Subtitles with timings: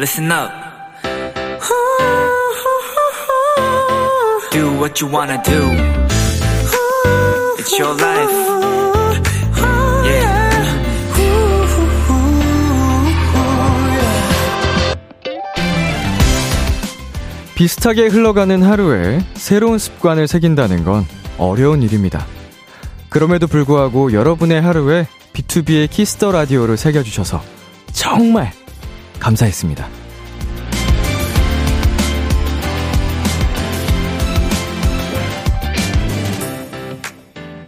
[0.00, 0.50] listen up.
[4.50, 5.60] Do what you wanna do.
[7.58, 8.32] It's your life.
[10.06, 10.40] Yeah.
[17.54, 21.04] 비슷하게 흘러가는 하루에 새로운 습관을 새긴다는 건
[21.36, 22.24] 어려운 일입니다.
[23.10, 27.42] 그럼에도 불구하고 여러분의 하루에 B2B의 Kiss the Radio를 새겨주셔서
[27.92, 28.52] 정말
[29.20, 29.86] 감사했습니다.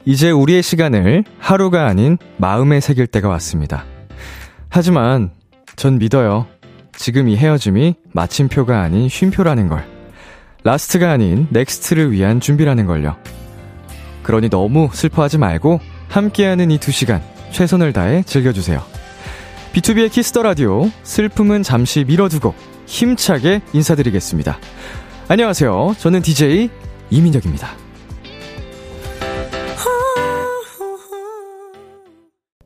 [0.04, 3.84] 이제 우리의 시간을 하루가 아닌 마음에 새길 때가 왔습니다.
[4.68, 5.30] 하지만
[5.76, 6.46] 전 믿어요.
[6.96, 9.84] 지금 이 헤어짐이 마침표가 아닌 쉼표라는 걸.
[10.64, 13.16] last가 아닌 next를 위한 준비라는 걸요.
[14.22, 18.82] 그러니 너무 슬퍼하지 말고 함께하는 이 두 시간 최선을 다해 즐겨주세요.
[19.72, 24.58] B2B의 Kiss the Radio 슬픔은 잠시 미뤄두고 힘차게 인사드리겠습니다.
[25.28, 25.94] 안녕하세요.
[25.98, 26.68] 저는 DJ
[27.08, 27.70] 이민혁입니다.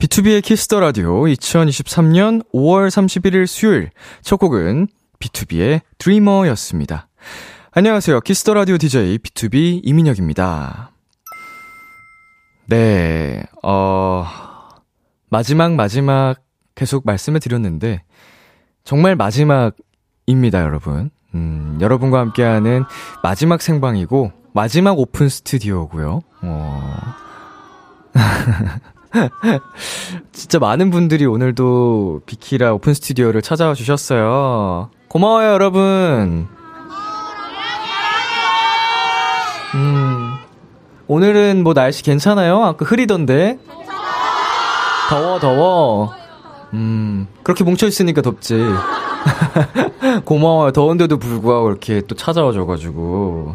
[0.01, 3.91] B2B의 Kiss the Radio 2023년 5월 31일 수요일
[4.23, 4.89] 첫 곡은
[5.21, 7.07] B2B의 Dreamer였습니다.
[7.71, 8.21] 안녕하세요.
[8.21, 10.91] Kiss the Radio DJ B2B 이민혁입니다.
[12.67, 14.27] 네, 어,
[15.29, 16.46] 마지막, 마지막
[16.77, 18.05] 계속 말씀을 드렸는데,
[18.85, 21.11] 정말 마지막입니다, 여러분.
[21.35, 22.85] 음, 여러분과 함께하는
[23.25, 26.21] 마지막 생방이고, 마지막 오픈 스튜디오고요.
[26.43, 26.97] 어.
[30.33, 34.91] 진짜 많은 분들이 오늘도 비키라 오픈 스튜디오를 찾아와 주셨어요.
[35.09, 36.49] 고마워요, 여러분.
[39.75, 40.35] 음,
[41.07, 42.65] 오늘은 뭐 날씨 괜찮아요?
[42.65, 43.59] 아까 흐리던데?
[45.11, 46.15] 더워, 더워.
[46.75, 48.57] 음, 그렇게 뭉쳐있으니까 덥지.
[50.25, 50.73] 고마워요.
[50.73, 53.55] 더운데도 불구하고 이렇게 또 찾아와줘가지고.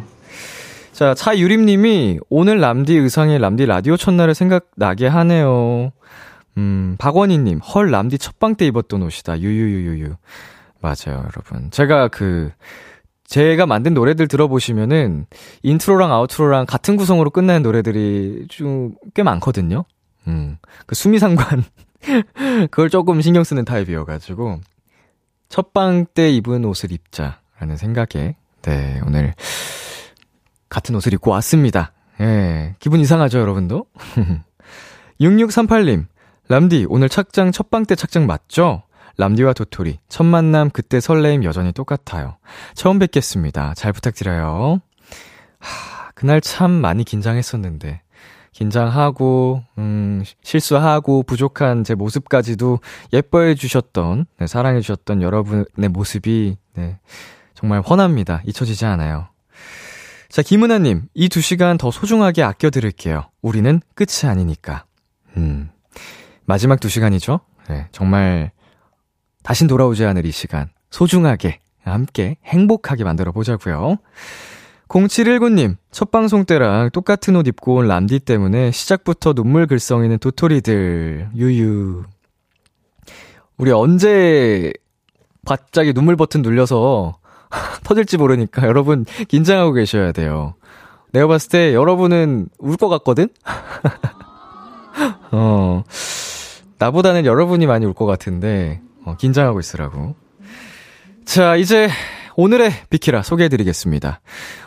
[0.91, 5.91] 자, 차유림님이 오늘 람디 의상에 람디 라디오 첫날을 생각나게 하네요.
[6.57, 9.39] 음, 박원희님, 헐, 람디 첫방 때 입었던 옷이다.
[9.39, 10.15] 유유유유유.
[10.81, 11.71] 맞아요, 여러분.
[11.71, 12.51] 제가 그,
[13.25, 15.25] 제가 만든 노래들 들어보시면은
[15.63, 19.85] intro랑 outro랑 같은 구성으로 끝나는 노래들이 좀 꽤 많거든요.
[20.27, 21.63] 음, 그 수미상관
[22.67, 24.61] 그걸 조금 신경 쓰는 타입이어가지고
[25.49, 29.33] 첫방 때 입은 옷을 입자라는 생각에 네 오늘
[30.69, 31.93] 같은 옷을 입고 왔습니다.
[32.19, 33.85] 예, 기분 이상하죠 여러분도?
[35.19, 36.05] 6638님
[36.47, 38.83] 람디 오늘 착장 첫방 때 착장 맞죠?
[39.17, 42.37] 람디와 도토리, 첫 만남 그때 설레임 여전히 똑같아요.
[42.73, 43.73] 처음 뵙겠습니다.
[43.75, 44.81] 잘 부탁드려요.
[45.59, 48.01] 하, 그날 참 많이 긴장했었는데.
[48.53, 52.79] 긴장하고, 음, 실수하고, 부족한 제 모습까지도
[53.13, 56.99] 예뻐해 주셨던, 네, 사랑해 주셨던 여러분의 모습이, 네,
[57.53, 58.41] 정말 훤합니다.
[58.45, 59.27] 잊혀지지 않아요.
[60.29, 63.23] 자, 김은아님, 이 두 시간 더 소중하게 아껴 들을게요.
[63.41, 64.85] 우리는 끝이 아니니까.
[65.37, 65.69] 음,
[66.45, 67.39] 마지막 두 시간이죠?
[67.69, 68.51] 네, 정말
[69.43, 73.97] 다신 돌아오지 않을 이 시간 소중하게 함께 행복하게 만들어 보자고요.
[74.91, 82.03] 0719님, 첫 방송 때랑 똑같은 옷 입고 온 람디 때문에 시작부터 눈물 글썽이는 도토리들, 유유.
[83.57, 84.73] 우리 언제
[85.45, 87.17] 갑자기 눈물 버튼 눌려서
[87.85, 90.55] 터질지 모르니까 여러분 긴장하고 계셔야 돼요.
[91.13, 93.29] 내가 봤을 때 여러분은 울 것 같거든?
[95.31, 95.83] 어,
[96.79, 100.15] 나보다는 여러분이 많이 울 것 같은데, 어, 긴장하고 있으라고.
[101.23, 101.87] 자, 이제
[102.35, 104.21] 오늘의 비키라 소개해드리겠습니다.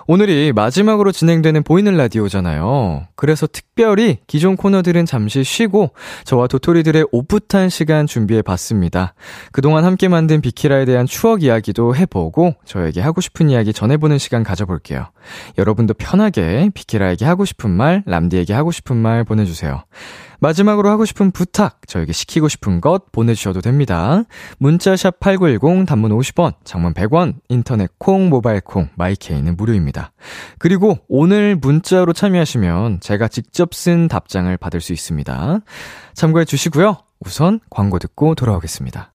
[0.06, 3.06] 오늘이 마지막으로 진행되는 보이는 라디오잖아요.
[3.16, 5.91] 그래서 특별히 기존 코너들은 잠시 쉬고
[6.25, 9.14] 저와 도토리들의 오붓한 시간 준비해봤습니다.
[9.52, 15.06] 그동안 함께 만든 비키라에 대한 추억 이야기도 해보고 저에게 하고 싶은 이야기 전해보는 시간 가져볼게요.
[15.56, 19.84] 여러분도 편하게 비키라에게 하고 싶은 말, 람디에게 하고 싶은 말 보내주세요.
[20.44, 24.25] 마지막으로 하고 싶은 부탁, 저에게 시키고 싶은 것 보내주셔도 됩니다.
[24.58, 30.12] 문자샵 8910, 단문 50원, 장문 100원, 인터넷 콩, 모바일 콩, 마이케이는 무료입니다.
[30.58, 35.61] 그리고 오늘 문자로 참여하시면 제가 직접 쓴 답장을 받을 수 있습니다.
[36.12, 36.99] 참고해 주시고요.
[37.20, 39.13] 우선 광고 듣고 돌아오겠습니다.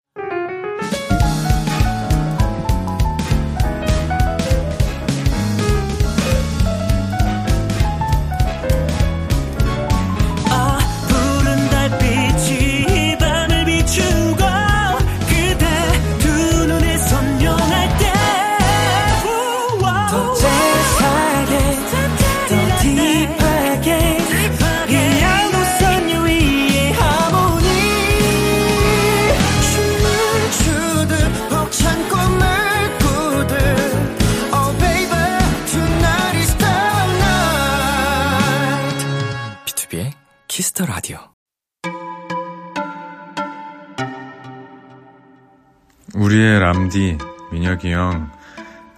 [46.19, 47.17] 우리의 람디,
[47.51, 48.29] 민혁이 형,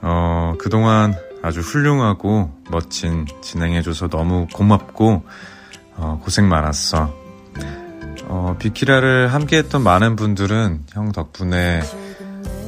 [0.01, 1.13] 어, 그동안
[1.43, 5.23] 아주 훌륭하고 멋진 진행해줘서 너무 고맙고,
[5.97, 7.13] 어, 고생 많았어.
[8.23, 11.81] 어, 비키라를 함께 했던 많은 분들은 형 덕분에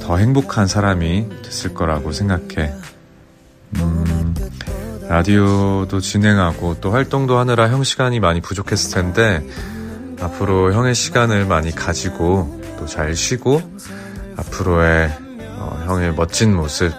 [0.04, 2.74] 더 행복한 사람이 됐을 거라고 생각해.
[3.78, 4.36] 음,
[5.10, 9.48] 라디오도 진행하고 또 활동도 하느라 형 시간이 많이 부족했을 텐데,
[10.22, 13.62] 앞으로 형의 시간을 많이 가지고 또 잘 쉬고,
[14.38, 15.10] 앞으로의
[15.58, 16.92] 어, 형의 멋진 모습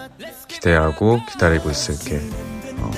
[0.47, 2.21] 기대하고 기다리고 있을게.
[2.79, 2.91] 어,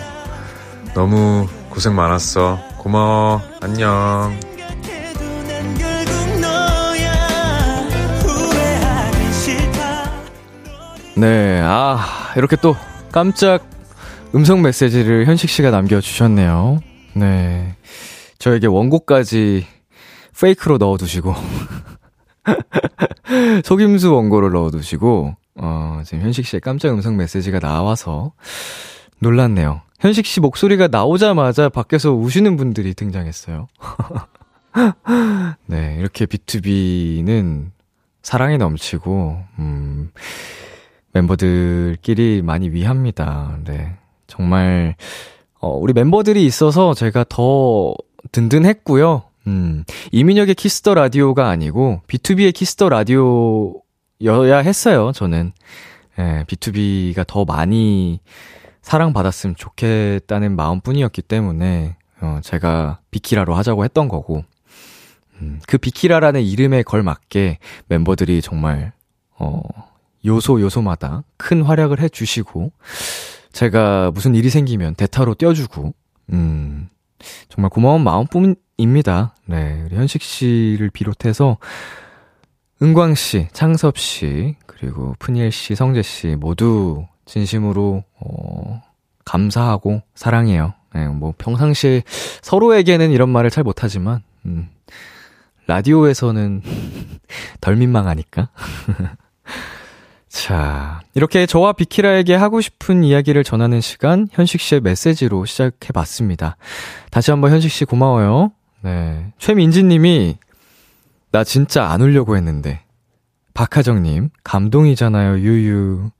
[0.93, 2.59] 너무 고생 많았어.
[2.77, 3.41] 고마워.
[3.61, 4.37] 안녕.
[11.15, 12.75] 네, 아, 이렇게 또
[13.11, 13.67] 깜짝
[14.35, 16.79] 음성 메시지를 현식 씨가 남겨주셨네요.
[17.13, 17.75] 네.
[18.37, 19.65] 저에게 원고까지
[20.39, 21.33] 페이크로 넣어두시고,
[23.63, 28.33] 속임수 원고를 넣어두시고, 어, 지금 현식 씨의 깜짝 음성 메시지가 나와서
[29.19, 29.81] 놀랐네요.
[29.99, 33.67] 현식 씨 목소리가 나오자마자 밖에서 우시는 분들이 등장했어요.
[35.65, 37.71] 네, 이렇게 B2B는
[38.21, 40.11] 사랑이 넘치고, 음,
[41.13, 43.57] 멤버들끼리 많이 위합니다.
[43.63, 43.95] 네.
[44.27, 44.95] 정말,
[45.59, 47.95] 어, 우리 멤버들이 있어서 제가 더
[48.31, 49.23] 든든했고요.
[49.47, 55.53] 음, 이민혁의 Kiss the Radio가 아니고, B2B의 Kiss the Radio여야 했어요, 저는.
[56.19, 58.19] 예, B2B가 더 많이
[58.81, 64.43] 사랑받았으면 좋겠다는 마음 뿐이었기 때문에, 어, 제가 비키라로 하자고 했던 거고,
[65.41, 68.91] 음, 그 비키라라는 이름에 걸맞게 멤버들이 정말,
[69.39, 69.61] 어,
[70.25, 72.71] 요소 요소마다 큰 활약을 해주시고,
[73.53, 75.93] 제가 무슨 일이 생기면 대타로 떼어주고,
[76.33, 76.89] 음,
[77.49, 79.35] 정말 고마운 마음뿐입니다.
[79.45, 81.57] 네, 우리 현식 씨를 비롯해서,
[82.81, 88.81] 은광 씨, 창섭 씨, 그리고 푸니엘 씨, 성재 씨, 모두 진심으로, 어,
[89.25, 90.73] 감사하고 사랑해요.
[90.93, 92.03] 네, 뭐 평상시에
[92.41, 94.69] 서로에게는 이런 말을 잘 못하지만, 음,
[95.67, 96.61] 라디오에서는
[97.61, 98.49] 덜 민망하니까.
[100.37, 106.57] 자, 이렇게 저와 비키라에게 하고 싶은 이야기를 전하는 시간, 현식 씨의 메시지로 시작해 봤습니다.
[107.09, 108.51] 다시 한번 현식 씨 고마워요.
[108.81, 109.33] 네.
[109.39, 110.37] 최민진 님이,
[111.31, 112.83] 나 진짜 안 울려고 했는데.
[113.55, 116.11] 박하정 님, 감동이잖아요, 유유.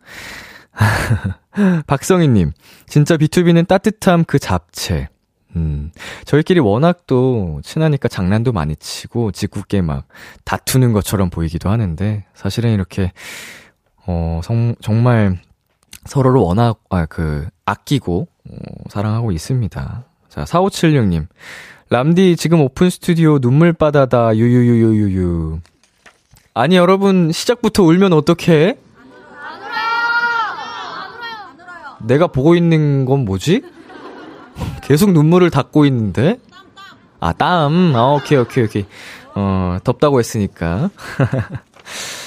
[1.86, 2.54] 박성희 님,
[2.88, 5.10] 진짜 B2B는 따뜻함 그 잡채.
[5.56, 5.92] 음,
[6.26, 10.08] 저희끼리 워낙 또 친하니까 장난도 많이 치고 짓궂게 막
[10.44, 13.12] 다투는 것처럼 보이기도 하는데, 사실은 이렇게
[14.08, 15.38] 어, 성, 정말
[16.06, 18.56] 서로를 워낙, 아, 그, 아끼고, 어,
[18.90, 20.04] 사랑하고 있습니다.
[20.30, 21.28] 자, 4576님.
[21.90, 25.60] 람디, 지금 오픈 스튜디오 눈물바다다, 유유유유유유.
[26.54, 28.78] 아니, 여러분, 시작부터 울면 어떡해?
[29.40, 29.72] 안 울어요!
[31.04, 31.98] 안 울어요!
[32.04, 33.62] 내가 보고 있는 건 뭐지?
[34.84, 36.40] 계속 눈물을 닦고 있는데?
[37.20, 37.94] 아, 땀.
[37.96, 38.86] 아, 오케이, 오케이, 오케이.
[39.36, 40.90] 어, 덥다고 했으니까.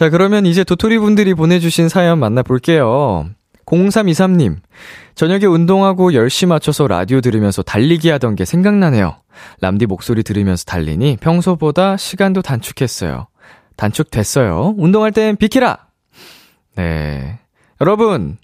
[0.00, 3.28] 자, 그러면 이제 도토리 분들이 보내주신 사연 만나볼게요.
[3.66, 4.56] 0323님,
[5.14, 9.18] 저녁에 운동하고 10시 맞춰서 라디오 들으면서 달리기 하던 게 생각나네요.
[9.60, 13.26] 람디 목소리 들으면서 달리니 평소보다 시간도 단축했어요.
[13.76, 14.76] 단축됐어요.
[14.78, 15.88] 운동할 땐 비키라!
[16.76, 17.38] 네.
[17.82, 18.38] 여러분,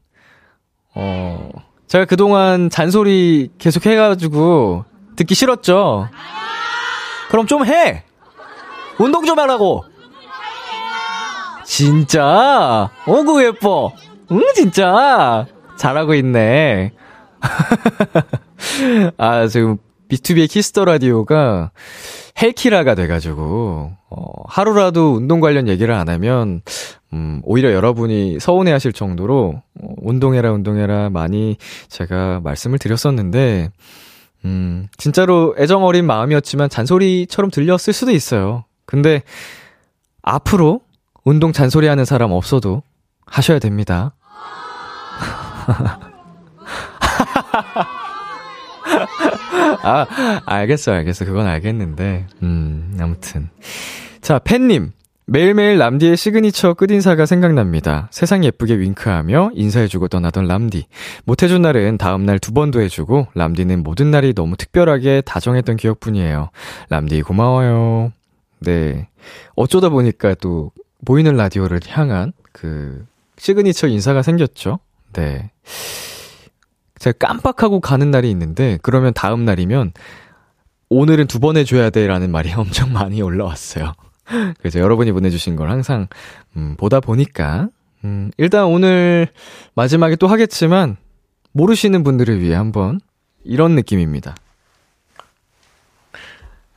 [0.95, 1.49] 어,
[1.87, 4.85] 제가 그동안 잔소리 계속 해가지고
[5.17, 6.11] 듣기 싫었죠?
[7.31, 8.05] 그럼 좀 해!
[8.99, 9.96] 운동 좀 하라고!
[11.67, 12.89] 진짜?
[13.07, 13.93] 어구, 예뻐.
[14.31, 15.47] 응, 진짜.
[15.77, 16.93] 잘하고 있네.
[19.19, 19.77] 아, 지금
[20.09, 21.73] B2B의 Kiss the Radio가
[22.41, 26.63] 헬키라가 돼가지고, 어, 하루라도 운동 관련 얘기를 안 하면,
[27.13, 31.57] 음, 오히려 여러분이 서운해 하실 정도로, 어, 운동해라, 운동해라 많이
[31.89, 33.71] 제가 말씀을 드렸었는데,
[34.45, 38.65] 음, 진짜로 애정 어린 마음이었지만 잔소리처럼 들렸을 수도 있어요.
[38.85, 39.23] 근데,
[40.23, 40.81] 앞으로
[41.27, 42.85] 운동 잔소리 하는 사람 없어도
[43.27, 44.15] 하셔야 됩니다.
[49.83, 50.07] 아,
[50.47, 51.25] 알겠어, 알겠어.
[51.25, 52.29] 그건 알겠는데.
[52.45, 53.49] 음, 아무튼.
[54.21, 54.93] 자, 팬님.
[55.29, 58.07] 매일매일 람디의 시그니처 끝인사가 생각납니다.
[58.13, 60.87] 세상 예쁘게 윙크하며 인사해주고 떠나던 람디.
[61.25, 66.51] 못해준 날은 다음날 두 번도 해주고, 람디는 모든 날이 너무 특별하게 다정했던 기억뿐이에요.
[66.91, 68.13] 람디 고마워요.
[68.61, 69.09] 네.
[69.57, 70.71] 어쩌다 보니까 또
[71.07, 73.07] 보이는 라디오를 향한 그
[73.39, 74.81] 시그니처 인사가 생겼죠.
[75.15, 75.51] 네.
[76.99, 79.93] 제가 깜빡하고 가는 날이 있는데 그러면 다음 날이면
[80.89, 83.95] 오늘은 두 번 해줘야 돼라는 말이 엄청 많이 올라왔어요.
[84.59, 86.09] 그래서 여러분이 보내주신 걸 항상,
[86.57, 87.69] 음, 보다 보니까,
[88.05, 89.29] 음, 일단 오늘
[89.75, 90.97] 마지막에 또 하겠지만,
[91.53, 93.01] 모르시는 분들을 위해 한번
[93.45, 94.35] 이런 느낌입니다.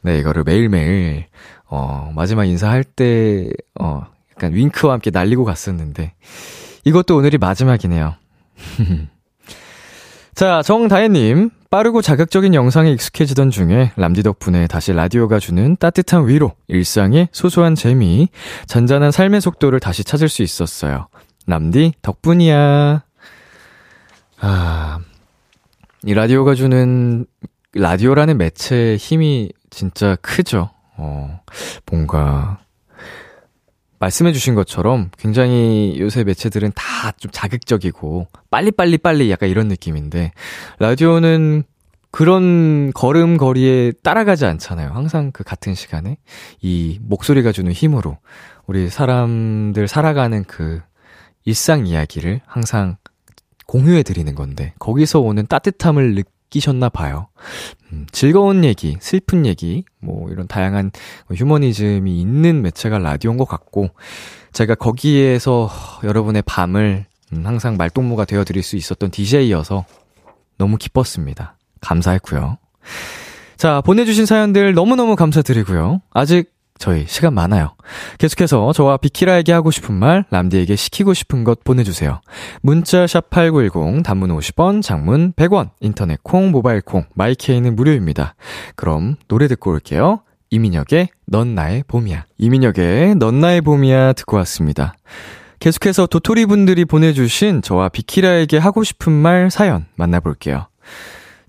[0.03, 1.25] 네, 이거를 매일매일,
[1.65, 4.05] 어, 마지막 인사할 때, 어,
[4.39, 6.13] 약간 윙크와 함께 날리고 갔었는데,
[6.85, 8.15] 이것도 오늘이 마지막이네요.
[10.33, 11.51] 자, 정다혜님.
[11.69, 18.29] 빠르고 자극적인 영상에 익숙해지던 중에 람디 덕분에 다시 라디오가 주는 따뜻한 위로, 일상의 소소한 재미,
[18.65, 21.09] 잔잔한 삶의 속도를 다시 찾을 수 있었어요.
[21.45, 23.03] 람디 덕분이야.
[24.39, 24.99] 아,
[26.05, 27.27] 이 라디오가 주는,
[27.75, 30.71] 라디오라는 매체의 힘이 진짜 크죠.
[30.97, 31.39] 어,
[31.85, 32.57] 뭔가,
[33.99, 40.31] 말씀해 주신 것처럼 굉장히 요새 매체들은 다 좀 자극적이고 빨리빨리 빨리 약간 이런 느낌인데
[40.79, 41.63] 라디오는
[42.11, 44.91] 그런 걸음걸이에 따라가지 않잖아요.
[44.91, 46.17] 항상 그 같은 시간에
[46.61, 48.17] 이 목소리가 주는 힘으로
[48.67, 50.81] 우리 사람들 살아가는 그
[51.45, 52.97] 일상 이야기를 항상
[53.67, 56.29] 공유해 드리는 건데 거기서 오는 따뜻함을 느끼
[56.59, 57.27] 셨나 봐요.
[57.93, 60.89] 음, 즐거운 얘기, 슬픈 얘기, 뭐 이런 다양한
[61.35, 63.89] 휴머니즘이 있는 매체가 라디오인 것 같고
[64.51, 65.69] 제가 거기에서
[66.03, 69.85] 여러분의 밤을 음, 항상 말동무가 되어 드릴 수 있었던 DJ여서
[70.57, 71.55] 너무 기뻤습니다.
[71.81, 72.57] 감사했고요.
[73.55, 76.01] 자, 보내주신 사연들 너무너무 감사드리고요.
[76.11, 77.75] 아직 저희 시간 많아요.
[78.17, 82.21] 계속해서 저와 비키라에게 하고 싶은 말, 람디에게 시키고 싶은 것 보내주세요.
[82.61, 88.33] 문자 샵8910, 단문 50원, 장문 100원, 인터넷 콩, 모바일 콩, 마이케이는 무료입니다.
[88.77, 90.21] 그럼 노래 듣고 올게요.
[90.51, 92.25] 이민혁의 넌 나의 봄이야.
[92.37, 94.95] 이민혁의 넌 나의 봄이야 듣고 왔습니다.
[95.59, 100.67] 계속해서 도토리 분들이 보내주신 저와 비키라에게 하고 싶은 말 사연 만나볼게요.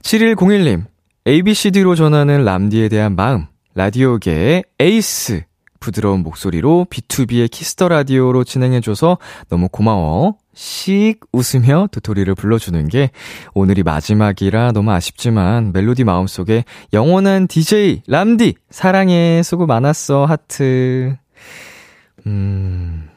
[0.02, 0.86] 7101님,
[1.26, 3.46] ABCD로 전하는 람디에 대한 마음.
[3.74, 5.42] 라디오계의 에이스.
[5.80, 9.16] 부드러운 목소리로 B2B의 Kiss the Radio로 진행해줘서
[9.48, 10.36] 너무 고마워.
[10.52, 13.10] 씩 웃으며 도토리를 불러주는 게
[13.54, 21.16] 오늘이 마지막이라 너무 아쉽지만 멜로디 마음속에 영원한 DJ 람디 사랑해 수고 많았어 하트.
[22.26, 23.08] 음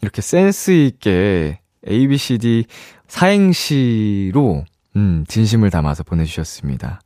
[0.00, 2.66] 이렇게 센스 있게 ABCD
[3.08, 4.64] 사행시로
[4.94, 7.00] 음 진심을 담아서 보내주셨습니다.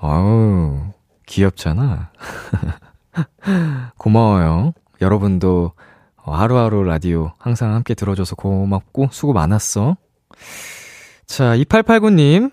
[0.00, 0.92] 어우
[1.28, 2.10] 귀엽잖아.
[3.98, 4.72] 고마워요.
[5.00, 5.72] 여러분도
[6.16, 9.96] 하루하루 라디오 항상 함께 들어줘서 고맙고 수고 많았어.
[11.26, 12.50] 자, 2889님.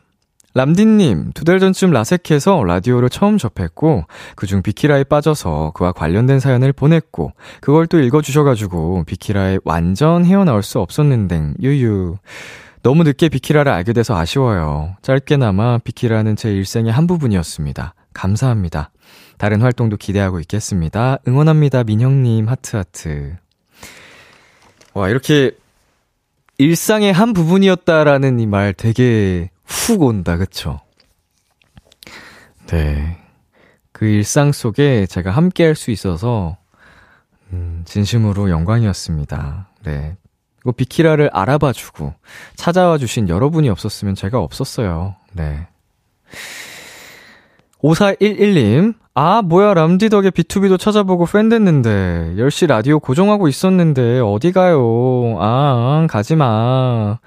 [0.57, 4.05] 람디님, 두 달 전쯤 라섹해서 라디오를 처음 접했고,
[4.37, 11.55] 그중 비키라에 빠져서 그와 관련된 사연을 보냈고, 그걸 또 읽어주셔가지고, 비키라에 완전 헤어나올 수 없었는데,
[11.61, 12.15] 유유.
[12.83, 14.95] 너무 늦게 비키라를 알게 돼서 아쉬워요.
[15.01, 17.93] 짧게나마 비키라는 제 일생의 한 부분이었습니다.
[18.15, 18.89] 감사합니다.
[19.37, 21.19] 다른 활동도 기대하고 있겠습니다.
[21.27, 23.35] 응원합니다, 민형님, 하트하트.
[24.93, 25.51] 와, 이렇게
[26.57, 30.79] 일상의 한 부분이었다라는 이 말 되게 훅 온다, 그쵸?
[32.67, 33.17] 네.
[33.91, 36.57] 그 일상 속에 제가 함께 할 수 있어서,
[37.51, 39.69] 음, 진심으로 영광이었습니다.
[39.83, 40.15] 네.
[40.61, 42.13] 이거 비키라를 알아봐 주고,
[42.55, 45.15] 찾아와 주신 여러분이 없었으면 제가 없었어요.
[45.33, 45.67] 네.
[47.85, 55.37] 5411님, 아, 뭐야, 람디 덕에 B2B도 찾아보고 팬 됐는데, 10시 라디오 고정하고 있었는데, 어디 가요?
[55.39, 57.19] 아, 가지 마.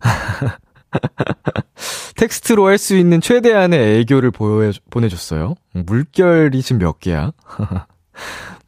[2.16, 5.56] 텍스트로 할 수 있는 최대한의 애교를 보여, 보내줬어요.
[5.72, 7.32] 물결이 지금 몇 개야?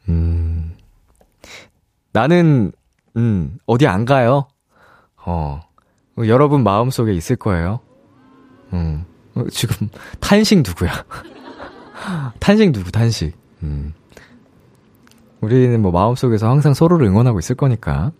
[0.09, 0.75] 음,
[2.11, 2.73] 나는,
[3.15, 4.47] 음, 어디 안 가요?
[5.25, 5.61] 어,
[6.25, 7.79] 여러분 마음속에 있을 거예요.
[8.73, 9.05] 음,
[9.49, 9.89] 지금,
[10.19, 10.91] 탄식 누구야?
[12.39, 13.35] 탄식 누구, 탄식.
[13.63, 13.93] 음.
[15.41, 18.11] 우리는 뭐 마음속에서 항상 서로를 응원하고 있을 거니까.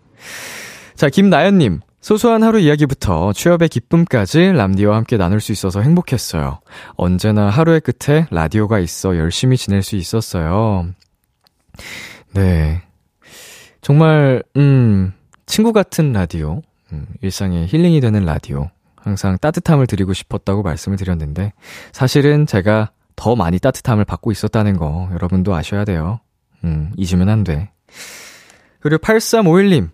[0.94, 1.80] 자, 김나연님.
[2.00, 6.60] 소소한 하루 이야기부터 취업의 기쁨까지 람디와 함께 나눌 수 있어서 행복했어요.
[6.94, 10.86] 언제나 하루의 끝에 라디오가 있어 열심히 지낼 수 있었어요.
[12.34, 12.82] 네.
[13.80, 15.12] 정말, 음,
[15.46, 21.52] 친구 같은 라디오, 음, 일상에 힐링이 되는 라디오, 항상 따뜻함을 드리고 싶었다고 말씀을 드렸는데,
[21.92, 26.20] 사실은 제가 더 많이 따뜻함을 받고 있었다는 거 여러분도 아셔야 돼요.
[26.62, 27.72] 음, 잊으면 안 돼.
[28.78, 29.90] 그리고 8351님.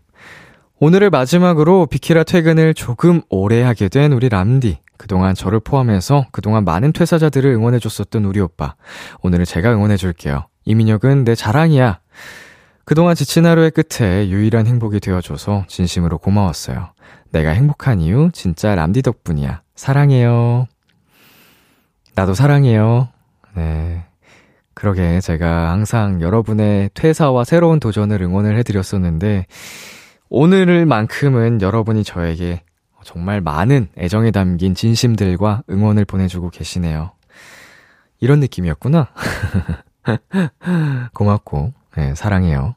[0.78, 4.78] 오늘을 마지막으로 비키라 퇴근을 조금 오래 하게 된 우리 람디.
[4.99, 8.75] 그동안 저를 포함해서 그동안 많은 퇴사자들을 응원해줬었던 우리 오빠.
[9.23, 10.47] 오늘은 제가 응원해줄게요.
[10.66, 12.00] 이민혁은 내 자랑이야.
[12.85, 16.93] 그동안 지친 하루의 끝에 유일한 행복이 되어줘서 진심으로 고마웠어요.
[17.31, 19.62] 내가 행복한 이유 진짜 람디 덕분이야.
[19.75, 20.66] 사랑해요.
[22.14, 23.13] 나도 사랑해요.
[23.54, 24.04] 네.
[24.75, 29.46] 그러게 제가 항상 여러분의 퇴사와 새로운 도전을 응원을 해드렸었는데
[30.28, 32.62] 오늘만큼은 여러분이 저에게
[33.04, 37.12] 정말 많은 애정이 담긴 진심들과 응원을 보내주고 계시네요.
[38.18, 39.08] 이런 느낌이었구나.
[41.12, 42.75] 고맙고, 네, 사랑해요.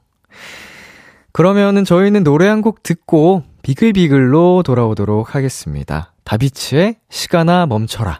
[1.31, 6.13] 그러면은 저희는 노래 한 곡 듣고 비글비글로 돌아오도록 하겠습니다.
[6.25, 8.19] 다비치의 시간아 멈춰라.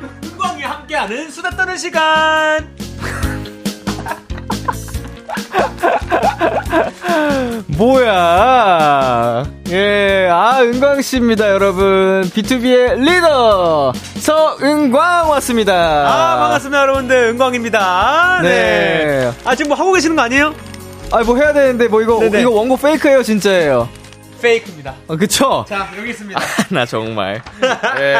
[0.91, 2.67] 함께하는 수다 떠는 시간.
[7.81, 17.15] 뭐야 예, 아 은광 씨입니다 여러분 B2B의 리더 서은광 왔습니다 아, 반갑습니다, 여러분들.
[17.29, 18.39] 은광입니다.
[18.43, 18.49] 네.
[18.49, 19.31] 네.
[19.45, 20.53] 아, 지금 뭐 하고 계시는 거 아니에요?
[21.13, 22.41] 아 뭐 해야 되는데 뭐 이거 네네.
[22.41, 23.89] 이거 원고 페이크예요 진짜예요
[24.41, 24.93] 페이크입니다.
[25.07, 25.65] 어, 그쵸?
[25.67, 26.39] 자, 여기 있습니다.
[26.71, 27.41] 나 정말
[27.99, 28.15] 예.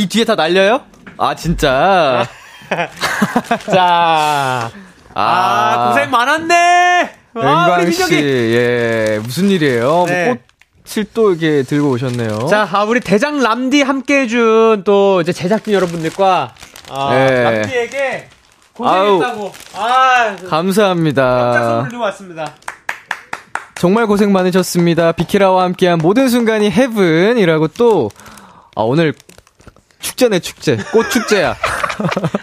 [0.00, 0.80] 이 뒤에 다 날려요?
[1.18, 2.26] 아 진짜
[3.70, 4.70] 자.
[5.12, 7.10] 아, 고생 많았네.
[7.34, 8.54] 아, 우리 은광 씨, 민혁이.
[8.54, 10.04] 예, 무슨 일이에요?
[10.06, 10.26] 네.
[10.26, 10.36] 뭐
[10.94, 12.46] 꽃을 또 이렇게 들고 오셨네요.
[12.48, 16.54] 자, 아, 우리 대장 람디 함께 해준 또 이제 제작진 여러분들과
[16.90, 17.42] 아, 네.
[17.42, 18.28] 람디에게
[18.74, 19.52] 고생했다고.
[19.74, 21.52] 아, 감사합니다.
[21.52, 22.54] 짝선물 들고 왔습니다.
[23.74, 25.12] 정말 고생 많으셨습니다.
[25.12, 28.10] 비키라와 함께한 모든 순간이 헤븐이라고 또,
[28.76, 29.12] 아, 오늘
[30.00, 30.76] 축제네, 축제.
[30.92, 31.56] 꽃 축제야.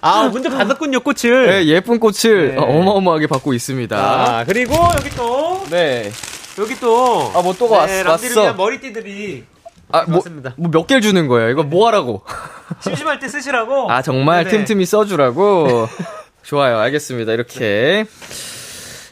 [0.02, 1.48] 아, 먼저 받았군요, 꽃을.
[1.48, 2.58] 네, 예쁜 꽃을 네.
[2.58, 3.98] 어마어마하게 받고 있습니다.
[3.98, 6.12] 아, 그리고 여기 또, 네.
[6.60, 7.32] 여기 또.
[7.36, 8.54] 아, 뭐또 왔- 람디를 왔어.
[8.54, 9.43] 머리띠들이
[9.91, 10.22] 아, 뭐.
[10.58, 11.50] 뭐 몇 개를 주는 거예요?
[11.50, 12.22] 이거 뭐 하라고?
[12.82, 13.91] 심심할 때 쓰시라고.
[13.91, 14.58] 아, 정말 네네.
[14.58, 15.88] 틈틈이 써주라고?
[16.43, 16.78] 좋아요.
[16.80, 17.34] 알겠습니다.
[17.34, 18.06] 이렇게.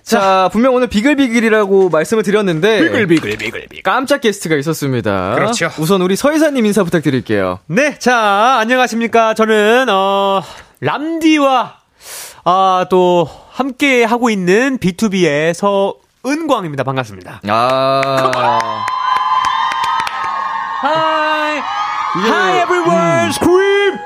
[0.05, 2.79] 자, 분명 오늘 비글비글이라고 말씀을 드렸는데.
[2.83, 3.67] 비글비글 비글.
[3.83, 5.33] 깜짝 게스트가 있었습니다.
[5.33, 5.71] 그렇죠.
[5.79, 7.57] 우선 우리 서희사님 인사 부탁드릴게요.
[7.65, 9.33] 네, 자, 안녕하십니까.
[9.33, 10.43] 저는, 어,
[10.81, 11.77] 람디와,
[12.43, 16.83] 아, 또, 함께 하고 있는 B2B의 서은광입니다.
[16.83, 17.41] 반갑습니다.
[17.47, 18.85] 아.
[20.83, 21.57] Hi!
[22.19, 23.29] 이게- Hi, everyone!
[23.29, 23.97] Scream!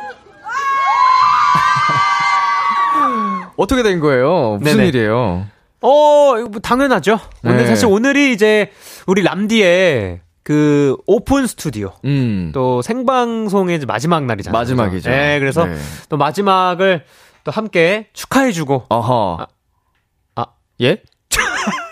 [3.57, 4.57] 어떻게 된 거예요?
[4.61, 4.87] 무슨 네네.
[4.87, 5.45] 일이에요?
[5.81, 7.19] 어, 이거 뭐 당연하죠.
[7.43, 7.67] 오늘 네.
[7.67, 8.71] 사실 오늘이 이제,
[9.07, 11.93] 우리 람디의 그, 오픈 스튜디오.
[12.05, 12.51] 음.
[12.53, 14.57] 또 생방송의 마지막 날이잖아요.
[14.59, 15.09] 마지막이죠.
[15.09, 15.77] 네, 그래서 네.
[16.09, 17.05] 또 마지막을
[17.43, 18.85] 또 함께 축하해주고.
[18.89, 19.47] 어허.
[20.35, 20.45] 아,
[20.81, 21.01] 예?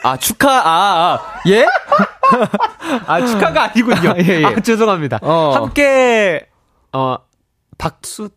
[0.04, 1.66] 아, 축하, 아, 아, 예?
[3.06, 4.10] 아, 축하가 아니군요.
[4.12, 4.46] 아, 예, 예.
[4.46, 5.20] 아, 죄송합니다.
[5.22, 5.52] 어.
[5.54, 6.48] 함께,
[6.94, 7.18] 어,
[7.78, 8.30] 박수,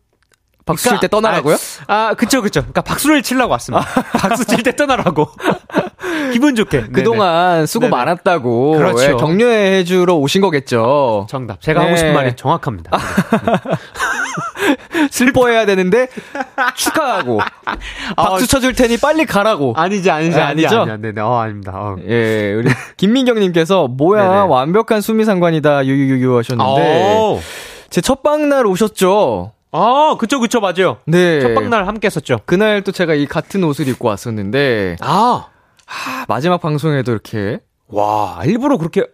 [0.65, 1.55] 박수 칠때 떠나라고요?
[1.87, 2.61] 아, 아, 그쵸, 그쵸.
[2.61, 3.85] 그니까 박수를 치려고 왔습니다.
[4.19, 5.29] 박수 칠 때 떠나라고.
[6.33, 6.87] 기분 좋게.
[6.93, 7.95] 그동안 수고 네네.
[7.95, 8.71] 많았다고.
[8.77, 9.03] 그렇죠.
[9.03, 11.25] 예, 격려해주러 오신 거겠죠.
[11.29, 11.61] 정답.
[11.61, 11.85] 제가 네.
[11.87, 12.91] 하고 싶은 말이 정확합니다.
[15.09, 16.07] 슬퍼해야 되는데,
[16.75, 17.39] 축하하고.
[18.15, 19.73] 박수 쳐줄 테니 빨리 가라고.
[19.75, 20.67] 아니지, 아니지, 네, 아니지.
[20.67, 20.81] 아니죠?
[20.83, 20.97] 아니야.
[20.97, 21.21] 네네.
[21.21, 21.71] 어, 아닙니다.
[21.75, 21.95] 어.
[22.07, 24.39] 예, 우리 김민경님께서 뭐야 네네.
[24.47, 27.39] 완벽한 수미상관이다 유유유유 하셨는데 오.
[27.89, 29.51] 제 첫 방날 오셨죠?
[29.71, 30.97] 아, 그쵸, 그쵸, 맞아요.
[31.05, 31.39] 네.
[31.41, 32.39] 첫방날 함께 했었죠.
[32.45, 35.47] 그날 또 제가 이 같은 옷을 입고 왔었는데 아.
[35.87, 39.05] 아, 마지막 방송에도 이렇게 와, 일부러 그렇게.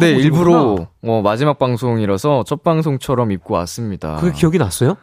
[0.00, 0.88] 네 일부러.
[1.04, 4.16] 어, 마지막 방송이라서 첫 방송처럼 입고 왔습니다.
[4.16, 4.96] 그게 기억이 났어요?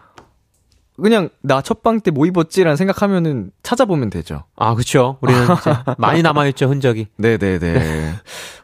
[1.02, 4.44] 그냥 나 첫방 때 뭐 입었지라는 생각하면은 찾아보면 되죠.
[4.58, 5.18] 아, 그쵸.
[5.22, 5.40] 우리는
[5.98, 7.08] 많이 남아 있죠, 흔적이.
[7.18, 8.12] 네 네 네.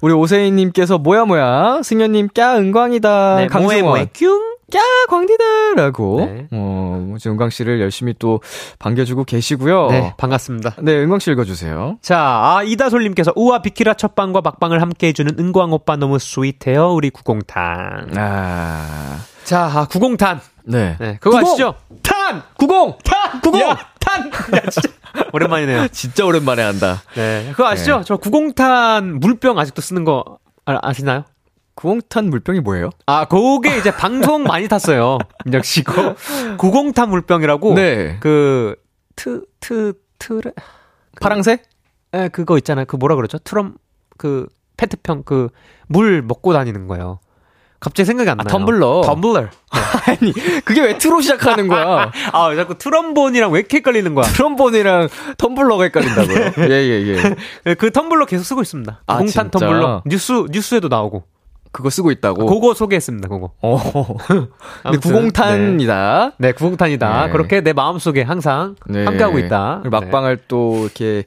[0.01, 4.57] 우리 오세희 님께서 뭐야 뭐야 승현님 꺄 은광이다 네, 강승원 뭐해, 뭐해, 뀨!
[4.75, 6.47] 야 광디다라고 네.
[6.51, 8.41] 어 지금 은광 씨를 열심히 또
[8.80, 9.88] 반겨주고 계시고요.
[9.88, 10.75] 네, 반갑습니다.
[10.82, 11.97] 네, 은광 씨 읽어주세요.
[12.01, 18.12] 자, 아, 이다솔님께서 우와 비키라 첫방과 막방을 함께 해주는 은광 오빠 너무 스윗해요, 우리 구공탄.
[18.17, 20.41] 아, 자, 아, 구공탄.
[20.65, 20.97] 네.
[20.99, 21.49] 네, 그거 구공!
[21.49, 21.75] 아시죠?
[22.03, 22.43] 탄!
[22.58, 23.39] 구공, 탄!
[23.39, 23.62] 구공!
[23.62, 24.27] 야, 탄!
[24.27, 24.89] 야, 진짜.
[25.32, 25.88] 오랜만이네요.
[25.89, 27.01] 진짜 오랜만에 한다.
[27.15, 28.03] 네, 그거 아시죠?
[28.06, 31.23] 저 구공탄 물병 아직도 쓰는 거 아, 아시나요?
[31.78, 32.90] 구공탄 물병이 뭐예요?
[33.06, 35.20] 아, 그게 이제 방송 많이 탔어요.
[35.46, 35.84] 민혁 씨.
[35.84, 36.16] 그
[36.58, 37.76] 구공탄 물병이라고.
[37.76, 38.18] 네.
[38.20, 38.76] 그,
[39.16, 40.52] 트, 트, 트레.
[41.22, 41.62] 파랑색?
[42.16, 42.86] 에, 그거 있잖아요.
[42.86, 43.38] 그 뭐라 그러죠?
[43.38, 43.76] 트럼,
[44.18, 45.50] 그, 페트병, 그,
[45.88, 47.20] 물 먹고 다니는 거예요.
[47.80, 48.58] 갑자기 생각이 안 아, 나요.
[48.58, 49.02] 텀블러.
[49.04, 49.48] 텀블러.
[50.08, 50.34] 아니,
[50.66, 52.12] 그게 왜 트로 시작하는 거야?
[52.34, 54.26] 아, 자꾸 트럼본이랑 왜 이렇게 헷갈리는 거야?
[54.26, 56.54] 트럼본이랑 텀블러가 헷갈린다고요?
[56.72, 57.08] 예, 예,
[57.68, 57.74] 예.
[57.76, 59.04] 그 텀블러 계속 쓰고 있습니다.
[59.06, 59.68] 아, 공탄 진짜?
[59.68, 60.02] 텀블러.
[60.08, 61.37] 뉴스, 뉴스에도 나오고.
[61.71, 62.45] 그거 쓰고 있다고?
[62.47, 63.51] 그거 소개했습니다, 그거.
[63.62, 64.17] 어.
[64.27, 64.47] 근데
[64.84, 66.32] 아무튼, 구공탄이다.
[66.38, 67.25] 네, 구공탄이다.
[67.27, 67.32] 네.
[67.32, 69.06] 그렇게 내 마음속에 항상 네.
[69.06, 69.80] 함께하고 있다.
[69.84, 71.23] 그리고 막방을 또 이렇게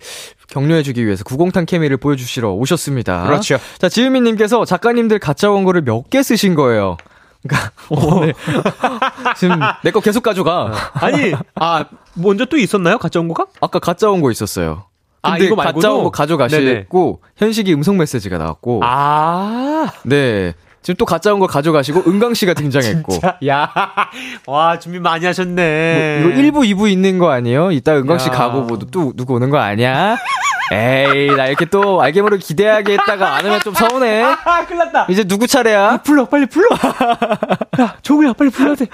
[0.48, 3.24] 격려해주기 위해서 구공탄 케미를 보여주시러 오셨습니다.
[3.24, 3.59] 그렇죠.
[3.79, 6.96] 자, 지은미님께서 작가님들 가짜 원고를 몇 개 쓰신 거예요.
[7.42, 8.35] 그러니까 오늘
[9.38, 10.72] 지금 내 거 계속 가져가.
[10.94, 12.98] 아니, 아, 먼저 또 있었나요?
[12.98, 13.46] 가짜 온거가?
[13.61, 14.85] 아까 가짜 원고 있었어요.
[15.22, 15.74] 아, 근데 이거 말고도?
[15.80, 20.54] 가짜 원고 가져가시고 현식이 음성 메시지가 나왔고 아, 네.
[20.83, 23.70] 지금 또 가짜 원고 가져가시고 은강 씨가 등장했고 자, 야,
[24.46, 26.20] 와, 준비 많이 하셨네.
[26.22, 27.70] 뭐 이거 1부, 2부 있는 거 아니에요?
[27.70, 28.33] 이따 은강 씨 야.
[28.33, 30.16] 가고 뭐 또 누구 오는 거 아니야?
[30.72, 34.22] 에이, 나 이렇게 또 알게 모르게 기대하게 했다가 안 오면 좀 서운해.
[34.22, 35.06] 아, 큰일 났다.
[35.09, 36.02] 이제 누구 차례야?
[36.04, 36.68] 불러, 빨리 불러.
[37.80, 38.87] 야, 조우야, 빨리 불러야 돼.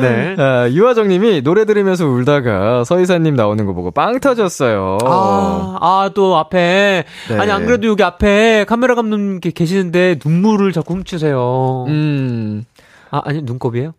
[0.00, 0.36] 네.
[0.38, 4.98] 아, 유하정 님이 노래 들으면서 울다가 서희사님 나오는 거 보고 빵 터졌어요.
[5.04, 7.04] 아, 아, 또 앞에.
[7.28, 7.38] 네.
[7.38, 11.86] 아니, 안 그래도 여기 앞에 카메라 감독님 께 계시는데 눈물을 자꾸 훔치세요.
[11.88, 12.64] 음,
[13.10, 13.94] 아, 아니, 눈곱이에요?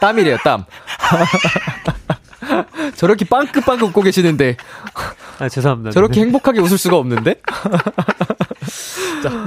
[0.00, 0.64] 땀이래요, 땀.
[3.02, 4.56] 저렇게 빵긋빵긋 웃고 계시는데,
[5.40, 5.90] 아, 죄송합니다.
[5.90, 7.34] 저렇게 행복하게 웃을 수가 없는데?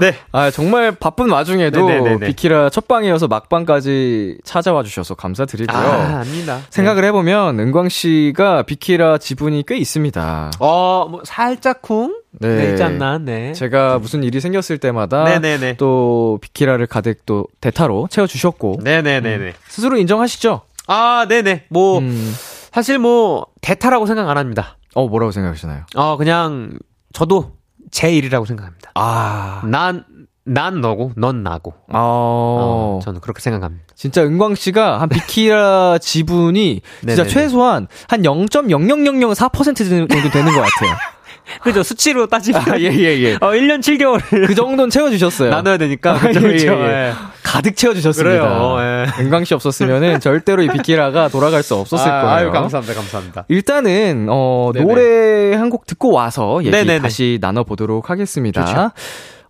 [0.02, 0.18] 네.
[0.34, 2.28] 아, 정말 바쁜 와중에도 네네네네.
[2.28, 5.78] 비키라 첫 방이어서 막방까지 찾아와 주셔서 감사드리고요.
[5.78, 6.60] 아, 아닙니다.
[6.70, 10.52] 생각을 해보면 은광 씨가 비키라 지분이 꽤 있습니다.
[10.60, 12.14] 어, 뭐, 살짝쿵?
[12.42, 12.58] 네.
[12.58, 12.70] 네.
[12.72, 13.54] 있지 않나, 네.
[13.54, 15.78] 제가 무슨 일이 생겼을 때마다 네네네.
[15.78, 19.54] 또 비키라를 가득 또 대타로 채워주셨고 네네네네.
[19.70, 20.60] 스스로 인정하시죠?
[20.88, 21.68] 아, 네네.
[21.70, 22.36] 뭐, 음.
[22.76, 24.78] 사실 뭐, 대타라고 생각 안 합니다.
[24.96, 25.84] 어 뭐라고 생각하시나요?
[25.96, 26.78] 어, 그냥,
[27.14, 27.54] 저도
[27.90, 28.92] 제 일이라고 생각합니다.
[28.96, 30.04] 아, 난,
[30.44, 31.72] 난 너고, 넌 나고.
[31.72, 33.86] 어, 어, 저는 그렇게 생각합니다.
[33.96, 37.30] 진짜 은광 씨가 한 비키라 지분이 진짜 네네네.
[37.30, 40.98] 최소한 한 0.00004% 정도 되는 것 같아요.
[41.64, 41.82] 그죠?
[41.82, 42.62] 수치로 따지면.
[42.70, 43.36] 아, 예, 예, 예.
[43.36, 45.52] 어, 1년 7개월을 그 정도는 채워 주셨어요.
[45.52, 46.16] 나눠야 되니까.
[46.16, 46.56] 아, 그죠, 예.
[46.56, 47.14] 예, 예.
[47.44, 48.42] 가득 채워 주셨습니다.
[48.42, 48.95] 그래요, 예.
[49.20, 52.36] 은광 씨 없었으면은 절대로 이 비키라가 돌아갈 수 없었을 아, 거예요.
[52.36, 53.46] 아유, 감사합니다, 감사합니다.
[53.48, 54.86] 일단은 어 네네.
[54.86, 57.00] 노래 한 곡 듣고 와서 얘기 네네네.
[57.02, 58.66] 다시 나눠 보도록 하겠습니다.
[58.66, 58.92] 좋죠.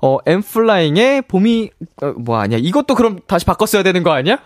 [0.01, 1.69] 어 엠플라잉의 봄이
[2.01, 2.57] 어, 뭐 아니야?
[2.61, 4.39] 이것도 그럼 다시 바꿨어야 되는 거 아니야?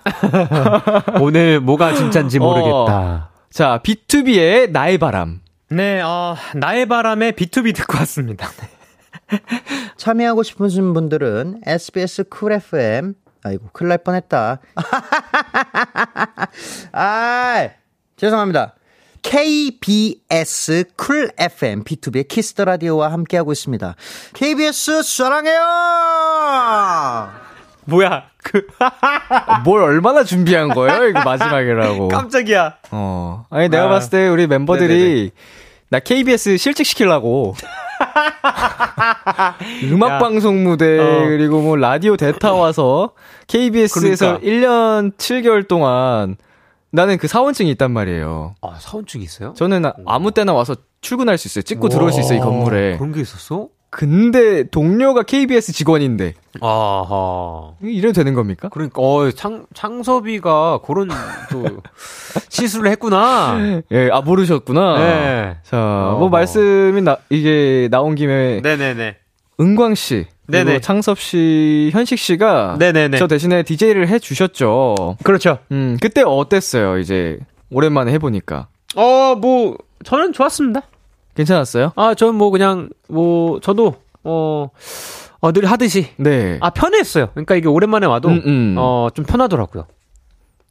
[1.22, 3.30] 오늘 뭐가 진짠지 모르겠다.
[3.52, 5.40] 자 B2B의 나의 바람.
[5.72, 8.50] 네, 어, 나의 바람에 B2B 듣고 왔습니다.
[9.98, 14.60] 참여하고 싶으신 분들은 SBS Cool FM 아이고 큰일 날 뻔했다.
[16.92, 17.70] 아
[18.18, 18.76] 죄송합니다.
[19.22, 23.96] KBS 쿨 FM B2B의 키스터 라디오와 함께하고 있습니다.
[24.34, 25.60] KBS 사랑해요.
[27.86, 28.68] 뭐야, 그,
[29.66, 31.08] 뭘 얼마나 준비한 거예요?
[31.08, 32.08] 이거 마지막이라고.
[32.10, 32.78] 깜짝이야.
[32.92, 33.46] 어.
[33.50, 33.90] 아니 내가 아.
[33.90, 35.32] 봤을 때 우리 멤버들이 네네네.
[35.90, 37.56] 나 KBS 실직시키려고
[39.92, 40.18] 음악 야.
[40.20, 41.26] 방송 무대 어.
[41.28, 43.12] 그리고 뭐 라디오 대타 와서
[43.48, 44.48] KBS에서 그러니까.
[44.48, 46.36] 1년 7개월 동안
[46.92, 48.56] 나는 그 사원증이 있단 말이에요.
[48.62, 49.54] 아, 사원증 있어요?
[49.56, 51.62] 저는 아- 아무 때나 와서 출근할 수 있어요.
[51.62, 52.98] 찍고 들어올 수 있어요, 이 건물에.
[52.98, 53.68] 그런 게 있었어?
[53.92, 57.72] 근데 동료가 KBS 직원인데 아하.
[57.82, 58.70] 이래도 되는 겁니까?
[58.70, 61.10] 그러니까, 어, 창, 창섭이가 그런
[61.52, 61.64] 또
[62.50, 63.82] 시술을 했구나.
[63.92, 64.98] 예, 아 모르셨구나.
[65.00, 65.49] 네.
[65.70, 66.30] 자, 뭐.
[66.30, 69.18] 말씀이 나, 이게 나온 김에 네네네.
[69.60, 70.80] 은광 씨, 그리고 네네.
[70.80, 73.20] 창섭 씨, 현식 씨가 네네네.
[73.20, 75.18] 저 대신에 DJ를 해 주셨죠.
[75.24, 75.60] 그렇죠.
[75.72, 76.98] 음, 그때 어땠어요?
[76.98, 77.38] 이제
[77.70, 78.68] 오랜만에 해 보니까.
[78.96, 80.82] 어, 뭐, 저는 좋았습니다.
[81.36, 81.92] 괜찮았어요?
[81.96, 84.70] 아, 저는 뭐 그냥, 뭐, 저도, 어,
[85.40, 86.08] 어, 늘 하듯이.
[86.18, 86.58] 네.
[86.62, 87.28] 아, 편했어요.
[87.36, 88.76] 그러니까 이게 오랜만에 와도, 음, 음.
[88.80, 89.86] 어, 좀 편하더라고요.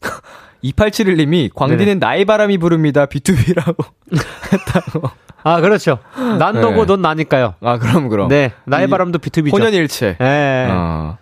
[0.65, 1.95] 2871님이 광디는 네네.
[1.99, 3.07] 나의 바람이 부릅니다.
[3.07, 3.85] B2B라고
[4.53, 5.09] 했다고.
[5.45, 5.99] 아, 그렇죠.
[6.39, 6.61] 난 네.
[6.61, 7.55] 너고 넌 나니까요.
[7.61, 8.29] 아, 그럼 그럼.
[8.29, 8.53] 네.
[8.65, 9.53] 나의 이 바람도 B2B죠.
[9.53, 10.17] 혼연일체.
[10.21, 10.69] 예.
[10.71, 11.17] 어.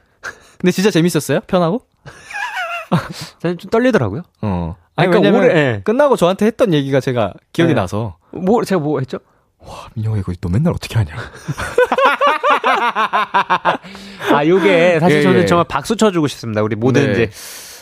[0.59, 1.40] 근데 진짜 재밌었어요?
[1.46, 1.83] 편하고?
[3.40, 4.22] 저는 좀 떨리더라고요.
[4.42, 4.77] 어.
[4.96, 5.81] 아니, 그러니까 왜냐면 올해- 예.
[5.85, 7.81] 끝나고 저한테 했던 얘기가 제가 기억이 네.
[7.81, 9.18] 나서 뭐, 제가 뭐 했죠?
[9.59, 11.12] 와, 민영아 이거 너 맨날 어떻게 하냐.
[14.33, 15.46] 아, 요게 사실 예, 저는 예.
[15.46, 16.62] 정말 박수 쳐주고 싶습니다.
[16.62, 17.12] 우리 모든 네.
[17.12, 17.31] 이제,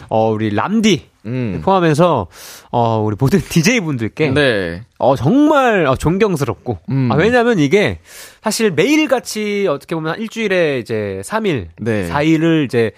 [0.08, 1.62] 어, 우리 람디 음.
[1.64, 2.26] 포함해서,
[2.70, 4.82] 어, 우리 모든 DJ분들께, 네.
[4.98, 7.10] 어, 정말 어, 존경스럽고, 음.
[7.10, 8.00] 아, 왜냐면 이게
[8.42, 12.08] 사실 매일 같이 어떻게 보면 일주일에 이제 3일, 네.
[12.08, 12.92] 4일을 이제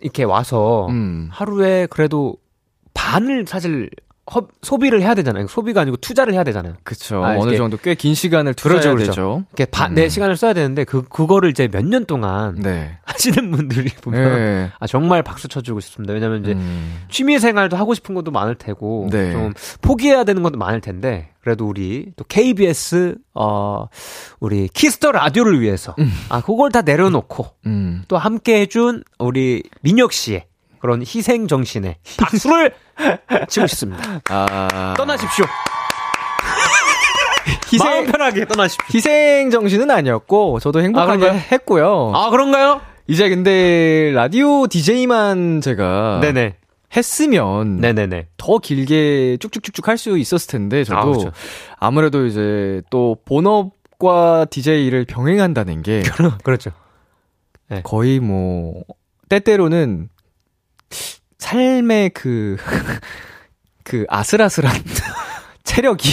[0.00, 1.28] 이렇게 와서 음.
[1.30, 2.36] 하루에 그래도
[2.94, 3.90] 반을 사실
[4.34, 5.46] 허- 소비를 해야 되잖아요.
[5.46, 6.74] 소비가 아니고 투자를 해야 되잖아요.
[6.82, 7.24] 그쵸.
[7.24, 9.10] 아, 어느 이게- 정도 꽤 긴 시간을 투자해야 그렇죠, 그렇죠.
[9.12, 9.44] 되죠.
[9.50, 12.98] 이렇게 바- 내 시간을 써야 되는데 그 그거를 이제 몇 년 동안 네.
[13.06, 14.70] 하시는 분들이 보면 네.
[14.80, 16.12] 아 정말 박수 쳐주고 싶습니다.
[16.12, 17.02] 왜냐면 이제 음.
[17.08, 19.32] 취미 생활도 하고 싶은 것도 많을 테고 네.
[19.32, 23.86] 좀 포기해야 되는 것도 많을 텐데 그래도 우리 또 KBS 어
[24.40, 25.94] 우리 Kiss the Radio를 위해서
[26.28, 28.02] 아 그걸 다 내려놓고 음.
[28.08, 30.46] 또 함께 해준 우리 민혁 씨의
[30.86, 32.72] 그런 희생 정신에 박수를
[33.48, 34.20] 치고 싶습니다.
[34.30, 34.94] 아.
[34.96, 35.44] 떠나십시오.
[37.72, 38.86] 희생- 마음 편하게 떠나십시오.
[38.94, 41.40] 희생 정신은 아니었고 저도 행복하게 그런가요?
[41.52, 42.12] 했고요.
[42.14, 42.80] 아 그런가요?
[43.08, 46.54] 이제 근데 라디오 DJ만 제가 네네.
[46.96, 48.28] 했으면 네네네.
[48.36, 51.32] 더 길게 쭉쭉쭉쭉 할 수 있었을 텐데 저도 아, 그렇죠.
[51.80, 56.04] 아무래도 이제 또 본업과 DJ를 병행한다는 게
[56.44, 56.70] 그렇죠.
[57.82, 58.84] 거의 뭐
[59.28, 60.08] 때때로는
[61.38, 62.56] 삶의 그,
[63.84, 64.72] 그 아슬아슬한
[65.64, 66.08] 체력이,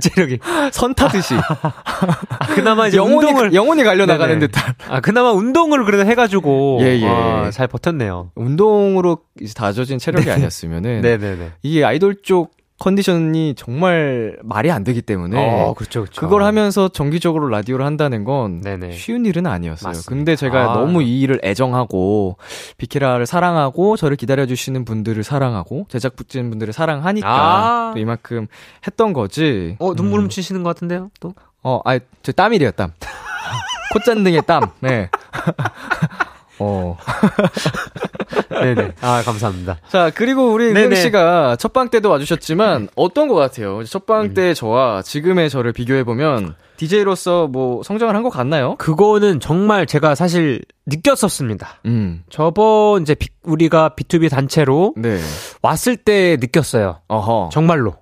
[0.00, 0.38] 체력이.
[0.72, 1.34] 선 타듯이.
[1.34, 4.46] 아, 그나마 이제 영혼이, 운동을 영혼이 갈려 나가는 네네.
[4.48, 4.74] 듯한.
[4.88, 7.06] 아 그나마 운동을 그래도 해가지고 예, 예.
[7.06, 8.32] 아, 잘 버텼네요.
[8.34, 11.02] 운동으로 이제 다져진 체력이 아니었으면은.
[11.02, 11.52] 네네네.
[11.62, 15.36] 이게 아이돌 쪽 컨디션이 정말 말이 안 되기 때문에.
[15.38, 16.20] 어 그렇죠 그렇죠.
[16.20, 18.92] 그걸 하면서 정기적으로 라디오를 한다는 건 네네.
[18.92, 19.88] 쉬운 일은 아니었어요.
[19.88, 20.08] 맞습니다.
[20.08, 20.74] 근데 제가 아.
[20.74, 22.36] 너무 이 일을 애정하고
[22.76, 27.92] 비키라를 사랑하고 저를 기다려 주시는 분들을 사랑하고 제작진 분들을 사랑하니까 아.
[27.94, 28.46] 또 이만큼
[28.86, 29.76] 했던 거지.
[29.78, 31.34] 어 눈물 훔치시는 것 같은데요 또?
[31.68, 32.92] 어, 아, 저 땀이래요, 땀.
[33.92, 34.70] 콧잔등의 땀.
[34.78, 35.10] 네.
[36.58, 36.96] 어.
[38.50, 38.92] 네네.
[39.00, 39.78] 아 감사합니다.
[39.88, 40.66] 자, 그리고 우리.
[40.68, 43.82] 은경 씨가 첫 방 때도 와주셨지만 어떤 것 같아요?
[43.84, 48.76] 첫 방 때 저와 지금의 저를 비교해보면 DJ로서 뭐 성장을 한 것 같나요?
[48.78, 51.80] 그거는 정말 제가 사실 느꼈었습니다.
[51.86, 52.22] 음.
[52.30, 55.18] 저번 이제 비- 우리가 B2B 단체로 네.
[55.62, 57.00] 왔을 때 느꼈어요.
[57.08, 57.50] 어허.
[57.52, 57.94] 정말로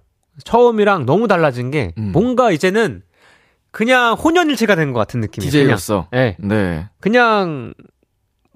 [0.45, 2.11] 처음이랑 너무 달라진 게 음.
[2.13, 3.03] 뭔가 이제는
[3.73, 5.51] 그냥 혼연일체가 된 것 같은 느낌이에요.
[5.51, 6.07] DJ로서.
[6.11, 6.87] 그냥, 네, 네.
[7.01, 7.75] 그냥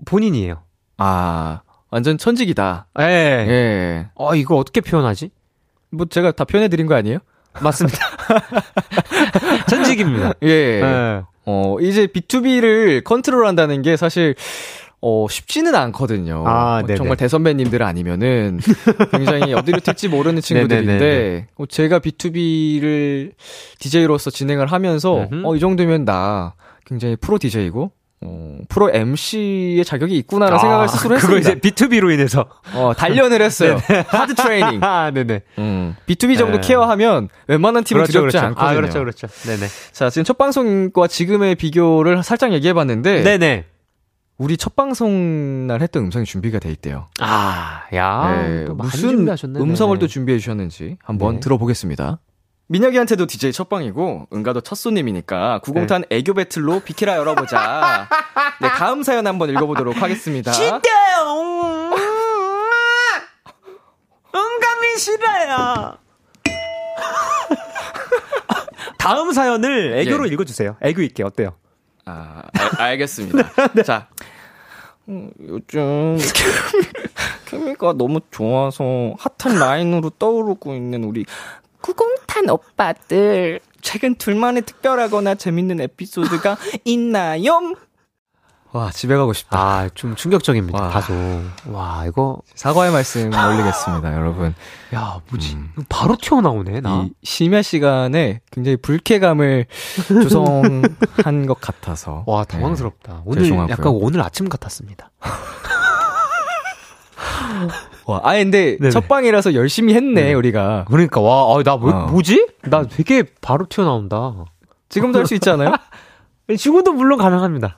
[0.05, 0.63] 본인이에요.
[0.99, 2.87] 아, 완전 천직이다.
[3.01, 3.05] 예.
[3.05, 4.07] 예.
[4.15, 5.31] 어 이거 어떻게 표현하지?
[5.91, 7.19] 뭐 제가 다 표현해 드린 거 아니에요?
[7.61, 7.99] 맞습니다.
[9.69, 10.35] 천직입니다.
[10.43, 10.49] 예.
[10.49, 11.23] 예.
[11.47, 14.35] 어, 이제 B2B를 컨트롤 한다는 게 사실
[15.01, 16.45] 어, 쉽지는 않거든요.
[16.47, 16.97] 아, 어, 네네.
[16.97, 18.59] 정말 대선배님들 아니면은
[19.13, 21.47] 굉장히 어디로 튈지 모르는 친구들인데.
[21.57, 23.33] 어, 제가 B2B를
[23.79, 25.27] DJ로서 진행을 하면서.
[25.45, 31.19] 어, 이 정도면 나 굉장히 프로 DJ고 어, 프로 MC의 자격이 있구나라는 생각을 스스로 아,
[31.19, 31.69] 그거 했습니다.
[31.69, 32.47] 이제 B2B로 인해서.
[32.75, 33.79] 어, 단련을 했어요.
[34.09, 34.83] 하드 트레이닝.
[34.83, 35.43] 아, 네네.
[35.59, 36.67] 음, B2B 정도 네.
[36.67, 38.47] 케어하면 웬만한 팀은 그렇죠, 두렵지 그렇죠.
[38.49, 38.69] 않거든요.
[38.69, 39.27] 아, 그렇죠, 그렇죠.
[39.29, 39.67] 네네.
[39.93, 43.65] 자, 지금 첫 방송과 지금의 비교를 살짝 얘기해봤는데 네네.
[44.37, 47.07] 우리 첫 방송 날 했던 음성이 준비가 돼 있대요.
[47.21, 48.43] 아, 야.
[48.47, 49.29] 네, 무슨.
[49.29, 49.99] 음성을 네네.
[50.01, 51.41] 또 준비해 주셨는지 한번 네.
[51.41, 52.19] 들어보겠습니다.
[52.69, 58.09] 민혁이한테도 DJ 첫 방이고 은가도 첫 손님이니까 구공탄 애교 배틀로 비키라 열어보자.
[58.61, 60.53] 네, 다음 사연 한번 읽어보도록 하겠습니다.
[64.35, 65.97] 응감이 싫어요.
[68.99, 70.33] 다음 사연을 애교로 예.
[70.33, 70.77] 읽어주세요.
[70.83, 71.55] 애교 있게 어때요?
[72.05, 73.51] 아, 알, 알겠습니다.
[73.85, 74.09] 자,
[75.09, 76.19] 음, 요즘
[77.47, 81.25] 케미가 너무 좋아서 핫한 라인으로 떠오르고 있는 우리
[81.81, 87.75] 구공탄 오빠들 최근 둘만의 특별하거나 재밌는 에피소드가 있나요?
[88.71, 89.59] 와 집에 가고 싶다.
[89.59, 90.79] 아, 좀 충격적입니다.
[90.79, 90.91] 와.
[90.91, 91.14] 다소.
[91.69, 94.55] 와, 이거, 사과의 말씀 올리겠습니다, 여러분.
[94.95, 95.57] 야, 뭐지?
[95.73, 97.05] 이거 바로 튀어나오네, 나.
[97.07, 99.64] 이 심야 시간에 굉장히 불쾌감을
[100.23, 102.25] 조성한 것 같아서.
[102.27, 102.59] 와, 네.
[102.59, 103.23] 당황스럽다.
[103.25, 103.73] 오늘 죄송하고요.
[103.73, 105.12] 약간 오늘 아침 같았습니다.
[108.09, 108.90] 와, 아 근데 네네.
[108.90, 110.87] 첫 방이라서 열심히 했네 우리가.
[110.88, 112.07] 그러니까, 와, 아, 나 뭐, 어.
[112.07, 112.47] 뭐지?
[112.62, 114.33] 나 되게 바로 튀어나온다.
[114.88, 115.75] 지금도 할 수 있지 않아요?
[116.57, 117.77] 지금도 물론 가능합니다.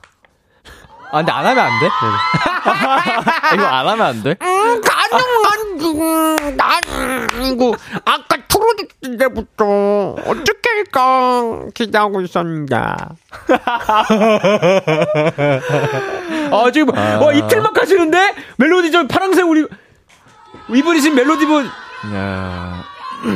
[1.11, 1.87] 아, 근데 안 하면 안 돼?
[3.55, 4.35] 이거 안 하면 안 돼?
[4.35, 6.79] 가능한 난
[7.43, 7.73] 이거
[8.05, 12.77] 아까 프로젝트 때부터 어떻게 할까 기대하고 있었는데
[16.51, 18.35] 아, 지금, 와, 이틀막 하시는데?
[18.57, 19.65] 멜로디 저 파랑색 우리,
[20.73, 21.65] 이분이 지금 멜로디 분,
[22.13, 22.83] 야,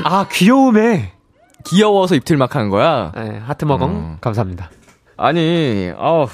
[0.04, 1.12] 아, 귀여움에.
[1.66, 3.12] 귀여워서 입틀막 한 거야?
[3.16, 3.90] 네, 하트 먹엉.
[3.90, 4.18] 음.
[4.22, 4.70] 감사합니다.
[5.18, 6.28] 아니, 아우,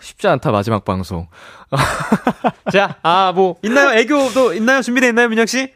[0.00, 1.28] 쉽지 않다, 마지막 방송.
[2.72, 3.90] 자, 아, 뭐, 있나요?
[3.98, 4.80] 애교도 있나요?
[4.82, 5.72] 준비되어 있나요, 민혁씨?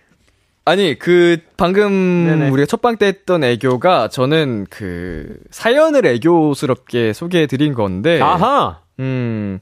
[0.65, 2.49] 아니, 그, 방금 네네.
[2.51, 8.21] 우리가 첫방 때 했던 애교가 저는 그, 사연을 애교스럽게 소개해 드린 건데.
[8.23, 8.81] 아하!
[9.01, 9.59] 음,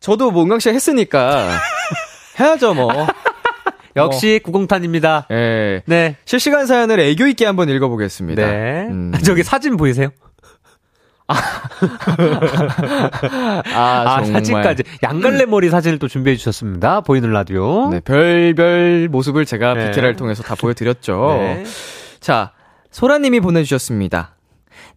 [0.00, 1.48] 저도 몽강 씨가 했으니까
[2.38, 2.90] 해야죠, 뭐.
[3.96, 5.26] 역시 구공탄입니다.
[5.30, 5.82] 예.
[5.86, 6.16] 네.
[6.24, 8.46] 실시간 사연을 애교 있게 한번 읽어보겠습니다.
[8.46, 8.86] 네.
[8.90, 9.12] 음.
[9.24, 10.08] 저기 사진 보이세요?
[11.28, 11.36] 아,
[13.74, 14.32] 아, 정말.
[14.42, 14.82] 사진까지.
[15.02, 17.00] 양갈래 머리 사진을 또 준비해 주셨습니다.
[17.00, 17.88] 보이는 라디오.
[17.90, 19.86] 네, 별별 모습을 제가 네.
[19.86, 21.36] 비키라를 통해서 다 보여드렸죠.
[21.38, 21.64] 네.
[22.20, 22.52] 자,
[22.90, 24.34] 소라님이 보내주셨습니다.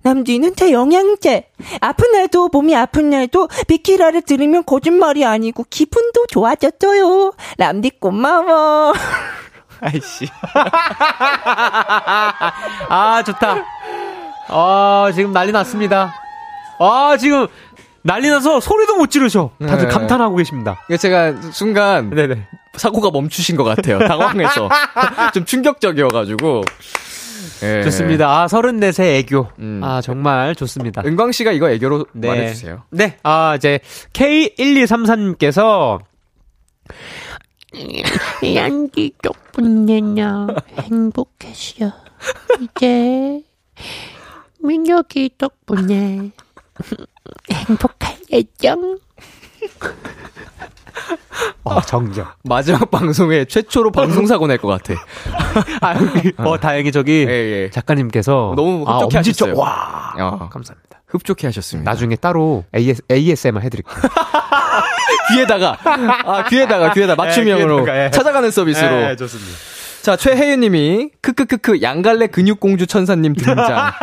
[0.08, 1.50] 남디는 대영양제.
[1.82, 7.34] 아픈 날도 몸이 아픈 날도 비키라를 들으면 거짓말이 아니고 기분도 좋아졌어요.
[7.58, 8.93] 남디 고마워.
[9.82, 10.28] 아이씨.
[12.89, 13.65] 아, 좋다.
[14.48, 16.13] 아, 지금 난리 났습니다.
[16.80, 17.48] 아, 지금
[18.02, 19.52] 난리 나서 소리도 못 지르셔.
[19.60, 19.93] 다들 네.
[19.93, 20.82] 감탄하고 계십니다.
[20.88, 22.48] 이게 제가 순간 네네.
[22.78, 24.00] 사고가 멈추신 것 같아요.
[24.00, 24.70] 당황해서.
[25.34, 26.63] 좀 충격적이어가지고.
[27.64, 27.84] 예.
[27.84, 28.28] 좋습니다.
[28.30, 29.48] 아, 34세 애교.
[29.60, 29.82] 음.
[29.84, 31.04] 아, 정말 좋습니다.
[31.06, 32.28] 은광 씨가 이거 애교로 네.
[32.28, 32.84] 말해주세요.
[32.92, 33.18] 네.
[33.24, 33.80] 아, 이제
[34.14, 36.00] K1234님께서
[38.56, 40.48] 양기 덕분에 나
[40.82, 41.92] 행복했어.
[42.62, 43.42] 이제
[44.60, 46.32] 민혁이 덕분에
[47.52, 49.00] 행복할 예정.
[51.63, 52.26] 어, 정정.
[52.43, 54.93] 마지막 방송에 최초로 방송사고 낼 것 같아.
[55.82, 57.34] 아, 여기, 어, 다행히 저기 예,
[57.65, 57.69] 예.
[57.69, 59.50] 작가님께서 너무 아, 흡족해 엄지척.
[59.50, 59.62] 하셨어요.
[59.62, 60.13] 와.
[60.17, 61.02] 어, 감사합니다.
[61.08, 61.89] 흡족해 하셨습니다.
[61.89, 63.95] 나중에 따로 AS, ASMR 해드릴게요.
[65.34, 65.78] 귀에다가,
[66.26, 68.12] 아, 귀에다가, 귀에다 맞춤형으로 귀에다가, 예.
[68.12, 68.89] 찾아가는 서비스로.
[68.89, 69.52] 네, 좋습니다.
[70.02, 73.58] 자, 최혜윤 님이, 크크크크, 양갈래 근육공주 천사님 등장.
[73.67, 73.93] 야,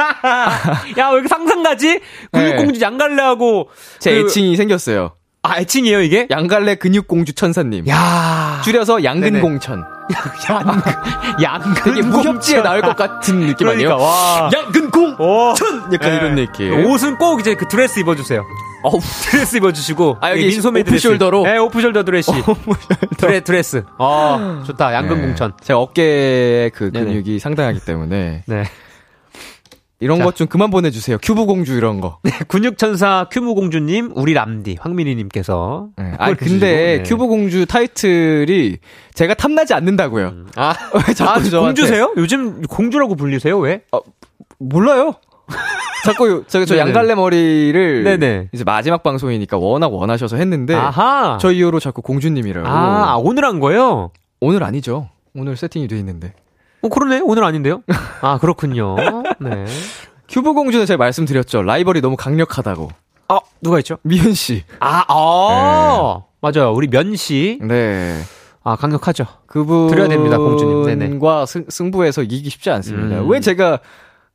[1.09, 2.01] 왜 이렇게 상상가지?
[2.33, 3.70] 근육공주 양갈래하고.
[4.01, 5.12] 제 그- 애칭이 생겼어요.
[5.47, 6.27] 아, 애칭이에요, 이게?
[6.31, 7.87] 양갈래 근육공주 천사님.
[7.87, 9.85] 야 줄여서 양근공천.
[11.43, 13.89] 양, 되게 무협지에 나올 것 같은 느낌 아니에요?
[13.89, 14.51] 그러니까, 와.
[14.53, 15.17] 양근공!
[15.19, 15.55] 오.
[15.55, 15.93] 천!
[15.93, 16.17] 약간 네.
[16.17, 16.87] 이런 느낌.
[16.87, 18.43] 옷은 꼭 이제 그 드레스 입어주세요.
[18.85, 20.19] 어우, 드레스 입어주시고.
[20.21, 21.09] 아, 여기 민소매 드레스.
[21.09, 21.45] Off-shoulder로?
[21.45, 22.33] 네, off-shoulder 드레시.
[23.17, 23.83] 드레, 드레스.
[23.99, 24.93] 어, 좋다.
[24.95, 25.53] 양근공천.
[25.59, 25.65] 네.
[25.65, 27.07] 제가 어깨에 그 네네.
[27.07, 28.45] 근육이 상당하기 때문에.
[28.47, 28.65] 네.
[30.05, 30.25] 이런 자.
[30.25, 31.17] 것좀 그만 보내주세요.
[31.23, 32.19] 큐브 공주 이런 거.
[32.49, 35.88] 근육천사 큐브공주님, 우리 람디, 황민희님께서.
[35.97, 36.12] 네.
[36.19, 38.77] 아 근데 큐브 공주 타이틀이
[39.14, 40.33] 제가 탐나지 않는다고요.
[40.57, 40.75] 아,
[41.09, 42.12] 왜 자꾸 아, 저한테- 공주세요?
[42.19, 43.59] 요즘 공주라고 불리세요?
[43.59, 43.83] 왜?
[44.59, 45.14] 몰라요.
[46.05, 46.87] 자꾸 제가 저 네네.
[46.88, 48.49] 양갈래 머리를 네네.
[48.53, 51.38] 이제 마지막 방송이니까 워낙 원하셔서 했는데 아하.
[51.40, 52.69] 저 이후로 자꾸 공주님이라고.
[52.69, 54.11] 아, 아, 오늘 한 거예요?
[54.40, 55.09] 오늘 아니죠.
[55.35, 56.35] 오늘 세팅이 돼 있는데.
[56.85, 57.23] 어, 그러네.
[57.25, 57.83] 오늘 아닌데요?
[58.20, 58.94] 아, 그렇군요.
[59.40, 59.64] 네.
[60.29, 61.62] 큐브 공주는 제가 말씀드렸죠.
[61.62, 62.90] 라이벌이 너무 강력하다고.
[63.31, 63.97] 어, 누가 있죠?
[64.03, 64.64] 미연 씨.
[64.81, 66.27] 아, 어.
[66.42, 66.73] 맞아요.
[66.75, 67.59] 우리 미연 씨.
[67.62, 68.20] 네.
[68.62, 69.25] 아, 강력하죠.
[69.47, 70.85] 그분 드려야 됩니다, 공주님.
[70.85, 71.18] 네네.
[71.20, 73.23] 과 승, 승부에서 이기기 쉽지 않습니다.
[73.23, 73.31] 음.
[73.31, 73.81] 왜 제가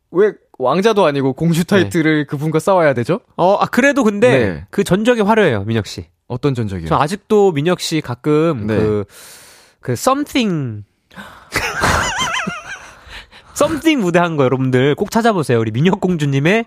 [0.09, 3.19] 왜 왕자도 아니고 공주 타이틀을 그분과 싸워야 되죠?
[3.37, 4.65] 어, 아, 그래도 근데 네.
[4.71, 6.07] 그 전적이 화려해요, 민혁 씨.
[6.27, 6.87] 어떤 전적이요?
[6.87, 8.75] 저 아직도 민혁 씨 가끔 네.
[8.75, 9.05] 그,
[9.81, 10.83] 그, something.
[13.59, 15.59] something 무대 한 거 여러분들 꼭 찾아보세요.
[15.59, 16.65] 우리 민혁 공주님의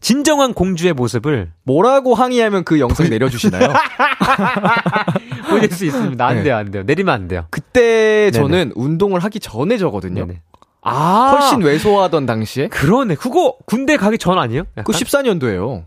[0.00, 3.68] 진정한 공주의 모습을 뭐라고 항의하면 그 영상 내려주시나요?
[5.50, 6.26] 보실 수 있습니다.
[6.26, 6.42] 안 네.
[6.44, 6.82] 돼요, 안 돼요.
[6.84, 7.46] 내리면 안 돼요.
[7.50, 8.32] 그때 네네.
[8.32, 10.26] 저는 운동을 하기 전에 저거든요.
[10.26, 10.40] 네네.
[10.82, 12.68] 아, 훨씬 왜소하던 당시에.
[12.68, 13.14] 그러네.
[13.14, 14.64] 그거 군대 가기 전 아니에요?
[14.64, 14.94] 그 약간?
[14.94, 15.84] 14년도예요.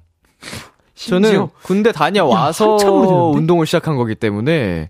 [0.94, 1.20] 심지어?
[1.32, 2.78] 저는 군대 다녀와서?
[3.36, 4.90] 운동을 시작한 거기 때문에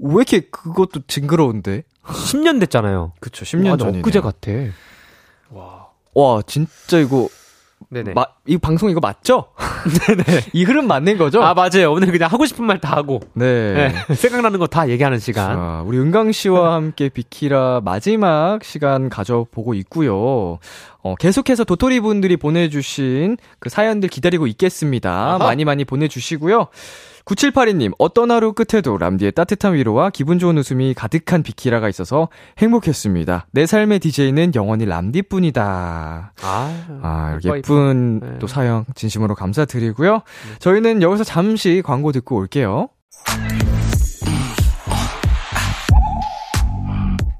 [0.00, 1.82] 왜 이렇게 그것도 징그러운데?
[2.04, 3.12] 10년 됐잖아요.
[3.20, 3.98] 그쵸, 10년 와, 전이네.
[4.00, 4.50] 엊그제 같아.
[6.14, 7.28] 와, 진짜 이거
[7.88, 8.12] 네네.
[8.14, 9.46] 마, 이 방송 이거 맞죠?
[10.06, 10.22] 네네.
[10.52, 11.42] 이 흐름 맞는 거죠?
[11.42, 11.92] 아, 맞아요.
[11.92, 13.20] 오늘 그냥 하고 싶은 말 다 하고.
[13.34, 13.92] 네.
[14.08, 14.14] 네.
[14.14, 15.56] 생각나는 거 다 얘기하는 시간.
[15.56, 20.58] 자, 우리 은강 씨와 함께 비키라 마지막 시간 가져보고 있고요.
[21.02, 25.38] 어, 계속해서 도토리 분들이 보내주신 그 사연들 기다리고 있겠습니다.
[25.38, 26.68] 많이 많이 보내주시고요.
[27.24, 33.46] 9782님, 어떤 하루 끝에도 람디의 따뜻한 위로와 기분 좋은 웃음이 가득한 비키라가 있어서 행복했습니다.
[33.52, 36.32] 내 삶의 DJ는 영원히 람디뿐이다.
[36.42, 38.26] 아, 아, 이렇게 예쁜 이뻐.
[38.26, 38.38] 네.
[38.38, 40.22] 또 사연 진심으로 감사드리고요.
[40.58, 42.88] 저희는 여기서 잠시 광고 듣고 올게요.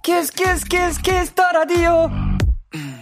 [0.02, 2.10] Kiss Kiss Kiss Kiss the Radio.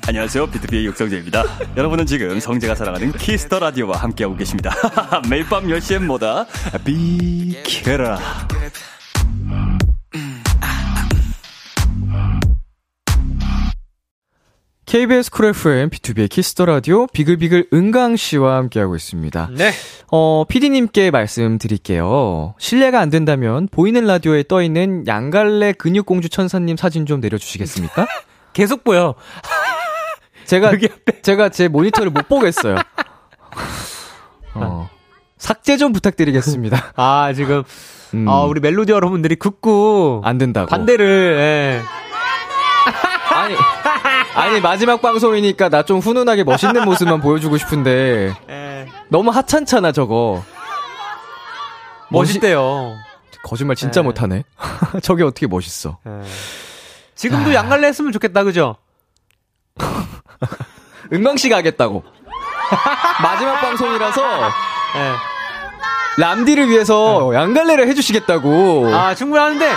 [0.07, 0.46] 안녕하세요.
[0.48, 1.44] BTOB의 육성재입니다.
[1.76, 4.72] 여러분은 지금 성재가 사랑하는 Kiss the Radio와 함께하고 계십니다.
[5.30, 6.46] 매일 밤 10시엔 뭐다?
[6.84, 8.18] 비키라.
[14.86, 19.51] KBS 쿨 FM, B2B의 키스터 라디오, 비글비글 은광 씨와 함께하고 있습니다.
[19.57, 19.70] 네.
[20.11, 22.55] 어, PD님께 말씀드릴게요.
[22.59, 28.09] 실례가 안 된다면, 보이는 라디오에 떠있는 양갈래 근육공주 천사님 사진 좀 내려주시겠습니까?
[28.53, 29.14] 계속 보여.
[30.51, 30.72] 제가,
[31.22, 32.74] 제가 제 모니터를 못 보겠어요.
[34.55, 34.90] 어.
[35.38, 36.92] 삭제 좀 부탁드리겠습니다.
[36.96, 37.62] 아, 지금,
[38.14, 40.66] 음, 아, 우리 멜로디 여러분들이 극구 안 된다고.
[40.66, 41.82] 반대를, 예.
[43.32, 43.55] 아니,
[44.34, 48.88] 아니, 마지막 방송이니까 나 좀 훈훈하게 멋있는 모습만 보여주고 싶은데, 예.
[49.09, 50.42] 너무 하찮잖아, 저거.
[52.09, 52.96] 멋있대요.
[53.44, 54.05] 거짓말 진짜 네.
[54.05, 54.42] 못하네.
[55.01, 55.98] 저게 어떻게 멋있어.
[56.09, 56.11] 예.
[57.14, 58.74] 지금도 양갈래 했으면 좋겠다, 그죠?
[61.12, 62.02] 은광 씨가 하겠다고.
[63.22, 64.22] 마지막 방송이라서,
[64.96, 66.20] 예.
[66.20, 68.90] 람디를 위해서 양갈래를 해주시겠다고.
[68.94, 69.72] 아, 충분하는데,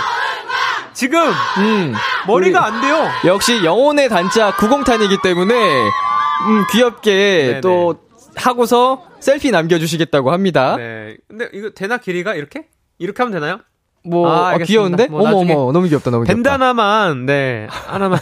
[0.92, 1.20] 지금,
[1.58, 1.94] 음,
[2.26, 3.08] 머리가 안 돼요.
[3.24, 7.10] 역시 영혼의 단자 90탄이기 때문에, 음, 귀엽게
[7.46, 7.60] 네네.
[7.60, 7.96] 또
[8.36, 10.76] 하고서 셀피 남겨주시겠다고 합니다.
[10.76, 11.16] 네.
[11.28, 12.34] 근데 이거 되나, 길이가?
[12.34, 12.66] 이렇게?
[12.98, 13.58] 이렇게 하면 되나요?
[14.04, 14.66] 뭐, 아, 어, 알겠습니다.
[14.66, 15.06] 귀여운데?
[15.08, 16.52] 뭐 어머, 어머, 너무 귀엽다, 너무 귀엽다.
[16.52, 17.66] 하나만, 네.
[17.70, 18.18] 하나만,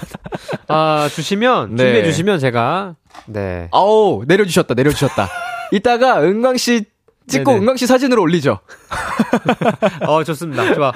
[0.68, 1.84] 아, 주시면, 네.
[1.84, 2.94] 준비해 주시면 제가,
[3.26, 3.68] 네.
[3.72, 5.28] 아우, 내려주셨다, 내려주셨다.
[5.72, 6.84] 이따가 은광 씨
[7.26, 7.60] 찍고 네네.
[7.60, 8.58] 은광 씨 사진으로 올리죠.
[10.06, 10.74] 어, 좋습니다.
[10.74, 10.92] 좋아.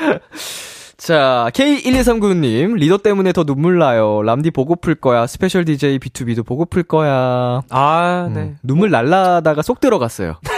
[0.97, 4.23] 자, K1239님, 리더 때문에 더 눈물 나요.
[4.23, 5.27] 람디 보고플 거야.
[5.27, 7.63] Special DJ BTOB도 보고플 거야.
[7.71, 8.41] 아, 네.
[8.41, 10.37] 음, 눈물 날라다가 쏙 들어갔어요.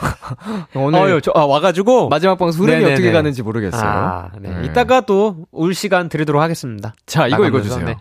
[0.74, 2.08] 오늘 어유, 저, 아, 와가지고.
[2.08, 2.92] 마지막 방송 흐름이 네네네.
[2.94, 3.82] 어떻게 가는지 모르겠어요.
[3.88, 4.50] 아, 네.
[4.50, 4.66] 네.
[4.66, 6.94] 이따가 또울 시간 드리도록 하겠습니다.
[7.06, 7.86] 자, 이거 나가면서, 읽어주세요.
[7.86, 7.96] 네.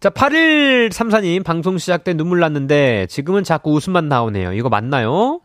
[0.00, 4.52] 자, 8134님, 방송 시작 때 눈물 났는데, 지금은 자꾸 웃음만 나오네요.
[4.52, 5.40] 이거 맞나요?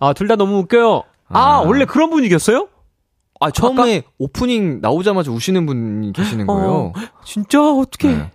[0.00, 1.02] 아, 둘 다 너무 웃겨요.
[1.28, 1.60] 아, 아.
[1.60, 2.68] 원래 그런 분위기였어요?
[3.40, 6.92] 아, 처음에 오프닝 나오자마자 우시는 분이 계시는 거예요.
[7.24, 7.60] 진짜?
[7.62, 8.14] 어떡해.
[8.14, 8.30] 네.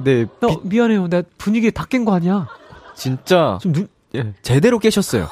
[0.00, 1.08] 네, 나, 비- 미안해요.
[1.08, 2.46] 나 분위기 다 깬 거 아니야?
[2.94, 4.32] 진짜 좀 눈, 예.
[4.42, 5.28] 제대로 깨셨어요.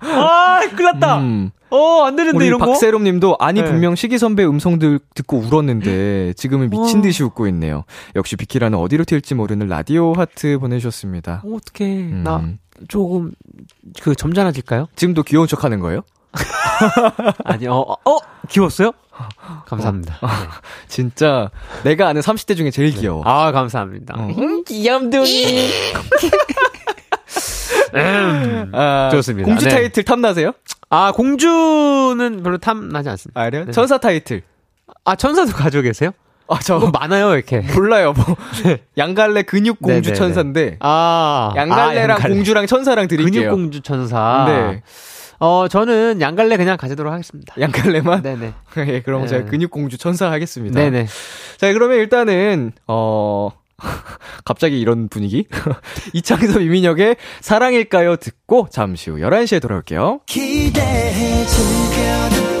[0.00, 1.18] 아, 큰일 났다.
[1.18, 1.50] 음.
[1.70, 2.66] 어, 안 되는데, 이런 거?
[2.66, 3.66] 박세롬 님도 아니 네.
[3.66, 7.84] 분명 시기 선배 음성 들 듣고 울었는데 지금은 미친 듯이 웃고 있네요.
[8.14, 11.42] 역시 비키라는 어디로 튈지 모르는 라디오 하트 보내주셨습니다.
[11.44, 11.90] 어, 어떡해.
[11.90, 12.22] 음.
[12.24, 12.42] 나
[12.88, 13.32] 조금,
[14.02, 14.88] 그, 점잖아질까요?
[14.96, 16.02] 지금도 귀여운 척 하는 거예요?
[17.44, 18.18] 아니, 어, 어, 어?
[18.48, 18.92] 귀여웠어요?
[19.66, 20.18] 감사합니다.
[20.20, 20.28] 네.
[20.88, 21.50] 진짜
[21.84, 23.22] 내가 아는 30대 중에 제일 귀여워.
[23.24, 24.14] 아, 감사합니다.
[24.18, 24.28] 어.
[24.66, 25.70] 귀염둥이.
[27.94, 29.46] 아, 좋습니다.
[29.46, 29.70] 공주 네.
[29.74, 30.52] 타이틀 탐나세요?
[30.90, 33.40] 아, 공주는 별로 탐나지 않습니다.
[33.40, 33.64] 아, 그래요?
[33.66, 33.72] 네.
[33.72, 34.42] 천사 타이틀.
[35.04, 36.10] 아, 천사도 가지고 계세요?
[36.48, 37.60] 아, 저 뭐 많아요, 이렇게.
[37.74, 38.12] 몰라요.
[38.12, 38.24] 뭐
[38.98, 40.14] 양갈래 근육 공주 네네네.
[40.14, 41.52] 천사인데 아.
[41.56, 42.34] 양갈래랑 아, 양갈래.
[42.34, 43.32] 공주랑 천사랑 드릴게요.
[43.42, 44.44] 근육 공주 천사.
[44.48, 44.82] 네.
[45.38, 47.54] 어, 저는 양갈래 그냥 가지도록 하겠습니다.
[47.58, 48.22] 양갈래만?
[48.22, 48.52] 네네.
[48.86, 49.28] 예, 그럼 네.
[49.28, 50.78] 제가 근육 공주 천사 하겠습니다.
[50.78, 51.06] 네네.
[51.56, 53.50] 자, 그러면 일단은 어
[54.44, 55.46] 갑자기 이런 분위기?
[56.12, 60.20] 이창섭 이민혁의 사랑일까요 듣고 잠시 후 11시에 돌아올게요.
[60.26, 62.51] 기대해 즐겨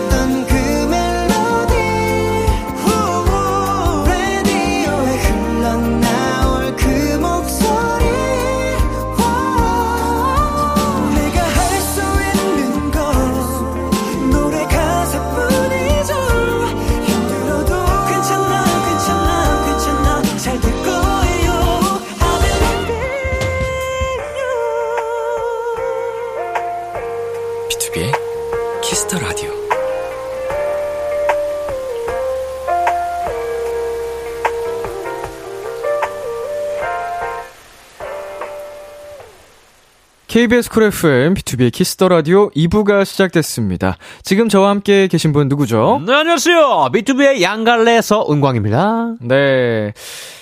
[40.32, 43.98] KBS 쿨 FM, B2B의 키스터 라디오 2부가 시작됐습니다.
[44.22, 46.00] 지금 저와 함께 계신 분 누구죠?
[46.06, 46.88] 네, 안녕하세요.
[46.90, 49.16] BTOB의 양갈래 서은광입니다.
[49.20, 49.92] 네.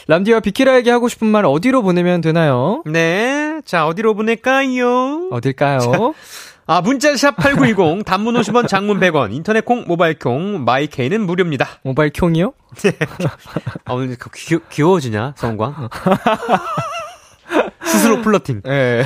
[0.07, 2.85] 람디와 비키라에게 하고 싶은 말 어디로 보내면 되나요?
[2.87, 3.63] 네.
[3.65, 5.31] 자, 어디로 보낼까요?
[5.33, 6.15] 어딜까요?
[6.69, 11.67] 아, 문자 샵 8910, 단문 50원, 장문 100원, 인터넷 콩, 모바일 콩, my K는 무료입니다.
[11.83, 12.53] 모바일 콩이요?
[13.87, 15.89] 아, 오늘 그 귀, 귀여워지냐, 성광?
[17.83, 18.63] 스스로 플러팅.
[18.67, 19.05] 예.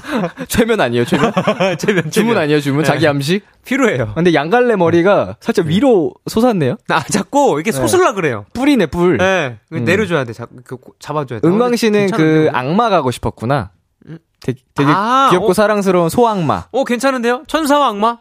[0.48, 1.32] 최면 아니에요, 최면?
[1.78, 2.84] 제면, 주문 아니에요, 주문?
[2.84, 3.44] 자기 암식?
[3.64, 4.12] 필요해요.
[4.14, 6.76] 근데 양갈래 머리가 살짝 위로 솟았네요?
[6.88, 8.44] 아, 자꾸 이렇게 솟으려 그래요.
[8.52, 9.18] 뿔이네, 뿔.
[9.18, 9.58] 네.
[9.70, 9.84] 그 음.
[9.84, 10.32] 내려줘야 돼.
[10.32, 11.48] 자, 그, 잡아줘야 돼.
[11.48, 12.50] 은광 씨는 그?
[12.52, 13.70] 악마 가고 싶었구나.
[14.40, 15.52] 되게, 되게 아, 귀엽고 어?
[15.54, 16.66] 사랑스러운 소악마.
[16.70, 17.44] 어, 괜찮은데요?
[17.48, 18.18] 천사와 악마?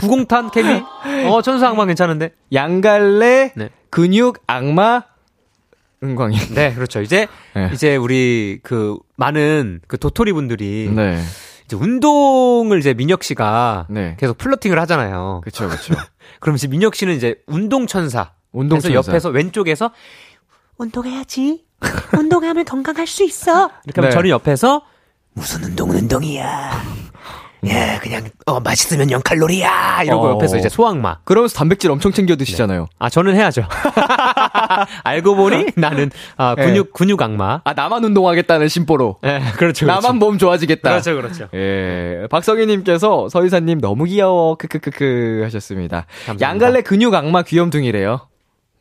[0.00, 0.82] 구공탄 케미?
[1.26, 2.32] 어, 천사 악마 괜찮은데?
[2.52, 3.70] 양갈래, 네.
[3.90, 5.02] 근육, 악마,
[6.02, 6.36] 은광이.
[6.54, 7.00] 네, 그렇죠.
[7.00, 7.70] 이제, 네.
[7.72, 11.22] 이제 우리 그 많은 그 도토리 분들이 네.
[11.64, 14.16] 이제 운동을 이제 민혁 씨가 네.
[14.18, 15.40] 계속 플러팅을 하잖아요.
[15.44, 15.94] 그쵸, 그쵸.
[16.40, 18.32] 그럼 이제 민혁 씨는 이제 운동 천사.
[18.52, 19.10] 운동 그래서 천사.
[19.12, 19.90] 옆에서 왼쪽에서
[20.78, 21.64] 운동해야지.
[22.16, 23.70] 운동하면 건강할 수 있어.
[23.84, 24.14] 이렇게 하면 네.
[24.14, 24.82] 저는 옆에서
[25.34, 26.82] 무슨 운동은 운동이야.
[27.68, 30.02] 야, 그냥, 어, 맛있으면 0 칼로리야.
[30.04, 30.30] 이러고 어.
[30.32, 31.18] 옆에서 이제 소악마.
[31.24, 32.86] 그러면서 단백질 엄청 챙겨 드시잖아요.
[32.98, 33.62] 아, 저는 해야죠.
[35.16, 36.64] 알고 보니 나는 아, 네.
[36.64, 37.60] 근육 근육 악마.
[37.64, 39.18] 아, 나만 운동하겠다는 심보로.
[39.24, 39.56] 예, 그렇죠.
[39.56, 39.86] 그렇죠.
[39.86, 40.90] 나만 몸 좋아지겠다.
[40.90, 41.48] 그렇죠, 그렇죠.
[41.54, 42.26] 예.
[42.30, 44.56] 박성희님께서 서 이사님 너무 귀여워.
[44.56, 46.06] 크크크크 하셨습니다.
[46.26, 46.48] 감사합니다.
[46.48, 48.28] 양갈래 근육 악마 귀염둥이래요.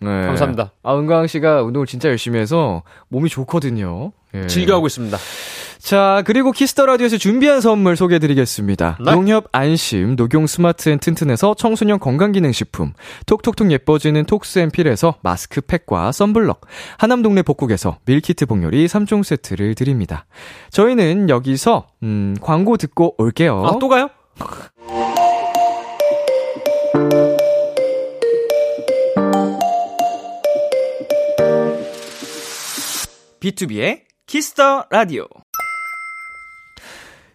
[0.06, 0.28] 네.
[0.28, 0.72] 감사합니다.
[0.84, 4.12] 아, 은광 씨가 운동을 진짜 열심히 해서 몸이 좋거든요.
[4.34, 4.48] 예.
[4.48, 5.18] 즐겨하고 있습니다.
[5.80, 8.98] 자, 그리고 Kiss the Radio에서 준비한 선물 소개해 드리겠습니다.
[9.06, 9.12] 네.
[9.12, 12.94] 농협 안심, 녹용 스마트 앤 튼튼에서 청소년 건강기능식품,
[13.28, 16.62] 톡톡톡 예뻐지는 톡스 앤 필에서 마스크팩과 썬블럭,
[16.98, 20.26] 하남 동네 복국에서 밀키트 복요리 3종 세트를 드립니다.
[20.72, 23.64] 저희는 여기서, 음, 광고 듣고 올게요.
[23.66, 24.10] 아, 또 가요?
[33.50, 35.28] B2B의 키스터 라디오.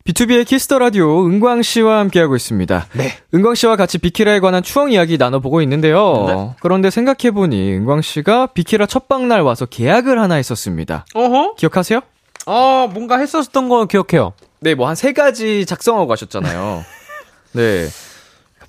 [0.04, 2.86] B2B의 키스터 라디오 은광 씨와 함께하고 있습니다.
[2.94, 3.12] 네.
[3.32, 6.24] 은광 씨와 같이 비키라에 관한 추억 이야기 나눠보고 있는데요.
[6.26, 6.56] 네.
[6.62, 11.04] 그런데 생각해보니 은광 씨가 비키라 첫 방 날 와서 계약을 하나 했었습니다.
[11.14, 11.54] 어허?
[11.54, 12.00] 기억하세요?
[12.46, 14.32] 어, 뭔가 했었던 거 기억해요.
[14.60, 16.84] 네, 뭐 한 세 가지 작성하고 가셨잖아요.
[17.54, 17.86] 네.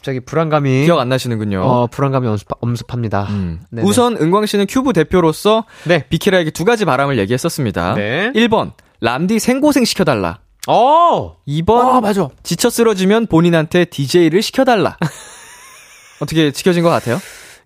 [0.02, 1.62] 갑자기 불안감이 기억 안 나시는군요.
[1.62, 3.28] 어, 불안감이 엄습, 엄습 합니다.
[3.30, 3.62] 음.
[3.84, 6.08] 우선 은광 씨는 큐브 대표로서 네.
[6.10, 7.93] 비키라에게 두 가지 바람을 얘기했었습니다.
[7.93, 8.32] 네.
[8.34, 8.72] 1번,
[9.02, 10.39] 람디 생고생 시켜달라.
[10.68, 11.36] 어!
[11.47, 12.30] 2번, 아, 맞아.
[12.41, 14.97] 지쳐 쓰러지면 본인한테 DJ를 시켜달라.
[16.20, 17.20] 어떻게 지켜진 것 같아요?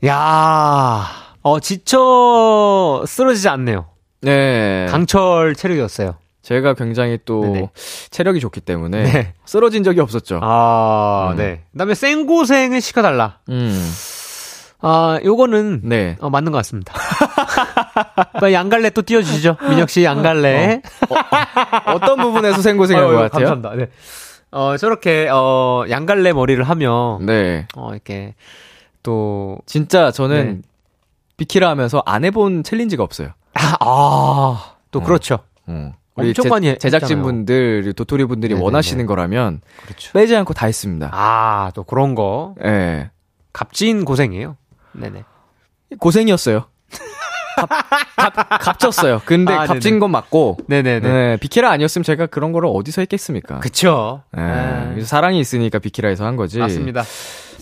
[0.05, 1.07] 야
[1.41, 3.85] 어, 지쳐 쓰러지지 않네요.
[4.21, 4.87] 네.
[4.89, 6.15] 강철 체력이었어요.
[6.45, 7.69] 제가 굉장히 또 네네.
[8.11, 9.33] 체력이 좋기 때문에 네.
[9.45, 10.39] 쓰러진 적이 없었죠.
[10.43, 11.37] 아, 음.
[11.37, 11.63] 네.
[11.71, 13.39] 그 다음에 생고생을 시켜달라.
[13.49, 13.91] 음.
[14.79, 16.15] 아, 요거는, 네.
[16.19, 16.93] 어, 맞는 것 같습니다.
[18.53, 19.57] 양갈래 또 띄워주시죠.
[19.69, 20.83] 민혁 씨 양갈래.
[21.87, 23.47] 어떤 부분에서 생고생한 어, 것 같아요?
[23.47, 23.75] 감사합니다.
[23.83, 23.89] 네.
[24.51, 27.65] 어, 저렇게, 어, 양갈래 머리를 하면, 네.
[27.75, 28.35] 어, 이렇게,
[29.01, 30.67] 또, 진짜 저는 네.
[31.37, 33.29] 비키라 하면서 안 해본 챌린지가 없어요.
[33.55, 35.39] 아, 아, 또 그렇죠.
[36.17, 36.21] 어.
[36.23, 37.21] 엄청 많이 했- 제작진.
[37.21, 38.63] 분들, 도토리 분들이 네네네.
[38.65, 40.11] 원하시는 거라면 그렇죠.
[40.13, 41.09] 빼지 않고 다 했습니다.
[41.11, 42.55] 아, 또 그런 거.
[42.63, 43.09] 예.
[43.53, 44.57] 값진 고생이에요.
[44.93, 45.23] 네네.
[45.99, 46.65] 고생이었어요.
[47.57, 47.69] 값,
[48.17, 49.21] 값, 값졌어요.
[49.25, 49.99] 근데 아, 값진 네네.
[49.99, 50.57] 건 맞고.
[50.67, 50.99] 네네네.
[51.07, 53.59] 네, 비키라 아니었으면 제가 그런 거를 어디서 했겠습니까?
[53.59, 54.23] 그쵸.
[54.37, 54.87] 예, 네.
[54.91, 56.59] 그래서 사랑이 있으니까 비키라에서 한 거지.
[56.59, 57.03] 맞습니다.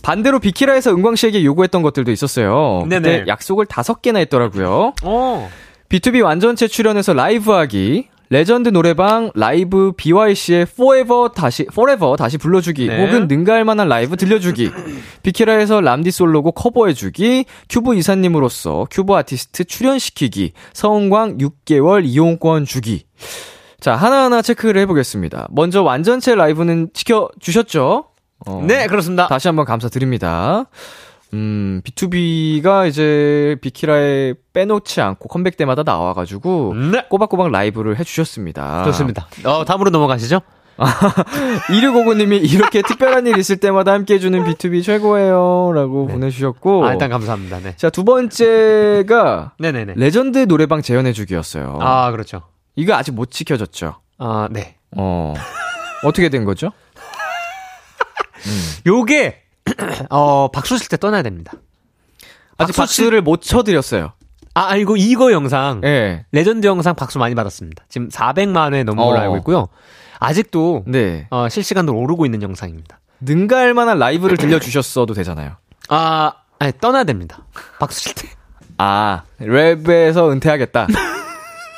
[0.01, 2.86] 반대로 비키라에서 은광 씨에게 요구했던 것들도 있었어요.
[2.89, 3.20] 네네.
[3.20, 4.93] 그때 약속을 다섯 개나 했더라고요.
[5.04, 5.49] 어.
[5.89, 13.05] BTOB 완전체 출연해서 라이브 하기, 레전드 노래방, 라이브 BYC의 Forever 다시, Forever 다시 불러주기, 네.
[13.05, 14.71] 혹은 능가할 만한 라이브 들려주기,
[15.21, 23.05] 비키라에서 람디 솔로곡 커버해주기, 큐브 이사님으로서 큐브 아티스트 출연시키기, 서은광 6개월 이용권 주기.
[23.79, 25.49] 자, 하나하나 체크를 해보겠습니다.
[25.51, 28.05] 먼저 완전체 라이브는 지켜주셨죠?
[28.47, 29.27] 어, 네, 그렇습니다.
[29.27, 30.65] 다시 한번 감사드립니다.
[31.34, 37.05] 음, BTOB가 이제 비키라에 빼놓지 않고 컴백 때마다 나와가지고 네.
[37.09, 38.84] 꼬박꼬박 라이브를 해주셨습니다.
[38.86, 39.27] 좋습니다.
[39.43, 40.41] 어, 다음으로 넘어가시죠.
[40.77, 45.71] 1659님이 이렇게 특별한 일 있을 때마다 함께 해주는 BTOB 최고예요.
[45.73, 46.86] 라고 보내주셨고.
[46.86, 47.59] 아, 일단 감사합니다.
[47.59, 47.75] 네.
[47.77, 49.93] 자, 두 번째가 네네네.
[49.97, 51.77] 레전드 노래방 재연해주기였어요.
[51.81, 52.43] 아, 그렇죠.
[52.75, 53.95] 이거 아직 못 지켜졌죠.
[54.17, 54.77] 아, 네.
[54.95, 55.34] 어.
[56.03, 56.71] 어떻게 된 거죠?
[58.86, 59.42] 요게,
[60.09, 61.53] 어, 박수 칠 때 떠나야 됩니다.
[62.57, 64.13] 아직 박수 칠- 박수를 못 쳐드렸어요.
[64.55, 66.26] 아, 아니고 이거 영상, 예.
[66.32, 67.86] 레전드 영상 박수 많이 받았습니다.
[67.89, 69.21] 지금 400만 회 넘은 걸로 어.
[69.21, 69.67] 알고 있고요.
[70.19, 71.28] 아직도, 네.
[71.32, 72.99] 어, 실시간으로 오르고 있는 영상입니다.
[73.21, 75.53] 능가할 만한 라이브를 들려주셨어도 되잖아요.
[75.89, 77.39] 아, 아니, 떠나야 됩니다.
[77.80, 78.30] 박수 칠 때.
[78.78, 80.88] 아, 랩에서 은퇴하겠다.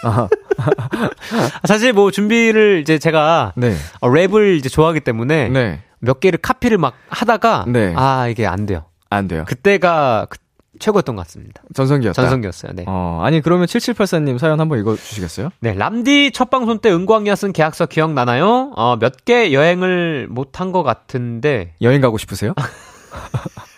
[0.03, 0.27] 아,
[1.67, 3.75] 사실 뭐 준비를 이제 제가 네.
[4.01, 5.81] 어, 랩을 이제 좋아하기 때문에 네.
[6.05, 7.93] 몇 개를 카피를 막 하다가 네.
[7.97, 8.85] 아 이게 안 돼요.
[9.09, 9.43] 안 돼요.
[9.47, 10.37] 그때가 그-
[10.77, 11.61] 최고였던 것 같습니다.
[11.73, 12.21] 전성기였다.
[12.21, 12.73] 전성기였어요.
[12.75, 12.83] 네.
[12.85, 15.49] 어, 아니, 그러면 7784님 사연 한번 읽어 주시겠어요?
[15.61, 18.73] 네, 람디 첫 방송 때 은광이가 쓴 계약서 기억나나요?
[18.75, 22.53] 어, 몇 개 여행을 못 한 것 같은데 여행 가고 싶으세요?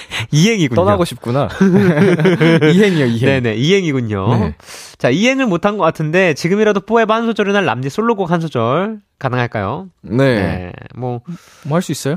[0.30, 0.74] 이행이군요.
[0.76, 1.48] 떠나고 싶구나.
[2.72, 3.42] 이행이요, 이행.
[3.42, 4.38] 네네 이행이군요.
[4.38, 4.54] 네.
[4.98, 9.88] 자 이행을 못한 것 같은데 지금이라도 뽀에바 한 소절이나 람디 솔로곡 한 소절 가능할까요?
[10.02, 10.34] 네.
[10.34, 11.20] 네, 뭐
[11.66, 12.16] 뭐 할 수 있어요?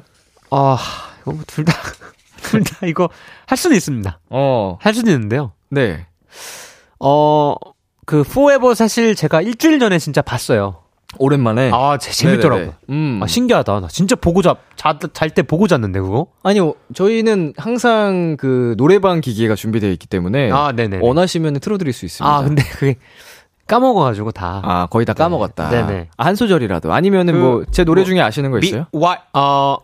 [0.51, 0.77] 아,
[1.21, 1.73] 이거 둘 다,
[2.43, 3.09] 둘 다 이거
[3.45, 4.19] 할 수는 있습니다.
[4.29, 5.53] 어, 할 수는 있는데요.
[5.69, 6.05] 네.
[6.99, 7.55] 어,
[8.05, 10.80] 그, 포에버 사실 제가 일주일 전에 진짜 봤어요.
[11.17, 11.71] 오랜만에.
[11.73, 12.73] 아, 제, 재밌더라고요.
[12.89, 13.19] 음.
[13.21, 13.79] 아, 신기하다.
[13.81, 16.27] 나 진짜 보고 자, 자, 잘때 보고 잤는데, 그거?
[16.43, 20.51] 아니요, 저희는 항상 그 노래방 기계가 준비되어 있기 때문에.
[20.51, 20.99] 아, 네네.
[21.01, 22.33] 원하시면 틀어드릴 수 있습니다.
[22.35, 22.95] 아, 근데 그게
[23.67, 24.61] 까먹어가지고 다.
[24.63, 25.69] 아, 거의 다 까먹었다.
[25.69, 26.09] 네네.
[26.17, 26.93] 아, 한 소절이라도.
[26.93, 28.87] 아니면은 그, 뭐, 제 노래 뭐, 중에 아시는 거 있어요?
[28.91, 29.77] 미, 와, 어,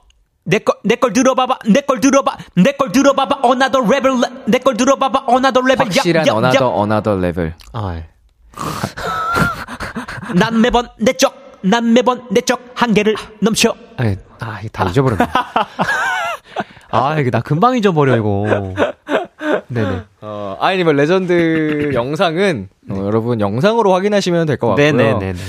[0.43, 5.87] 내 걸, 내걸 들어봐봐, 내걸 들어봐, 내걸 들어봐봐, another level, 내걸 들어봐봐, another level.
[5.87, 6.69] 확실한 야, 야, another 야.
[6.69, 7.53] another level.
[7.73, 8.07] 아, 예.
[10.35, 13.75] 난 매번 내 쪽, 난 매번 내 쪽 한계를 넘쳐.
[13.97, 15.25] 아, 아, 이거 다 잊어버렸네.
[16.91, 18.45] 아, 이게 나 금방 잊어버려, 이거.
[19.67, 20.01] 네네.
[20.21, 24.91] 어, 아니면 레전드 영상은 어, 여러분 영상으로 확인하시면 될 것 같고요.
[24.93, 25.39] 네네네네.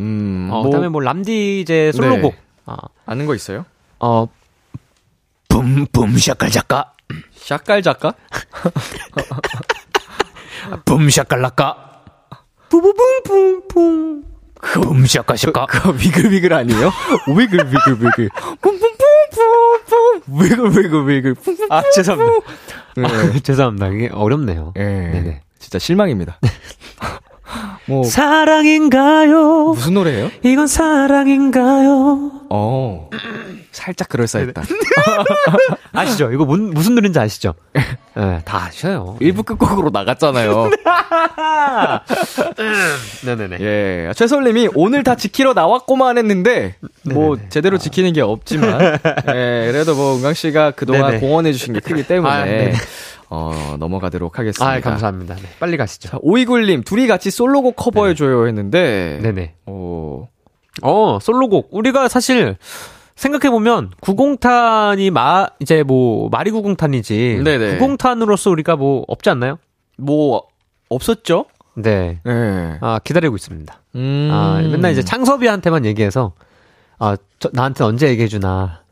[0.00, 2.32] 음, 어, 뭐 그다음에 뭐 람디 이제 솔로곡.
[2.34, 2.38] 네.
[2.66, 2.76] 아,
[3.06, 3.64] 아는 거 있어요?
[4.00, 4.26] 어,
[5.48, 6.92] boom boom shaka laka,
[7.34, 8.12] shakalaka?
[10.84, 12.02] Boom shakalaka,
[12.68, 14.24] 부부붕붕붕,
[14.60, 15.66] boom shaka shaka.
[15.66, 16.90] 그거 wiggle wiggle 아니에요?
[17.28, 18.28] Wiggle wiggle wiggle.
[18.60, 20.22] 뿜뿜뿜뿜뿜.
[20.40, 21.34] 위글 위글 위글.
[21.70, 22.46] 아, 죄송합니다.
[22.96, 23.04] 네.
[23.06, 23.88] 아, 죄송합니다.
[23.88, 24.72] 이게 어렵네요.
[24.76, 24.82] 예.
[24.82, 25.42] 네네.
[25.58, 26.38] 진짜 실망입니다.
[27.86, 29.72] 뭐 사랑인가요?
[29.74, 30.30] 무슨 노래예요?
[30.42, 32.32] 이건 사랑인가요?
[32.50, 33.10] 어.
[33.72, 34.62] 살짝 그럴싸했다.
[35.92, 36.30] 아시죠?
[36.32, 37.54] 이거 문, 무슨 노래인지 아시죠?
[38.14, 39.16] 네, 다 아셔요.
[39.20, 40.70] 1부 끝곡으로 나갔잖아요.
[43.24, 43.56] 네네네.
[43.60, 44.12] 예.
[44.14, 46.74] 최설님이 오늘 다 지키러 나왔고만 했는데,
[47.04, 47.48] 뭐, 네네네.
[47.50, 49.68] 제대로 지키는 게 없지만, 예.
[49.70, 51.20] 그래도 뭐, 은광씨가 그동안.
[51.20, 52.76] 공헌해주신 게 크기 때문에, 아.
[53.30, 54.70] 어, 넘어가도록 하겠습니다.
[54.70, 55.34] 아, 감사합니다.
[55.34, 56.08] 네, 빨리 가시죠.
[56.08, 59.54] 자, 오이굴님, 둘이 같이 솔로곡 커버해줘요 했는데, 네네.
[59.66, 60.28] 어,
[60.82, 61.68] 어, 솔로곡.
[61.72, 62.56] 우리가 사실
[63.16, 67.42] 생각해보면 90탄이 마, 이제 뭐, 마리 90탄이지.
[67.42, 67.78] 네네.
[67.78, 69.58] 90탄으로서 우리가 뭐, 없지 않나요?
[69.98, 70.44] 뭐,
[70.88, 71.46] 없었죠?
[71.74, 72.20] 네.
[72.26, 72.78] 예.
[72.80, 73.82] 아, 기다리고 있습니다.
[73.96, 74.28] 음.
[74.32, 76.32] 아, 맨날 이제 창섭이한테만 얘기해서,
[76.98, 78.82] 아, 저, 나한테 언제 얘기해주나.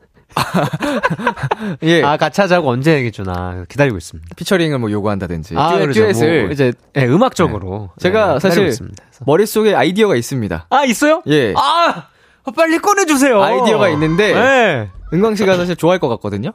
[1.82, 2.03] 예.
[2.03, 3.64] 아, 같이 하자고 언제 얘기해주나.
[3.68, 4.34] 기다리고 있습니다.
[4.37, 5.55] 피처링을 뭐 요구한다든지.
[5.55, 6.01] 듀엣, 그러죠.
[6.01, 6.43] 듀엣을.
[6.45, 7.91] 뭐 이제, 네, 음악적으로.
[7.99, 9.03] 제가 네, 사실 있습니다.
[9.26, 10.66] 머릿속에 아이디어가 있습니다.
[10.70, 11.22] 아, 있어요?
[11.28, 11.55] 예.
[11.57, 12.05] 아!
[12.55, 13.43] 빨리 꺼내주세요.
[13.43, 14.91] 아이디어가 있는데, 네.
[15.12, 16.53] 은광 씨가 사실 좋아할 것 같거든요.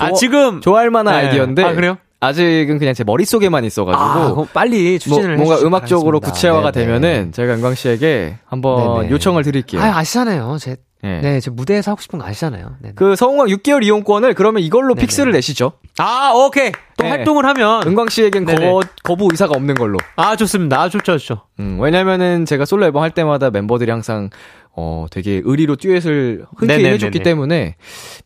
[0.00, 0.60] 아, 좋아- 지금.
[0.60, 1.26] 좋아할 만한 네.
[1.28, 1.98] 아이디어인데 아, 그래요?
[2.24, 6.32] 아직은 그냥 제 머릿속에만 있어가지고 아, 빨리 뭐, 추진을 뭔가 해주시기 음악적으로 바라겠습니다.
[6.32, 6.86] 구체화가 네네.
[7.00, 9.10] 되면은 제가 은광 씨에게 한번 네네.
[9.12, 9.80] 요청을 드릴게요.
[9.80, 10.56] 아, 아시잖아요.
[10.60, 11.20] 제, 예.
[11.20, 12.76] 네, 제 무대에서 하고 싶은 거 아시잖아요.
[12.80, 12.92] 네.
[12.94, 15.00] 그 서은광 6개월 이용권을 그러면 이걸로 네네.
[15.02, 15.72] fix를 내시죠.
[15.98, 16.72] 아, 오케이.
[16.96, 17.10] 또 네.
[17.10, 17.86] 활동을 하면.
[17.86, 18.70] 은광 씨에겐 네네.
[18.70, 19.98] 거, 거부 의사가 없는 걸로.
[20.16, 20.80] 아, 좋습니다.
[20.80, 21.42] 아, 좋죠, 좋죠.
[21.60, 24.30] 음, 왜냐면은 제가 솔로 앨범 할 때마다 멤버들이 항상
[24.76, 26.94] 어 되게 의리로 듀엣을 흔쾌히 네네네네.
[26.94, 27.76] 해줬기 때문에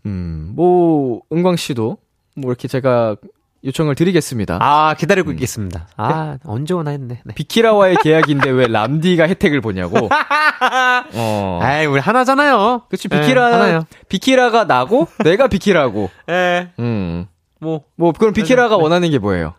[0.06, 1.98] 음 뭐 은광 씨도
[2.36, 3.16] 뭐 이렇게 제가
[3.64, 4.58] 요청을 드리겠습니다.
[4.60, 5.88] 아, 기다리고 있겠습니다.
[5.96, 7.22] 아, 언제 오나 했네.
[7.24, 7.34] 네.
[7.34, 10.08] 비키라와의 계약인데 왜 람디가 혜택을 보냐고.
[11.14, 11.58] 어.
[11.62, 12.82] 아이, 우리 하나잖아요.
[12.88, 13.84] 그치 네, 비키라 하나요.
[14.08, 16.08] 비키라가 나고 내가 비키라고.
[16.28, 16.70] 예.
[16.78, 17.26] 음.
[17.60, 17.82] 뭐.
[17.96, 18.82] 뭐 그럼 비키라가 네.
[18.82, 19.54] 원하는 게 뭐예요?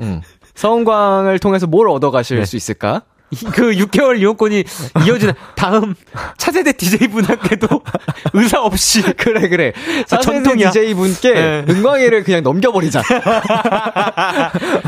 [0.00, 0.22] 음.
[0.54, 2.44] 서은광을 통해서 뭘 얻어가실 네.
[2.44, 3.02] 수 있을까?
[3.32, 4.62] 이- 그 6개월 이용권이
[5.06, 5.94] 이어지는 다음
[6.36, 7.66] 차세대 DJ분한테도
[8.34, 9.02] 의사 없이.
[9.16, 9.72] 그래 그래.
[10.02, 10.70] 아, 전통 전통이야.
[10.70, 11.64] DJ 분께 네.
[11.68, 13.02] 은광이를 그냥 넘겨버리자.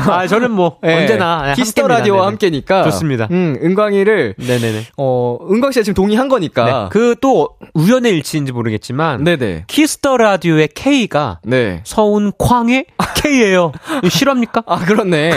[0.07, 1.01] 아, 저는 뭐, 네.
[1.01, 1.43] 언제나.
[1.47, 1.87] 네, 키스 더.
[1.87, 2.27] 라디오와.
[2.27, 2.83] 함께니까.
[2.85, 3.27] 좋습니다.
[3.31, 4.85] 음, 은광이를 네네네.
[4.97, 6.65] 어 은광 씨가 지금 동의한 거니까.
[6.65, 6.89] 네.
[6.91, 9.23] 그 또 우연의 일치인지 모르겠지만.
[9.23, 9.65] 네네.
[9.67, 11.81] 키스 더 라디오의 K가 네.
[11.83, 12.85] 서은광의
[13.15, 13.71] K예요.
[14.03, 14.63] 이거 실화입니까?
[14.67, 15.31] 아 그렇네.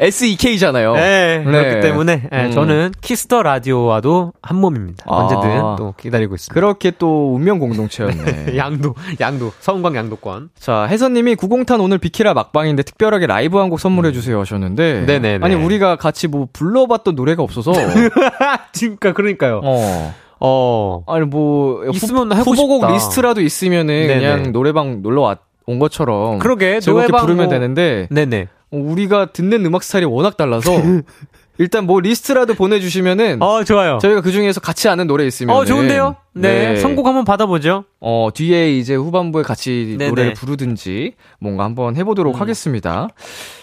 [0.00, 0.94] SEK잖아요.
[0.94, 2.50] 네, 그렇기 때문에 네, 음.
[2.52, 5.04] 저는 키스 더 라디오와도 한 몸입니다.
[5.08, 5.16] 아.
[5.16, 6.54] 언제든 또 기다리고 있습니다.
[6.54, 8.56] 그렇게 또 운명 공동체였네.
[8.58, 10.50] 양도, 양도, 서은광 양도권.
[10.58, 15.00] 자, 혜선님이 90탄 오늘 비키라 막방인데 특별하게 라이브 한 곡 선물해 주세요 하셨는데.
[15.00, 15.06] 음.
[15.06, 15.44] 네네네.
[15.44, 17.72] 아니, 우리가 같이 뭐 불러봤던 노래가 없어서.
[18.72, 19.60] 그러니까, 그러니까요.
[19.64, 20.14] 어.
[20.40, 21.02] 어.
[21.06, 21.82] 아니, 뭐.
[21.84, 22.92] 후- 있으면 후보곡 싶다.
[22.94, 24.14] 리스트라도 있으면은 네네.
[24.20, 26.38] 그냥 노래방 놀러 왔, 온 것처럼.
[26.38, 28.06] 그러게, 즐겁게 노래방 부르면 뭐- 되는데.
[28.10, 28.46] 네네.
[28.70, 30.70] 어, 우리가 듣는 음악 스타일이 워낙 달라서.
[31.60, 33.42] 일단 뭐 리스트라도 보내주시면은.
[33.42, 33.98] 어, 좋아요.
[34.00, 35.56] 저희가 그 중에서 같이 아는 노래 있으면.
[35.56, 36.14] 어, 좋은데요?
[36.34, 36.76] 네.
[36.76, 37.84] 선곡 한번 받아보죠.
[38.00, 40.08] 어, 뒤에 이제 후반부에 같이 네네.
[40.10, 42.40] 노래를 부르든지 뭔가 한번 해보도록 음.
[42.40, 43.08] 하겠습니다.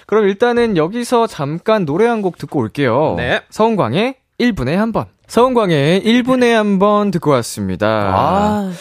[0.08, 3.14] 그럼 일단은 여기서 잠깐 노래 한 곡 듣고 올게요.
[3.18, 3.42] 네.
[3.50, 5.06] 서은광의 1분에 한 번.
[5.28, 7.88] 서은광의 1분에 한 번 듣고 왔습니다.
[8.14, 8.72] 아,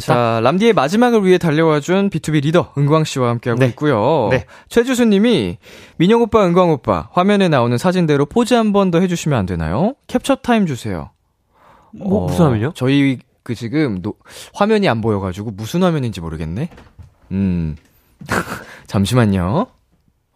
[0.00, 0.14] 좋다.
[0.14, 3.66] 자, 람디의 마지막을 위해 달려와준 BTOB 리더 은광 씨와 함께하고 네.
[3.68, 4.28] 있고요.
[4.30, 4.46] 네.
[4.68, 5.58] 최주수 님이
[5.96, 9.94] 민혁 오빠, 은광 오빠 화면에 나오는 사진대로 포즈 한 번 더 해주시면 안 되나요?
[10.06, 11.10] 캡처 타임 주세요.
[11.92, 12.72] 뭐, 어, 무슨 화면이요?
[12.74, 14.14] 저희 그 지금 노-
[14.54, 16.68] 화면이 안 보여가지고 무슨 화면인지 모르겠네.
[17.32, 17.76] 음,
[18.86, 19.66] 잠시만요.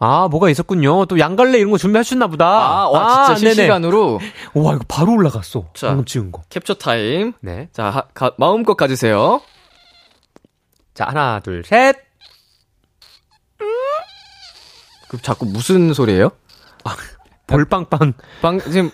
[0.03, 1.05] 아, 뭐가 있었군요.
[1.07, 2.47] 또 양갈래 이런 거 준비하셨나 보다.
[2.47, 3.55] 아, 와, 진짜 네네.
[3.55, 4.19] 실시간으로
[4.55, 5.67] 와, 이거 바로 올라갔어.
[5.75, 5.89] 자.
[5.89, 6.41] 방금 찍은 거.
[6.49, 7.35] 캡처 타임.
[7.43, 7.69] 네.
[7.73, 9.43] 자, 하- 가- 마음껏 가주세요.
[11.01, 11.97] 자, 하나, 둘, 셋.
[15.09, 16.31] 그 자꾸 무슨 소리예요?
[17.47, 18.13] 볼빵빵.
[18.43, 18.91] 방 지금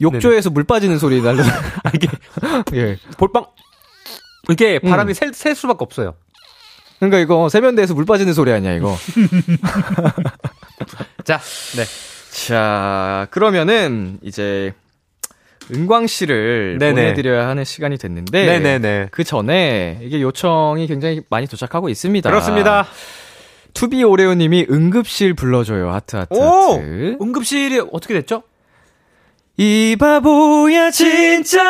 [0.00, 1.44] 욕조에서 물 빠지는 소리 날려.
[1.84, 2.08] 아, 이게
[2.72, 2.98] 예.
[3.16, 3.46] 볼빵
[4.50, 4.90] 이게 음.
[4.90, 6.14] 바람이 셀, 셀 수밖에 없어요.
[6.98, 8.98] 그러니까 이거 세면대에서 물 빠지는 소리 아니야 이거.
[11.22, 11.38] 자,
[11.76, 11.84] 네.
[12.48, 14.74] 자, 그러면은 이제
[15.74, 16.94] 은광 씨를 네네.
[16.94, 19.08] 보내드려야 하는 시간이 됐는데 네네네.
[19.10, 22.28] 그 전에 이게 요청이 굉장히 많이 도착하고 있습니다.
[22.28, 22.86] 그렇습니다.
[23.74, 26.42] 투비 오레오님이 응급실 불러줘요 하트 하트 오!
[26.74, 27.16] 하트.
[27.20, 28.42] 응급실이 어떻게 됐죠?
[29.56, 31.62] 이 바보야 진짜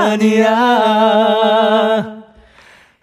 [0.00, 0.54] 아니야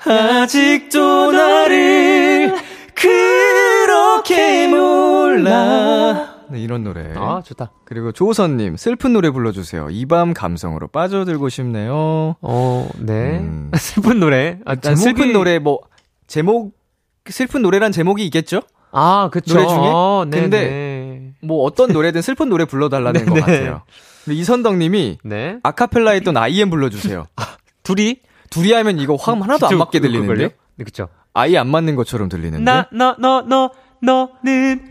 [0.04, 2.56] 아직도 나를
[2.95, 7.72] 그렇게 몰라 네, 이런 노래 아, 좋다.
[7.86, 13.39] 그리고 조선님 슬픈 노래 불러주세요 이 밤 감성으로 빠져들고 싶네요 어, 네.
[13.39, 13.72] 음.
[13.78, 14.60] 슬픈 노래.
[14.66, 15.80] 아, 일단 슬픈 노래 뭐
[16.28, 16.74] 제목
[17.30, 18.62] 슬픈 노래란 제목이 있겠죠?
[18.91, 19.54] 아, 그쵸.
[19.56, 19.78] 노래 중에?
[19.80, 21.34] 어, 네, 근데 네.
[21.41, 23.41] 뭐 어떤 노래든 슬픈 노래 불러달라는 것 네, 네.
[23.41, 23.82] 같아요
[24.26, 25.60] 근데 이선덕 님이 네.
[25.64, 27.26] 아카펠라 했던 IM 불러주세요
[27.84, 28.18] 둘이
[28.49, 30.22] 둘이 하면 이거 화음 하나도 안 맞게 그걸요?
[30.22, 30.56] 들리는데?
[30.76, 31.08] 네, 그쵸.
[31.34, 32.64] 아예 안 맞는 것처럼 들리는데?
[32.66, 33.72] 나, 너, 너, 너,
[34.02, 34.82] 너는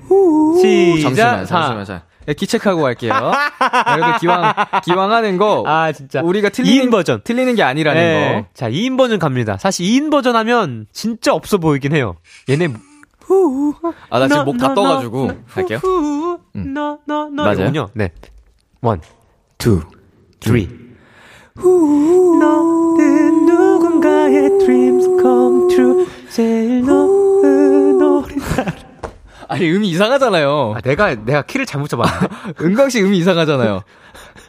[0.60, 1.10] 시작.
[1.10, 1.60] 잠시만, 사.
[1.62, 2.02] 잠시만, 자.
[2.26, 3.12] 네, 기체크하고 갈게요.
[3.94, 4.54] 그래도 기왕,
[4.84, 5.64] 기왕 하는 거.
[5.66, 6.20] 아, 진짜.
[6.22, 7.20] 우리가 틀리는, 2인 버전.
[7.24, 8.42] 틀리는 게 아니라는 네.
[8.42, 8.48] 거.
[8.54, 9.56] 자, 2인 버전 갑니다.
[9.56, 12.16] 사실 2인 버전 하면 진짜 없어 보이긴 해요.
[12.48, 12.68] 얘네
[14.10, 15.26] 아, 나 지금 목다 너, 떠가지고.
[15.28, 15.78] 너, 할게요.
[15.78, 16.74] 후, 음.
[16.74, 17.44] 너, 너, 너.
[17.44, 17.88] 맞아요?
[17.94, 18.10] 네.
[18.80, 19.00] One,
[19.58, 19.82] two,
[20.40, 20.68] three.
[21.56, 26.06] 너는 누군가의 dreams come true.
[26.30, 27.59] 제일 날.
[29.50, 30.74] 아니, 음이 이상하잖아요.
[30.76, 32.28] 아, 내가, 내가 키를 잘못 잡았네.
[32.62, 33.82] 은광 씨 음이 이상하잖아요.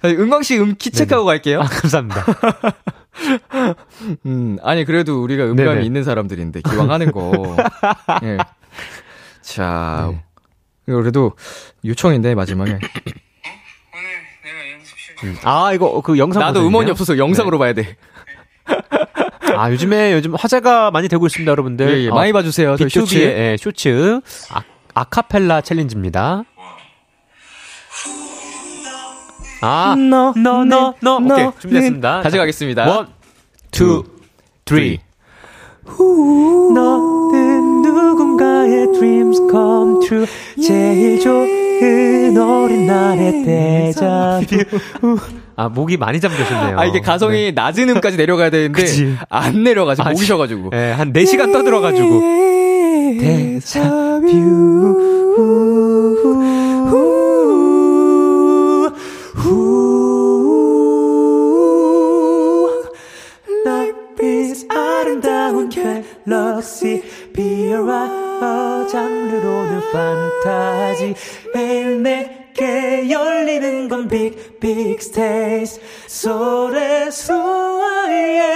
[0.03, 1.59] 아니, 은광 씨 음 키 체크하고 갈게요.
[1.61, 2.23] 아, 감사합니다.
[4.27, 5.81] 음, 아니, 그래도 우리가 음감이 네네.
[5.85, 7.57] 있는 사람들인데, 기왕 하는 거.
[8.23, 8.37] 예.
[9.41, 10.23] 자, 네.
[10.93, 11.33] 그래도
[11.83, 12.77] 요청인데, 마지막에.
[15.43, 16.65] 아, 이거 그 영상 나도?
[16.65, 17.95] 음원이 없어서 영상으로 봐야 돼.
[19.55, 21.89] 아, 요즘에 요즘 화제가 많이 되고 있습니다, 여러분들.
[21.99, 22.77] 예, 예, 어, 많이 봐주세요.
[22.77, 23.17] 저희 B2B의 쇼츠.
[23.19, 24.21] 예, 쇼츠
[24.51, 24.63] 아,
[24.93, 26.43] 아카펠라 챌린지입니다.
[29.63, 31.19] 아, 너, 너, 너, 너.
[31.19, 32.21] 너, 오케이, 준비됐습니다.
[32.21, 32.89] 다시 가겠습니다.
[32.89, 33.07] 원,
[33.71, 34.03] Two,
[34.65, 34.99] three.
[36.73, 40.25] 너는 누군가의 dreams come true.
[40.65, 44.63] 제일 좋은 어느 날의 데자뷰.
[45.57, 46.79] 아, 목이 많이 잠기셨네요.
[46.79, 49.15] 아, 이게 가성이 낮은 음까지 내려가야 되는데, 그치.
[49.29, 50.69] 안 내려가지고, 아, 목이 쉬어가지고.
[50.71, 52.21] 네, 한 4시간 떠들어가지고.
[53.18, 55.01] 데자뷰.
[64.18, 67.01] 빛 아름다운 갤럭시
[67.34, 71.16] 비어와 장르로는 판타지.
[71.55, 75.80] 매일 내게 열리는 건 빅 빅 스테이지.
[76.07, 78.51] So that's who I am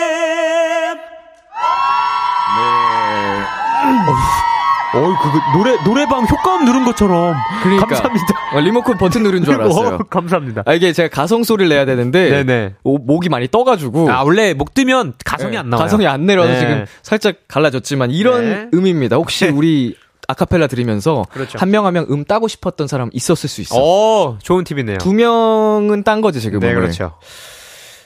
[4.99, 7.35] 어이, 그거, 노래, 노래방 효과음 누른 것처럼.
[7.63, 7.87] 그러니까.
[7.87, 8.25] 감사합니다.
[8.53, 9.87] 어, 리모컨 버튼 누른 줄 알았어요.
[9.95, 10.63] 어, 감사합니다.
[10.65, 12.75] 아, 이게 제가 가성 소리를 내야 되는데, 네네.
[12.83, 14.11] 오, 목이 많이 떠가지고.
[14.11, 15.83] 아, 원래 목 뜨면 가성이 네, 안 나와요.
[15.85, 16.59] 가성이 안 내려서 네.
[16.59, 18.67] 지금 살짝 갈라졌지만, 이런 네.
[18.73, 19.17] 음입니다.
[19.17, 19.95] 혹시 우리
[20.27, 21.59] 아카펠라 들으면서 그렇죠.
[21.59, 23.75] 한명한명음 따고 싶었던 사람 있었을 수 있어.
[23.77, 24.97] 오, 좋은 팁이네요.
[24.97, 26.59] 두 명은 딴 거지, 지금.
[26.59, 26.81] 네, 오늘.
[26.81, 27.13] 그렇죠.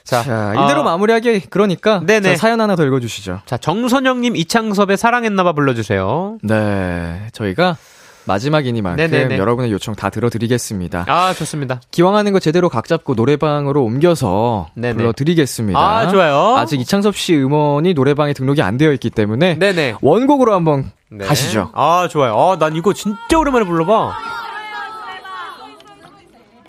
[0.10, 2.32] 자, 자, 이대로 아, 마무리하기 그러니까 네네.
[2.32, 3.42] 자, 사연 하나 더 읽어주시죠.
[3.46, 6.40] 자, 정선영님 이창섭의 사랑했나봐 불러주세요.
[6.42, 7.78] 네, 저희가
[8.26, 9.38] 마지막이니만큼 네네네.
[9.38, 11.06] 여러분의 요청 다 들어드리겠습니다.
[11.08, 11.80] 아, 좋습니다.
[11.92, 14.96] 기왕 하는 거 제대로 각 잡고 노래방으로 옮겨서 네네.
[14.96, 15.80] 불러드리겠습니다.
[15.80, 16.56] 아, 좋아요.
[16.58, 19.96] 아직 이창섭 씨 음원이 노래방에 등록이 안 되어 있기 때문에 네네.
[20.02, 21.26] 원곡으로 한번 네.
[21.26, 21.70] 가시죠.
[21.74, 22.36] 아, 좋아요.
[22.36, 24.14] 아, 난 이거 진짜 오랜만에 불러봐.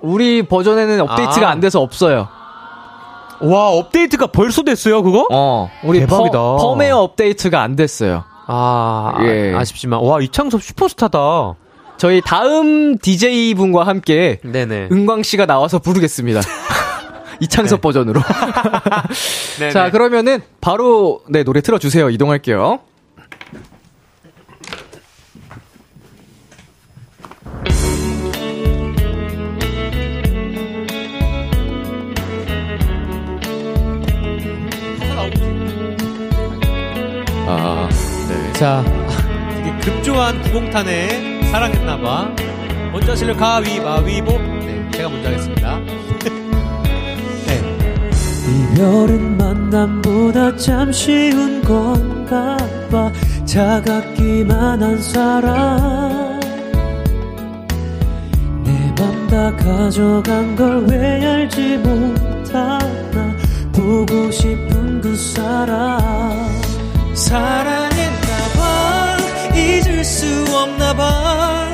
[0.02, 1.50] 우리 버전에는 업데이트가 아.
[1.50, 2.28] 안 돼서 없어요.
[3.42, 5.26] 와, 업데이트가 벌써 됐어요, 그거?
[5.30, 6.38] 어, 우리 대박이다.
[6.38, 8.24] 퍼, 펌웨어 업데이트가 안 됐어요.
[8.46, 9.54] 아, 예.
[9.54, 10.00] 아, 아쉽지만.
[10.00, 11.54] 와, 이창섭 슈퍼스타다.
[11.96, 14.88] 저희 다음 DJ 분과 함께 네네.
[14.90, 16.40] 은광 씨가 나와서 부르겠습니다.
[17.40, 18.20] 이창섭 버전으로.
[19.60, 19.70] 네네.
[19.70, 22.08] 자, 그러면은 바로 네 노래 틀어 주세요.
[22.10, 22.80] 이동할게요.
[37.52, 37.88] 아,
[38.28, 38.52] 네.
[38.52, 38.84] 자,
[39.52, 42.28] 되게 급조한 구공탄에 사랑했나봐.
[42.92, 44.38] 먼저 실력 가위바위보.
[44.38, 45.78] 네, 제가 먼저 하겠습니다.
[47.46, 47.60] 네.
[48.72, 52.56] 이별은 만남보다 참 쉬운 건가
[52.90, 53.10] 봐.
[53.44, 56.38] 차갑기만 한 사랑.
[58.64, 60.20] 내 맘 다 가져.
[60.20, 62.78] 흩어져간 걸 왜 알지 못하나
[63.72, 65.98] 보고 싶은 그 사람
[67.20, 69.16] 사랑했나봐.
[69.54, 71.70] 잊을 수 없나봐.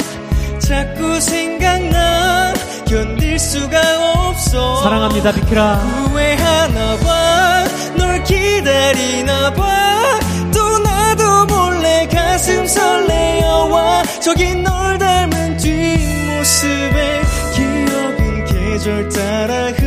[0.59, 2.53] 자꾸 생각나.
[2.87, 3.81] 견딜 수가
[4.29, 4.83] 없어.
[4.83, 5.75] 사랑합니다, 비키라.
[5.77, 7.65] 후회하나봐.
[7.97, 10.21] 널 기다리나봐.
[10.53, 17.23] 또 나도 몰래 가슴 설레어와 저기 널 닮은 뒷모습에
[17.55, 19.86] 기억은 계절 따라 가겠지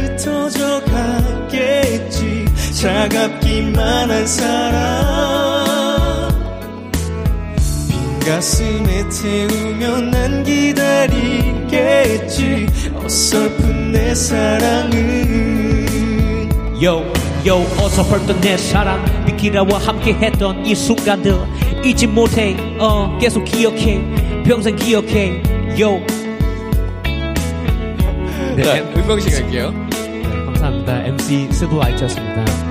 [2.79, 5.59] 차갑기만 한 사랑
[7.89, 11.67] 빈 가슴에 태우면 난 기다리겠지.
[12.95, 15.89] 어설픈 내 사랑은.
[16.81, 17.03] 요,
[17.45, 19.03] 요, 어설펐던 내 사랑.
[19.25, 21.37] 비키라와 함께 했던 이 순간들
[21.83, 24.01] 잊지 못해, 어, 계속 기억해.
[24.45, 25.43] 평생 기억해,
[25.81, 25.99] 요
[28.55, 29.73] 네, 음방식 할게요.
[29.89, 31.03] 네, 감사합니다.
[31.03, 32.68] MC 스브 아이트였습니다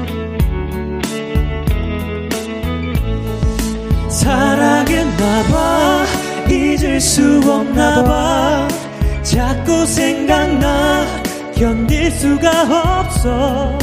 [4.28, 6.04] 사랑했나봐.
[6.50, 8.68] 잊을 수 없나봐.
[9.22, 11.06] 자꾸 생각나.
[11.54, 13.78] 견딜 수가 없어.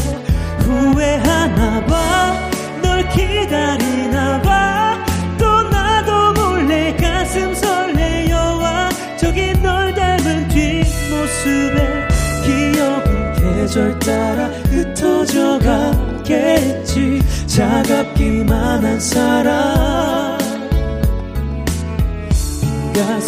[0.60, 2.50] 후회하나봐.
[2.84, 5.04] 널 기다리나봐.
[5.40, 12.08] 또 나도 몰래 가슴 설레어와 저기 널 닮은 뒷모습에
[12.46, 17.20] 기억은 계절 따라 흩어져 가겠지.
[17.48, 20.25] 차갑기만 한 사랑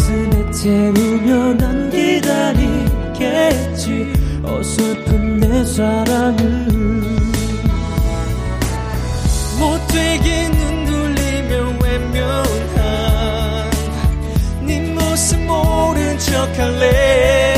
[0.08, 3.18] 가슴에 태우며 난 기다리겠지.
[4.42, 6.68] 어설픈 내 사랑은
[9.58, 13.70] 못되게 눈 돌리며 외면한
[14.62, 17.57] 네 모습 모른 척할래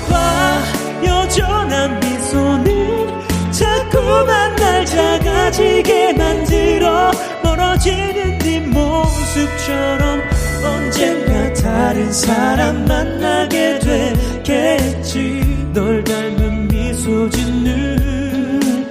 [0.00, 0.62] 봐.
[1.04, 3.06] 여전한 미소는
[3.50, 7.10] 자꾸만 날 작아지게 만들어
[7.42, 10.20] 멀어지는 네 모습처럼
[10.64, 15.54] 언젠가 다른 사람 만나게 되겠지.
[15.74, 17.98] 널 닮은 미소 짓는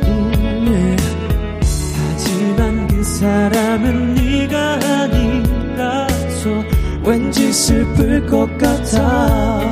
[0.03, 0.97] 음,
[1.95, 6.49] 하지만 그 사람은 네가 아니라서
[7.05, 9.63] 왠지 슬플 것 같아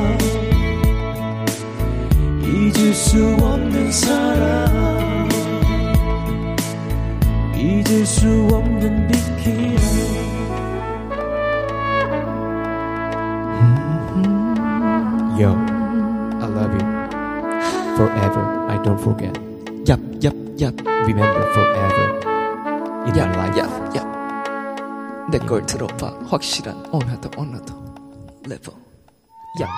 [3.11, 5.29] 수 없는 사람
[7.55, 9.77] 잊을 수 없는 비키라
[15.39, 15.53] Yo,
[16.41, 16.87] I love you
[17.97, 18.43] forever.
[18.71, 19.35] I don't forget.
[19.85, 20.73] 얍, 얍, 얍.
[21.07, 22.07] Remember forever
[23.07, 23.59] in my life.
[23.59, 23.67] 야,
[23.97, 25.27] 야.
[25.31, 26.21] 내 걸 들어봐.
[26.27, 27.75] 확실한 오늘도 오늘도
[28.49, 28.73] 래퍼.
[29.61, 29.69] 야,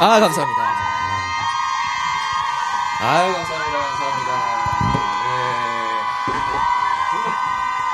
[0.00, 0.60] 아, 감사합니다.
[3.02, 3.78] 아유, 감사합니다.
[3.78, 4.30] 감사합니다.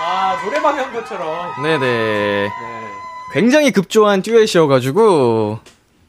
[0.09, 1.63] 아 노래방 한 것처럼.
[1.63, 2.49] 네네.
[3.33, 5.59] 굉장히 급조한 듀엣이어가지고,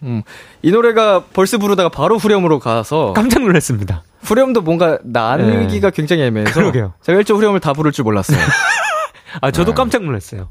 [0.04, 0.22] 음,
[0.62, 4.04] 이 노래가 벌스 부르다가 바로 후렴으로 가서, 깜짝 놀랐습니다.
[4.22, 6.94] 후렴도 뭔가 나누기가 굉장히 애매해서, 그러게요.
[7.02, 8.38] 제가 일조 후렴을 다 부를 줄 몰랐어요.
[9.42, 10.50] 아 저도 깜짝 놀랐어요.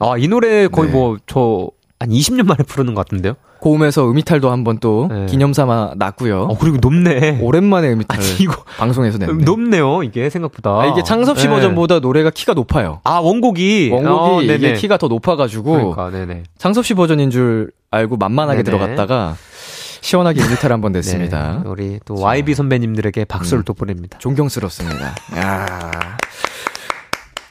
[0.00, 0.92] 아 이 노래 거의 네.
[0.96, 1.70] 뭐저
[2.00, 3.34] 한 20년 만에 부르는 것 같은데요.
[3.60, 5.26] 고음에서 음이탈도 한번 또 네.
[5.26, 6.42] 기념 삼아 놨고요.
[6.42, 7.40] 어 그리고 높네.
[7.42, 9.44] 오랜만에 음이탈 아니, 이거 방송에서 냈네.
[9.44, 10.70] 높네요 이게 생각보다.
[10.80, 11.54] 아, 이게 창섭 씨 네.
[11.54, 13.00] 버전보다 노래가 키가 높아요.
[13.02, 14.74] 아 원곡이 원곡이 어, 이게.
[14.74, 16.44] 키가 더 높아 가지고 그러니까 네네.
[16.56, 18.78] 창섭 씨 버전인 줄 알고 만만하게 네네.
[18.78, 19.34] 들어갔다가
[20.00, 21.62] 시원하게 음이탈 한번 냈습니다.
[21.64, 24.18] 네, 우리 또 YB 선배님들에게 박수를 또 보냅니다.
[24.18, 25.16] 존경스럽습니다.
[25.36, 26.16] 야.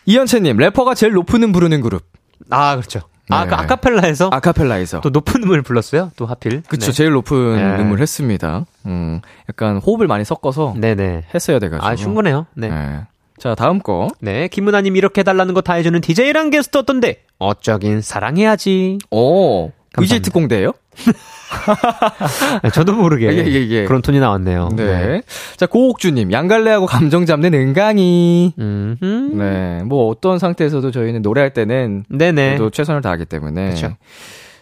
[0.06, 2.04] 이현채님 래퍼가 제일 높은 음 부르는 그룹
[2.50, 3.02] 아 그렇죠.
[3.30, 3.50] 아 네.
[3.50, 6.12] 그 아카펠라에서 아카펠라에서 또 높은 음을 불렀어요.
[6.16, 6.64] 또 하필.
[6.68, 6.92] 그쵸 네.
[6.94, 7.82] 제일 높은 네.
[7.82, 8.66] 음을 했습니다.
[8.86, 11.24] 음 약간 호흡을 많이 섞어서 네네.
[11.34, 11.86] 했어야 돼가지고.
[11.86, 12.46] 아 충분해요.
[12.56, 12.70] 네.
[12.70, 13.02] 네.
[13.40, 14.08] 자 다음 거.
[14.20, 17.24] 네, 김은아님 이렇게 해달라는 거 다 해주는 DJ랑 게스트 어떤데?
[17.38, 18.98] 어쩌긴 사랑해야지.
[19.12, 20.74] 오 VJ 특공대예요?
[22.64, 23.86] 네, 저도 모르게 예, 예, 예.
[23.86, 24.70] 그런 톤이 나왔네요.
[24.76, 25.22] 네.
[25.56, 28.54] 자 고옥주님 양갈래하고 감정 잡는 은강이.
[28.60, 28.98] 음,
[29.34, 29.84] 네.
[29.84, 32.50] 뭐 어떤 상태에서도 저희는 노래할 때는 네네.
[32.50, 33.72] 그래도 최선을 다하기 때문에.
[33.72, 33.96] 그쵸.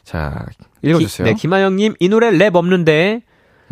[0.03, 0.45] 자
[0.83, 1.25] 읽어주세요.
[1.25, 3.21] 기, 네, 김하영님 이 노래 랩 없는데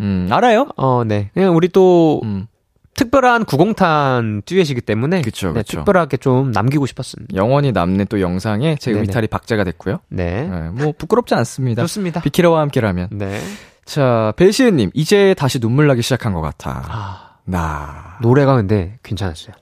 [0.00, 0.68] 음 알아요?
[0.76, 1.30] 어, 네.
[1.34, 2.46] 그냥 우리 또 음.
[2.94, 5.78] 특별한 구공탄 듀엣이기 때문에 그쵸, 네, 그쵸.
[5.78, 7.34] 특별하게 좀 남기고 싶었습니다.
[7.34, 8.92] 영원히 남는 또 영상에 제.
[8.92, 10.00] 의탈이 박제가 됐고요.
[10.08, 10.48] 네.
[10.48, 11.82] 네, 뭐 부끄럽지 않습니다.
[11.82, 12.20] 좋습니다.
[12.20, 13.08] 비키라와 함께라면.
[13.12, 13.40] 네.
[13.84, 16.82] 자, 배시은님, 이제 다시 눈물 나기 시작한 것 같아.
[16.88, 18.18] 아, 나.
[18.22, 19.54] 노래가 근데 괜찮았어요.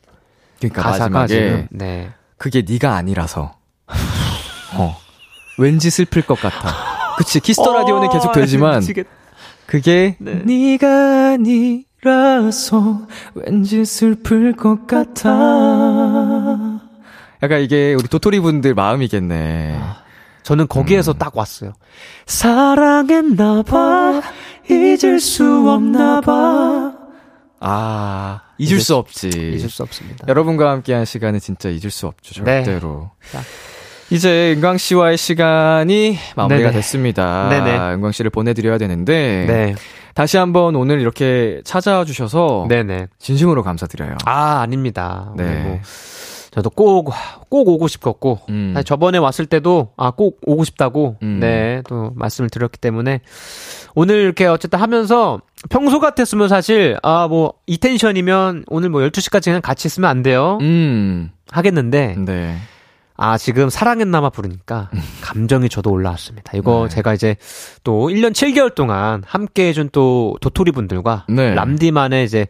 [0.59, 2.11] 그러니까 가사가 마지막에 지금 네.
[2.37, 3.57] 그게 네가 아니라서.
[4.74, 4.97] 어.
[5.59, 7.16] 왠지 슬플 것 같아.
[7.18, 8.83] 그치, Kiss the Radio는 계속 되지만
[9.66, 10.35] 그게 네.
[10.45, 15.31] 네가 아니 라서 왠지 슬플 것 같아.
[17.43, 19.79] 약간 이게 우리 도토리 분들 마음이겠네.
[20.43, 20.69] 저는 음.
[20.69, 21.75] 거기에서 딱 왔어요.
[22.27, 24.21] 사랑했나봐,
[24.69, 26.93] 잊을 수 없나봐.
[27.61, 29.29] 아, 잊을 수 없지.
[29.29, 30.27] 잊을 수 없습니다.
[30.27, 32.65] 여러분과 함께한 시간은 진짜 잊을 수 없죠, 네.
[32.65, 33.13] 절대로.
[33.31, 33.41] 자.
[34.13, 36.73] 이제 은광 씨와의 시간이 마무리가 네네.
[36.73, 37.49] 됐습니다.
[37.49, 37.95] 네네.
[37.95, 39.75] 은광 씨를 보내드려야 되는데 네.
[40.15, 43.07] 다시 한번 오늘 이렇게 찾아와 주셔서 네네.
[43.19, 44.19] 진심으로 감사드려요.
[44.27, 45.33] 아, 아닙니다.
[45.37, 45.45] 네.
[45.45, 45.81] 오늘 뭐
[46.51, 47.11] 저도 꼭,
[47.49, 48.75] 꼭 오고 싶었고, 음.
[48.85, 51.39] 저번에 왔을 때도, 아, 꼭 오고 싶다고, 음.
[51.41, 53.23] 네, 또 말씀을 드렸기 때문에,
[53.95, 55.41] 오늘 이렇게 어쨌든 하면서,
[55.71, 60.59] 평소 같았으면 사실, 아, 뭐, 이 텐션이면 오늘 뭐 12시까지 그냥 같이 있으면 안 돼요.
[60.61, 62.59] 음, 하겠는데, 네.
[63.17, 64.91] 아, 지금 사랑했나마 부르니까,
[65.21, 66.53] 감정이 저도 올라왔습니다.
[66.57, 66.95] 이거 네.
[66.95, 67.37] 제가 이제
[67.85, 71.55] 또 1년 7개월 동안 함께 해준 또 도토리 분들과, 네.
[71.55, 72.47] 람디만의 이제,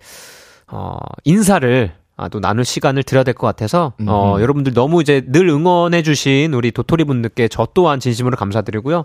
[0.69, 4.43] 어, 인사를, 아, 또 나눌 시간을 드려야 될 것 같아서, 어, 음흠.
[4.43, 9.05] 여러분들 너무 이제 늘 응원해주신 우리 도토리 분들께 저 또한 진심으로 감사드리고요.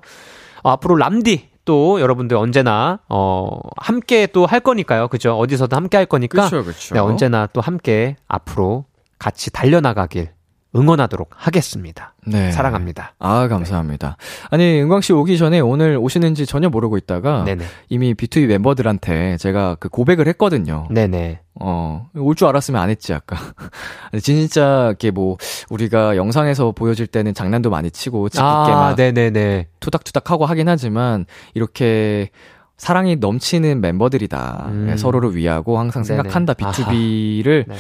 [0.64, 5.08] 어, 앞으로 람디, 또 여러분들 언제나, 어, 함께 또 할 거니까요.
[5.10, 5.38] 그죠?
[5.38, 6.44] 어디서든 함께 할 거니까.
[6.46, 6.94] 그쵸, 그쵸.
[6.94, 8.86] 네, 언제나 또 함께 앞으로
[9.20, 10.30] 같이 달려나가길
[10.76, 12.14] 응원하도록 하겠습니다.
[12.26, 12.52] 네.
[12.52, 13.14] 사랑합니다.
[13.20, 14.18] 아, 감사합니다.
[14.52, 17.66] 아니, 은광 씨 오기 전에 오늘 오시는지 전혀 모르고 있다가 네네.
[17.90, 20.88] 이미 B2B 멤버들한테 제가 그 고백을 했거든요.
[20.92, 21.40] 네네.
[21.60, 23.38] 어, 올 줄 알았으면 안 했지, 아까.
[24.22, 25.38] 진짜, 이렇게 뭐,
[25.70, 29.68] 우리가 영상에서 보여질 때는 장난도 많이 치고, 짓궂게 아, 막 네네네.
[29.80, 32.30] 투닥투닥 하고 하긴 하지만, 이렇게
[32.78, 34.66] 사랑이 넘치는 멤버들이다.
[34.70, 34.86] 음.
[34.88, 36.18] 네, 서로를 위하고 항상 네네.
[36.22, 36.54] 생각한다.
[36.54, 37.76] B2B를, 네.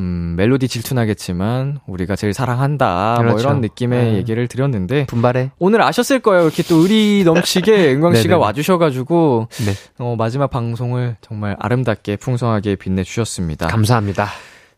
[0.00, 3.14] 음, 멜로디 질투나겠지만, 우리가 제일 사랑한다.
[3.18, 3.40] 뭐 그렇죠.
[3.48, 4.16] 이런 느낌의 네.
[4.16, 5.50] 얘기를 드렸는데, 분발해.
[5.58, 6.42] 오늘 아셨을 거예요.
[6.44, 8.44] 이렇게 또 의리 넘치게 은광 씨가 네네네.
[8.44, 9.72] 와주셔 가지고, 네.
[9.98, 13.68] 어, 마지막 방송을 정말 아름답게 풍성하게 빛내 주셨습니다.
[13.68, 14.28] 감사합니다.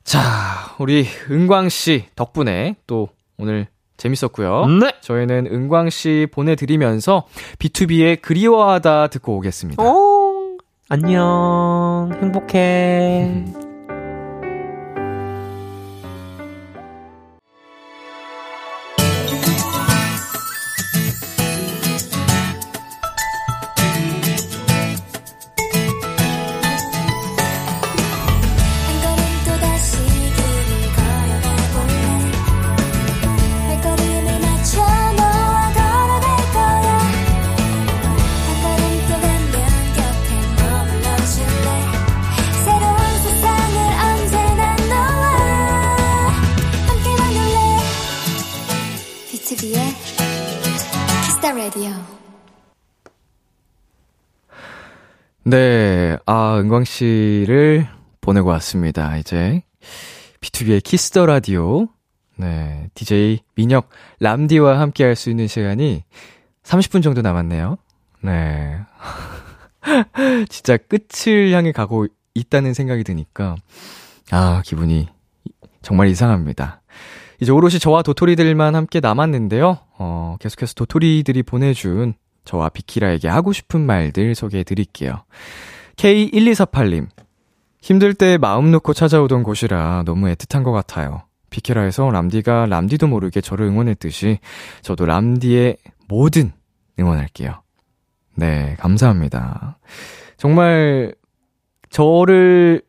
[0.05, 0.21] 자,
[0.79, 3.09] 우리 은광 씨 덕분에 또
[3.39, 4.67] 오늘 재밌었고요.
[4.67, 4.93] 네.
[5.01, 7.27] 저희는 은광 씨 보내드리면서
[7.59, 9.83] B2B의 그리워하다 듣고 오겠습니다.
[9.83, 10.59] 오,
[10.89, 12.11] 안녕.
[12.21, 13.45] 행복해.
[56.57, 57.87] 아, 은광 씨를
[58.23, 59.19] 보내고 왔습니다.
[59.19, 59.63] 이제
[60.41, 61.89] B2B의 키스 더 라디오.
[62.37, 63.91] 네, DJ 민혁
[64.21, 66.05] 람디와 함께 할 수 있는 시간이
[66.63, 67.77] 30분 정도 남았네요.
[68.23, 68.79] 네.
[70.49, 73.57] 진짜 끝을 향해 가고 있다는 생각이 드니까
[74.31, 75.09] 아, 기분이
[75.83, 76.81] 정말 이상합니다.
[77.41, 79.79] 이제 오롯이 저와 도토리들만 함께 남았는데요.
[79.99, 82.15] 어, 계속해서 도토리들이 보내준
[82.47, 85.23] 저와 비키라에게 하고 싶은 말들 소개해 드릴게요.
[85.97, 87.09] K1248님.
[87.81, 91.23] 힘들 때 마음 놓고 찾아오던 곳이라 너무 애틋한 것 같아요.
[91.51, 94.39] 비키라에서 람디가 람디도 모르게 저를 응원했듯이
[94.83, 95.77] 저도 람디의
[96.09, 96.53] 모든
[96.99, 97.63] 응원할게요.
[98.35, 99.79] 네, 감사합니다.
[100.37, 101.15] 정말
[101.91, 102.83] 저를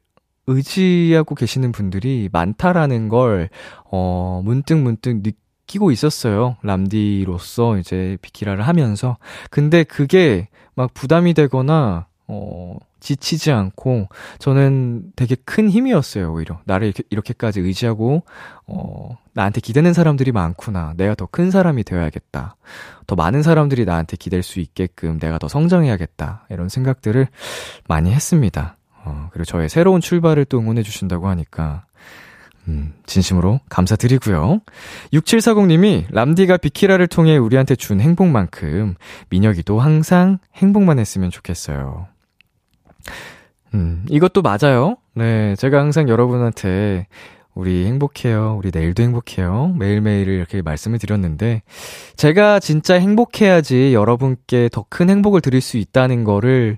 [0.48, 3.50] 의지하고 계시는 분들이 많다라는 걸,
[3.92, 6.58] 어, 문득문득 느끼고 있었어요.
[6.64, 9.18] 람디로서 이제 비키라를 하면서.
[9.52, 16.60] 근데 그게 막 부담이 되거나, 어, 지치지 않고, 저는 되게 큰 힘이었어요, 오히려.
[16.66, 18.24] 나를 이렇게, 이렇게까지 의지하고,
[18.66, 20.94] 어, 나한테 기대는 사람들이 많구나.
[20.98, 22.56] 내가 더 큰 사람이 되어야겠다.
[23.06, 26.48] 더 많은 사람들이 나한테 기댈 수 있게끔 내가 더 성장해야겠다.
[26.50, 27.28] 이런 생각들을
[27.88, 28.78] 많이 했습니다.
[29.06, 31.86] 어, 그리고 저의 새로운 출발을 또 응원해 주신다고 하니까,
[32.68, 34.60] 음, 진심으로 감사드리고요.
[35.14, 38.96] 6740님이 람디가 비키라를 통해 우리한테 준 행복만큼
[39.30, 42.08] 민혁이도 항상 행복만 했으면 좋겠어요.
[43.74, 44.98] 음, 이것도 맞아요.
[45.14, 47.08] 네, 제가 항상 여러분한테
[47.54, 48.56] 우리 행복해요.
[48.58, 49.74] 우리 내일도 행복해요.
[49.78, 51.64] 매일매일 이렇게 말씀을 드렸는데,
[52.16, 56.78] 제가 진짜 행복해야지 여러분께 더 큰 행복을 드릴 수 있다는 거를,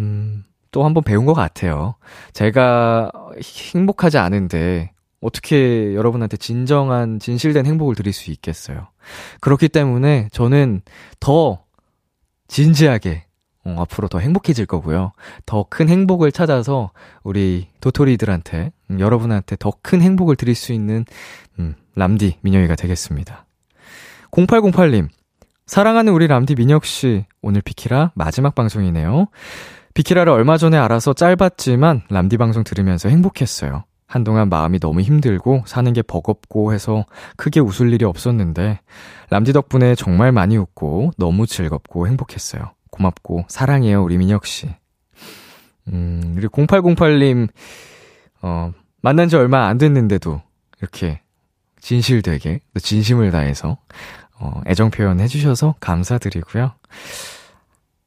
[0.00, 1.94] 음, 또 한번 배운 것 같아요.
[2.32, 3.12] 제가
[3.74, 4.90] 행복하지 않은데,
[5.20, 8.88] 어떻게 여러분한테 진정한, 진실된 행복을 드릴 수 있겠어요.
[9.40, 10.82] 그렇기 때문에 저는
[11.20, 11.64] 더
[12.48, 13.24] 진지하게,
[13.76, 15.12] 어, 앞으로 더 행복해질 거고요.
[15.46, 16.90] 더 큰 행복을 찾아서
[17.22, 21.04] 우리 도토리들한테, 음, 여러분한테 더 큰 행복을 드릴 수 있는,
[21.58, 23.44] 음, 람디 민혁이가 되겠습니다.
[24.30, 25.08] 0808님,
[25.66, 29.28] 사랑하는 우리 람디 민혁씨, 오늘 비키라 마지막 방송이네요.
[29.94, 33.84] 비키라를 얼마 전에 알아서 짧았지만 람디 방송 들으면서 행복했어요.
[34.06, 37.04] 한동안 마음이 너무 힘들고 사는 게 버겁고 해서
[37.36, 38.80] 크게 웃을 일이 없었는데
[39.28, 42.72] 람디 덕분에 정말 많이 웃고 너무 즐겁고 행복했어요.
[42.98, 44.68] 고맙고 사랑해요 우리 민혁 씨.
[45.88, 47.48] 음, 그리고 0808님
[48.42, 50.42] 어, 만난 지 얼마 안 됐는데도
[50.80, 51.22] 이렇게
[51.80, 53.78] 진실되게 또 진심을 다해서
[54.38, 56.72] 어, 애정 표현 해주셔서 감사드리고요.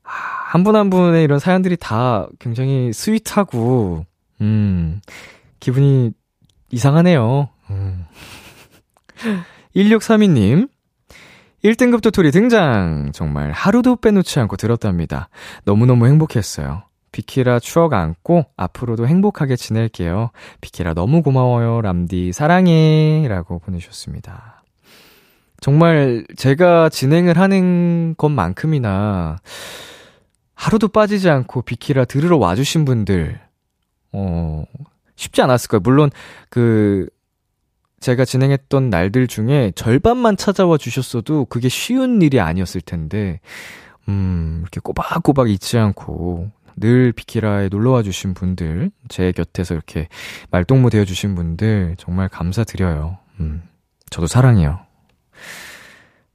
[0.03, 4.05] 한분한 분의 이런 사연들이 다 굉장히 sweet하고,
[4.41, 5.01] 음,
[5.61, 6.11] 기분이
[6.71, 7.49] 이상하네요.
[7.69, 8.05] 음.
[9.75, 10.69] 1632님,
[11.63, 13.11] 1등급 도토리 등장!
[13.13, 15.29] 정말 하루도 빼놓지 않고 들었답니다.
[15.63, 16.83] 너무너무 행복했어요.
[17.11, 20.31] 비키라 추억 안고 앞으로도 행복하게 지낼게요.
[20.61, 21.81] 비키라 너무 고마워요.
[21.81, 23.27] 람디 사랑해.
[23.27, 24.63] 라고 보내주셨습니다.
[25.59, 29.37] 정말 제가 진행을 하는 것만큼이나
[30.55, 33.39] 하루도 빠지지 않고 비키라 들으러 와주신 분들,
[34.13, 34.63] 어,
[35.15, 35.81] 쉽지 않았을 거예요.
[35.81, 36.09] 물론
[36.49, 37.07] 그
[38.01, 43.39] 제가 진행했던 날들 중에 절반만 찾아와 주셨어도 그게 쉬운 일이 아니었을 텐데,
[44.09, 50.07] 음, 이렇게 꼬박꼬박 잊지 않고 늘 비키라에 놀러와 주신 분들, 제 곁에서 이렇게
[50.49, 53.19] 말동무 되어 주신 분들 정말 감사드려요.
[53.39, 53.61] 음,
[54.09, 54.79] 저도 사랑해요.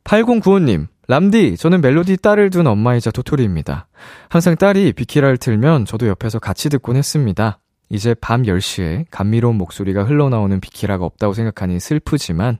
[0.05, 3.89] 8095님, 람디, 저는 멜로디 딸을 둔 엄마이자 도토리입니다.
[4.29, 7.59] 항상 딸이 비키라를 틀면 저도 옆에서 같이 듣곤 했습니다.
[7.89, 12.59] 이제 밤 10시에 감미로운 목소리가 흘러나오는 비키라가 없다고 생각하니 슬프지만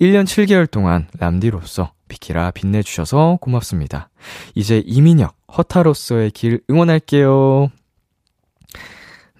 [0.00, 4.10] 1년 7개월 동안 람디로서 비키라 빛내주셔서 고맙습니다.
[4.54, 7.70] 이제 이민혁, 허타로서의 길 응원할게요.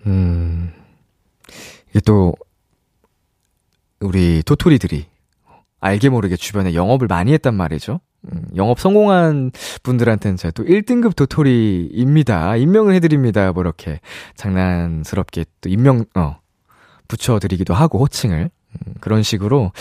[0.07, 0.72] 음,
[1.91, 2.35] 이게 또,
[4.01, 5.07] 우리 도토리들이
[5.81, 8.01] 알게 모르게 주변에 영업을 많이 했단 말이죠.
[8.25, 9.51] 음, 영업 성공한
[9.83, 12.57] 분들한테는 제가 또 1등급 도토리입니다.
[12.57, 13.53] 임명을 해드립니다.
[13.53, 14.01] 뭐 이렇게
[14.37, 16.39] 장난스럽게 또 임명, 어,
[17.09, 18.51] 붙여드리기도 하고 호칭을.
[18.51, 19.73] 음, 그런 식으로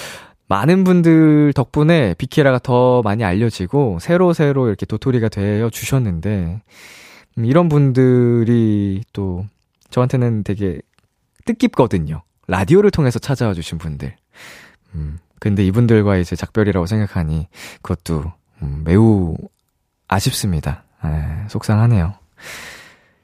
[0.48, 6.62] 많은 분들 덕분에 비키라가 더 많이 알려지고 새로새로 이렇게 도토리가 되어 주셨는데,
[7.38, 9.46] 음, 이런 분들이 또
[9.90, 10.80] 저한테는 되게
[11.46, 12.24] 뜻깊거든요.
[12.48, 14.16] 라디오를 통해서 찾아와 주신 분들.
[14.96, 17.48] 음, 근데 이분들과 이제 작별이라고 생각하니
[17.82, 18.32] 그것도
[18.62, 19.36] 음, 매우
[20.08, 20.84] 아쉽습니다.
[21.04, 22.16] 에, 속상하네요.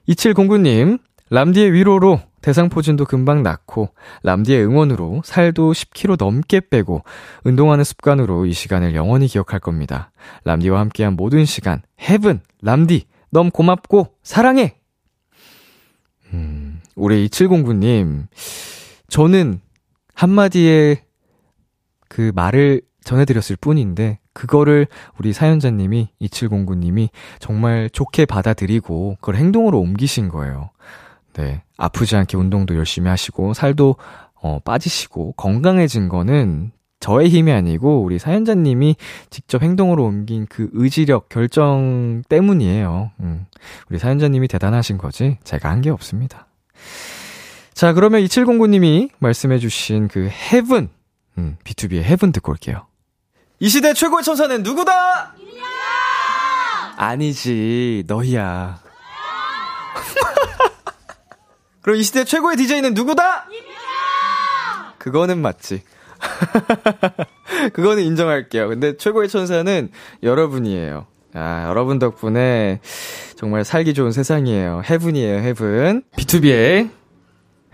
[0.08, 1.00] 2709님,
[1.30, 3.90] 람디의 위로로 대상포진도 금방 낫고,
[4.22, 7.04] 람디의 응원으로 살도 10kg 넘게 빼고,
[7.44, 10.12] 운동하는 습관으로 이 시간을 영원히 기억할 겁니다.
[10.44, 14.76] 람디와 함께한 모든 시간, 헤븐, 람디, 너무 고맙고, 사랑해!
[16.34, 18.28] 음, 우리 2709님,
[19.10, 19.60] 저는
[20.14, 21.05] 한마디에
[22.16, 24.88] 그 말을 전해드렸을 뿐인데, 그거를
[25.20, 27.10] 우리 사연자님이, 2709님이
[27.40, 30.70] 정말 좋게 받아들이고, 그걸 행동으로 옮기신 거예요.
[31.34, 31.62] 네.
[31.76, 33.98] 아프지 않게 운동도 열심히 하시고, 살도,
[34.42, 36.72] 어, 빠지시고, 건강해진 거는
[37.02, 38.96] 저의 힘이 아니고, 우리 사연자님이
[39.30, 43.12] 직접 행동으로 옮긴 그 의지력, 결정 때문이에요.
[43.20, 43.46] 음.
[43.90, 46.48] 우리 사연자님이 대단하신 거지, 제가 한 게 없습니다.
[47.74, 50.88] 자, 그러면 2709님이 말씀해주신 그 Heaven,
[51.38, 52.88] 음, BTOB의 Heaven 듣고 올게요.
[53.60, 55.34] 이 시대 최고의 천사는 누구다?
[56.98, 58.80] 아니지, 너희야.
[61.82, 63.48] 그럼 이 시대 최고의 DJ는 누구다?
[64.98, 65.84] 그거는 맞지.
[67.74, 68.68] 그거는 인정할게요.
[68.70, 69.90] 근데 최고의 천사는
[70.24, 71.06] 여러분이에요.
[71.34, 72.80] 아, 여러분 덕분에
[73.36, 74.82] 정말 살기 좋은 세상이에요.
[74.90, 76.04] 헤븐이에요, 헤븐.
[76.18, 76.90] B2B의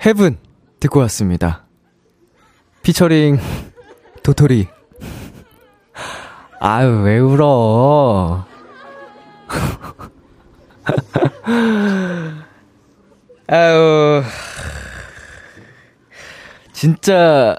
[0.05, 0.37] 헤븐
[0.79, 1.65] 듣고 왔습니다.
[2.83, 3.39] 피처링
[4.23, 4.67] 도토리.
[6.59, 8.45] 아유, 왜 울어?
[13.47, 14.23] 아유.
[16.71, 17.57] 진짜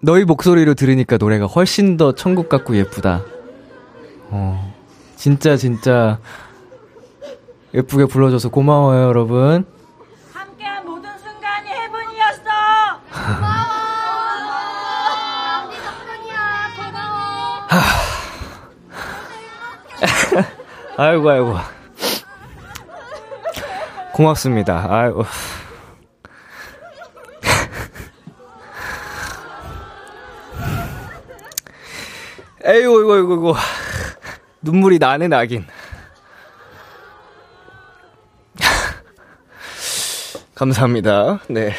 [0.00, 3.22] 너희 목소리로 들으니까 노래가 훨씬 더 천국 같고 예쁘다.
[4.30, 4.74] 어.
[5.16, 6.18] 진짜 진짜
[7.74, 9.66] 예쁘게 불러줘서 고마워요, 여러분.
[10.32, 11.10] 함께한 모든
[21.00, 21.56] 아이고, 아이고.
[24.12, 24.84] 고맙습니다.
[24.90, 25.24] 아이고.
[32.64, 33.56] 에이구, 이거, 이거, 이거.
[34.60, 35.68] 눈물이 나네, 나긴.
[40.56, 41.38] 감사합니다.
[41.48, 41.72] 네.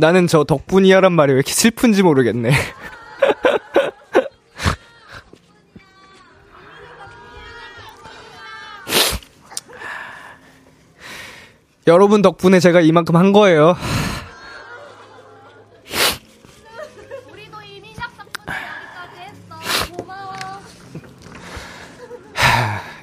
[0.00, 2.52] 나는 저 덕분이야란 말이 왜 이렇게 슬픈지 모르겠네.
[11.86, 13.76] 여러분 덕분에 제가 이만큼 한 거예요.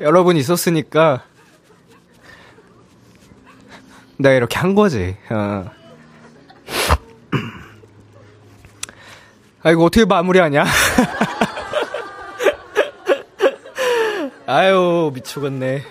[0.01, 1.23] 여러분 있었으니까
[4.17, 5.15] 내가 이렇게 한 거지.
[5.29, 5.76] 어.
[9.67, 10.63] 아, 이거 어떻게 마무리하냐?
[14.47, 15.83] 아유, 미치겠네.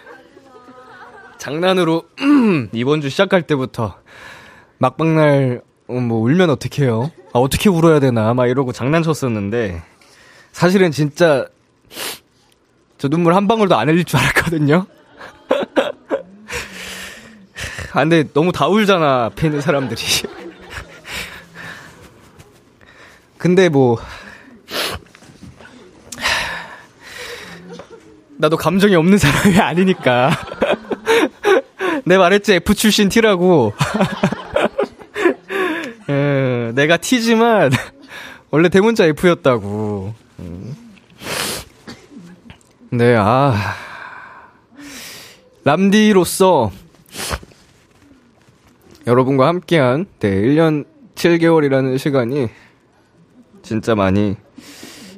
[1.36, 2.04] 장난으로,
[2.72, 3.98] 이번 주 시작할 때부터,
[4.78, 7.10] 막방날, 어, 뭐, 울면 어떡해요?
[7.34, 8.32] 아, 어떻게 울어야 되나?
[8.32, 9.82] 막 이러고 장난쳤었는데,
[10.52, 11.46] 사실은 진짜,
[12.96, 14.86] 저 눈물 한 방울도 안 흘릴 줄 알았거든요?
[17.92, 20.00] 아, 근데 너무 다 울잖아, 앞에 있는 사람들이.
[23.46, 23.96] 근데 뭐
[28.38, 30.32] 나도 감정이 없는 사람이 아니니까.
[32.04, 33.72] 내 말했지 F 출신 T라고.
[36.08, 37.70] 에, 내가 T지만
[38.50, 40.12] 원래 대문자 F였다고.
[42.90, 43.54] 네, 아.
[45.62, 46.72] 람디로서
[49.06, 52.48] 여러분과 함께한 네, 1년 7개월이라는 시간이
[53.66, 54.36] 진짜 많이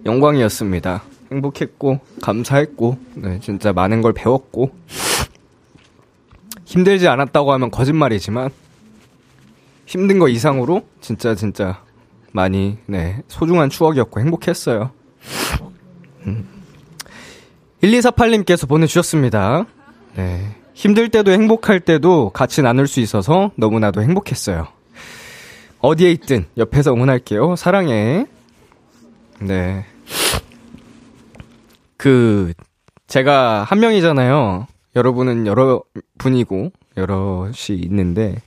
[0.06, 1.02] 영광이었습니다.
[1.30, 4.70] 행복했고, 감사했고, 네, 진짜 많은 걸 배웠고,
[6.64, 8.48] 힘들지 않았다고 하면 거짓말이지만,
[9.84, 11.82] 힘든 거 이상으로 진짜 진짜
[12.32, 14.92] 많이, 네, 소중한 추억이었고 행복했어요.
[16.26, 16.48] 음.
[17.82, 19.66] 1248님께서 보내주셨습니다.
[20.16, 20.56] 네.
[20.72, 24.68] 힘들 때도 행복할 때도 같이 나눌 수 있어서 너무나도 행복했어요.
[25.80, 27.56] 어디에 있든 옆에서 응원할게요.
[27.56, 28.26] 사랑해.
[29.40, 29.84] 네.
[31.96, 32.52] 그,
[33.06, 34.66] 제가 한 명이잖아요.
[34.96, 35.82] 여러분은 여러
[36.18, 38.40] 분이고, 여럿이 있는데,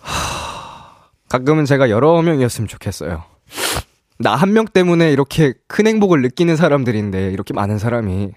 [0.00, 3.24] 하, 가끔은 제가 여러 명이었으면 좋겠어요.
[4.18, 8.32] 나 한 명 때문에 이렇게 큰 행복을 느끼는 사람들인데, 이렇게 많은 사람이,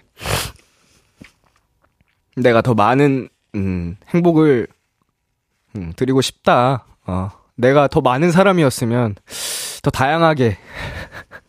[2.36, 4.66] 내가 더 많은, 음, 행복을,
[5.76, 6.84] 음, 드리고 싶다.
[7.06, 9.16] 어, 내가 더 많은 사람이었으면,
[9.82, 10.58] 더 다양하게,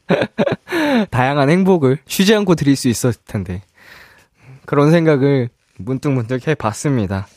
[1.11, 3.61] 다양한 행복을 쉬지 않고 드릴 수 있었을 텐데.
[4.65, 7.27] 그런 생각을 문득문득 해봤습니다.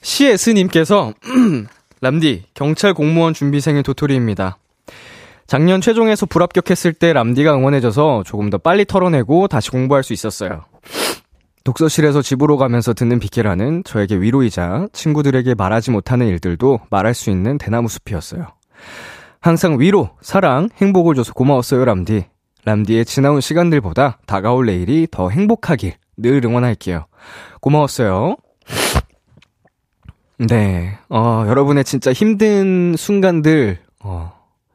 [0.00, 1.12] CS님께서,
[2.00, 4.58] 람디, 경찰 공무원 준비생의 도토리입니다.
[5.46, 10.64] 작년 최종에서 불합격했을 때 람디가 응원해줘서 조금 더 빨리 털어내고 다시 공부할 수 있었어요.
[11.64, 17.88] 독서실에서 집으로 가면서 듣는 비키라는 저에게 위로이자 친구들에게 말하지 못하는 일들도 말할 수 있는 대나무
[17.88, 18.48] 숲이었어요.
[19.42, 22.26] 항상 위로, 사랑, 행복을 줘서 고마웠어요, 람디.
[22.64, 27.06] 람디의 지나온 시간들보다 다가올 내일이 더 행복하길 늘 응원할게요.
[27.60, 28.36] 고마웠어요.
[30.38, 34.32] 네, 어, 여러분의 진짜 힘든 순간들, 어,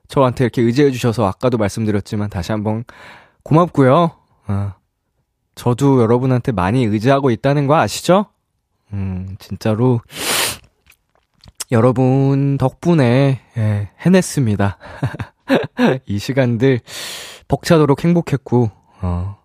[0.10, 2.84] 저한테 이렇게 의지해주셔서 아까도 말씀드렸지만 다시 한번
[3.44, 4.12] 고맙고요.
[4.48, 4.74] 어,
[5.56, 8.26] 저도 여러분한테 많이 의지하고 있다는 거 아시죠?
[8.92, 10.02] 음, 진짜로,
[11.72, 14.78] 여러분 덕분에, 예, 해냈습니다.
[16.06, 16.80] 이 시간들
[17.48, 18.72] 벅차도록 행복했고,
[19.02, 19.38] 어.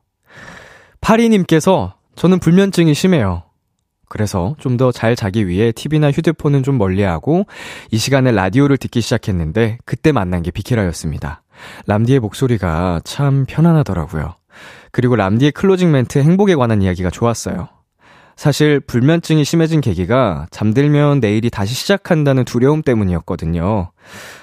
[1.01, 3.43] 파리님께서 저는 불면증이 심해요.
[4.09, 7.47] 그래서 좀 더 잘 자기 위해 TV나 휴대폰은 좀 멀리하고
[7.91, 11.43] 이 시간에 라디오를 듣기 시작했는데 그때 만난 게 비키라였습니다.
[11.87, 14.35] 람디의 목소리가 참 편안하더라고요.
[14.91, 17.69] 그리고 람디의 클로징 멘트 행복에 관한 이야기가 좋았어요.
[18.37, 23.93] 사실 불면증이 심해진 계기가 잠들면 내일이 다시 시작한다는 두려움 때문이었거든요.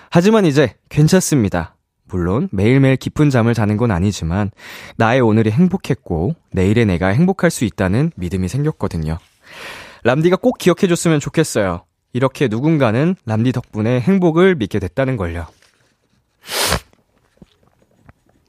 [0.10, 1.76] 하지만 이제 괜찮습니다.
[2.06, 4.52] 물론 매일매일 깊은 잠을 자는 건 아니지만
[4.98, 9.18] 나의 오늘이 행복했고 내일의 내가 행복할 수 있다는 믿음이 생겼거든요.
[10.04, 11.84] 람디가 꼭 기억해 줬으면 좋겠어요.
[12.14, 15.46] 이렇게 누군가는 람디 덕분에 행복을 믿게 됐다는 걸요.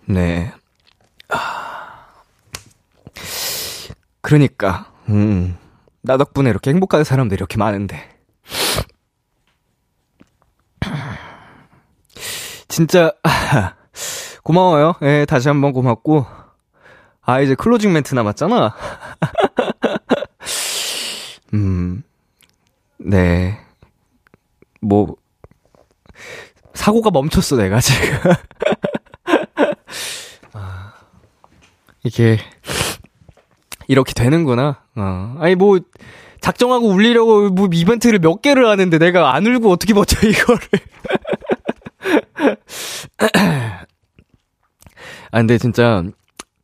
[0.07, 0.53] 네.
[4.23, 5.57] 그러니까, 음,
[6.03, 8.09] 나 덕분에 이렇게 행복한 사람들이 이렇게 많은데.
[12.69, 13.13] 진짜,
[14.45, 14.95] 고마워요.
[15.03, 16.25] 예, 다시 한번 고맙고.
[17.23, 18.75] 아, 이제 클로징 멘트 남았잖아.
[21.53, 22.03] 음,
[22.99, 23.59] 네.
[24.81, 25.17] 뭐,
[26.75, 28.17] 사고가 멈췄어, 내가 지금.
[30.55, 30.93] 아,
[32.05, 32.39] 이게,
[33.91, 34.85] 이렇게 되는구나.
[34.95, 35.37] 어.
[35.41, 35.81] 아니, 뭐,
[36.41, 40.61] 작정하고 울리려고 뭐 이벤트를 몇 개를 하는데 내가 안 울고 어떻게 버텨, 이거를.
[45.33, 46.05] 아, 근데 진짜,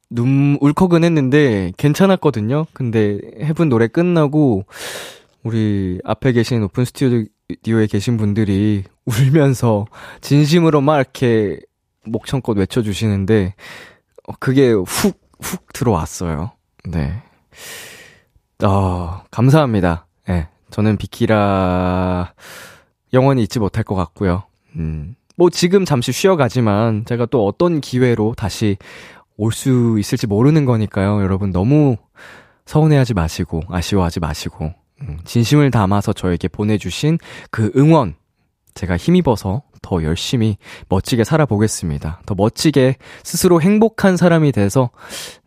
[0.09, 2.67] 눈, 울컥은 했는데, 괜찮았거든요?
[2.73, 4.65] 근데, 해분 노래 끝나고,
[5.43, 9.87] 우리 앞에 계신 오픈 스튜디오에 계신 분들이 울면서,
[10.21, 11.59] 진심으로 막 이렇게,
[12.05, 13.57] 목청껏 외쳐주시는데,
[14.29, 16.56] 어, 그게 훅, 훅 들어왔어요.
[16.87, 17.23] 네.
[18.65, 20.07] 어, 감사합니다.
[20.29, 20.33] 예.
[20.33, 22.33] 네, 저는 비키라,
[23.13, 24.45] 영원히 잊지 못할 것 같고요.
[24.77, 25.15] 음.
[25.37, 28.77] 뭐 지금 잠시 쉬어가지만 제가 또 어떤 기회로 다시
[29.37, 31.21] 올 수 있을지 모르는 거니까요.
[31.23, 31.97] 여러분 너무
[32.65, 34.73] 서운해하지 마시고 아쉬워하지 마시고
[35.03, 37.19] 음, 진심을 담아서 저에게 보내주신
[37.51, 38.15] 그 응원
[38.75, 40.57] 제가 힘입어서 더 열심히
[40.89, 42.23] 멋지게 살아보겠습니다.
[42.25, 44.89] 더 멋지게 스스로 행복한 사람이 돼서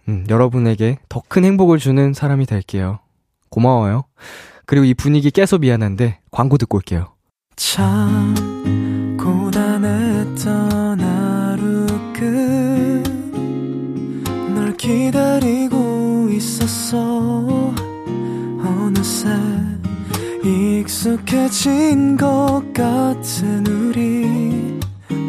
[0.10, 3.00] 음, 여러분에게 더 큰 행복을 주는 사람이 될게요.
[3.50, 4.06] 고마워요.
[4.66, 7.14] 그리고 이 분위기 깨서 미안한데 광고 듣고 올게요.
[7.56, 8.34] 참
[9.20, 11.86] 고단했던 하루
[14.54, 17.74] 끝널 기다리고 있었어
[18.64, 19.30] 어느새
[20.44, 24.69] 익숙해진 것 같은 우리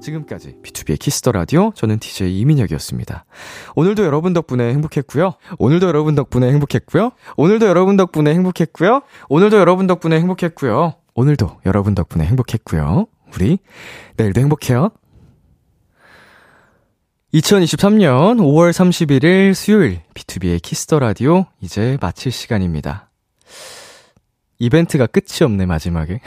[0.00, 3.24] 지금까지 B2B의 키스터 라디오 저는 DJ 이민혁이었습니다.
[3.74, 5.34] 오늘도 여러분 덕분에 행복했고요.
[5.58, 7.10] 오늘도 여러분 덕분에 행복했고요.
[7.36, 9.00] 오늘도 여러분 덕분에 행복했고요.
[9.28, 10.94] 오늘도 여러분 덕분에 행복했고요.
[11.14, 13.06] 오늘도 여러분 덕분에 행복했고요.
[13.34, 13.58] 우리
[14.16, 14.90] 내일도 행복해요.
[17.34, 23.10] 2023년 5월 31일 수요일 B2B의 키스터 라디오 이제 마칠 시간입니다.
[24.58, 26.20] 이벤트가 끝이 없네 마지막에.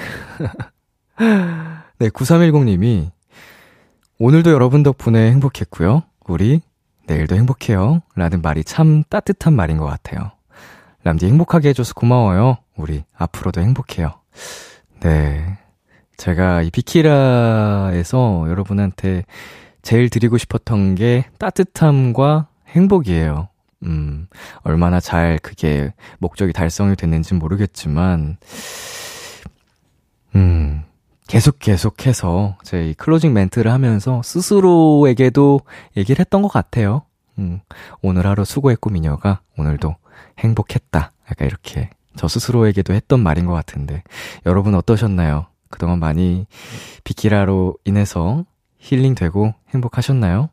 [2.00, 3.12] 네, 9310님이
[4.24, 6.04] 오늘도 여러분 덕분에 행복했고요.
[6.28, 6.62] 우리
[7.08, 8.04] 내일도 행복해요.
[8.14, 10.32] 라는 말이 참 따뜻한 말인 것 같아요.
[11.04, 12.58] 람디 행복하게 해줘서 고마워요.
[12.76, 14.14] 우리 앞으로도 행복해요.
[15.00, 15.58] 네.
[16.18, 19.26] 제가 이 비키라에서 여러분한테
[19.82, 23.50] 제일 드리고 싶었던 게 따뜻함과 행복이에요.
[23.86, 24.28] 음,
[24.62, 28.38] 얼마나 잘 그게 목적이 달성이 됐는지 모르겠지만,
[30.36, 30.84] 음,
[31.28, 35.62] 계속 계속해서 제이 클로징 멘트를 하면서 스스로에게도
[35.98, 37.04] 얘기를 했던 것 같아요.
[37.40, 37.62] 음,
[38.02, 39.96] 오늘 하루 수고했고 미녀가 오늘도
[40.40, 41.12] 행복했다.
[41.30, 44.04] 약간 이렇게 저 스스로에게도 했던 말인 것 같은데
[44.46, 45.48] 여러분 어떠셨나요?
[45.70, 46.46] 그동안 많이
[47.04, 48.44] 비키라로 인해서
[48.80, 50.50] 힐링되고 행복하셨나요?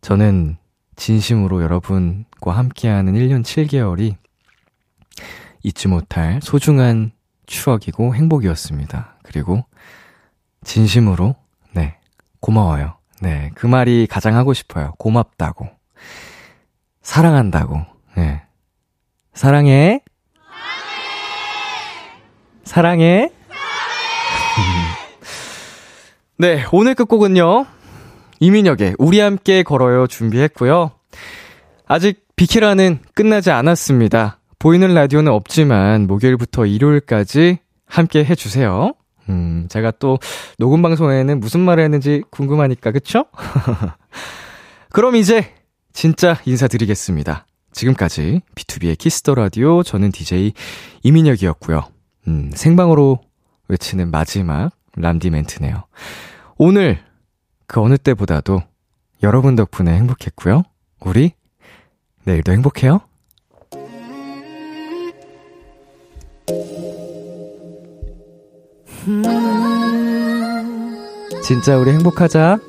[0.00, 0.56] 저는
[0.96, 4.14] 진심으로 여러분과 함께하는 1년 7개월이
[5.62, 7.12] 잊지 못할 소중한
[7.46, 9.17] 추억이고 행복이었습니다.
[9.28, 9.64] 그리고
[10.64, 11.36] 진심으로
[11.74, 11.98] 네
[12.40, 12.96] 고마워요.
[13.20, 14.94] 네 그 말이 가장 하고 싶어요.
[14.98, 15.68] 고맙다고
[17.02, 17.84] 사랑한다고
[18.16, 18.42] 네
[19.34, 20.00] 사랑해
[22.64, 23.30] 사랑해
[26.38, 27.66] 네 오늘 끝곡은요
[28.40, 30.92] 이민혁의 우리 함께 걸어요 준비했고요.
[31.86, 34.38] 아직 비키라는 끝나지 않았습니다.
[34.60, 38.92] 보이는 라디오는 없지만 목요일부터 일요일까지 함께 해주세요.
[39.28, 40.18] 음, 제가 또
[40.58, 43.26] 녹음 방송에는 무슨 말을 했는지 궁금하니까, 그쵸?
[44.90, 45.54] 그럼 이제
[45.92, 47.46] 진짜 인사드리겠습니다.
[47.72, 50.52] 지금까지 B2B의 키스터 라디오 저는 DJ
[51.02, 51.82] 이민혁이었고요.
[52.28, 53.20] 음, 생방으로
[53.68, 55.84] 외치는 마지막 람디 멘트네요.
[56.56, 56.98] 오늘
[57.66, 58.62] 그 어느 때보다도
[59.22, 60.62] 여러분 덕분에 행복했고요.
[61.00, 61.32] 우리
[62.24, 63.00] 내일도 행복해요.
[71.42, 72.67] 진짜 우리 행복하자.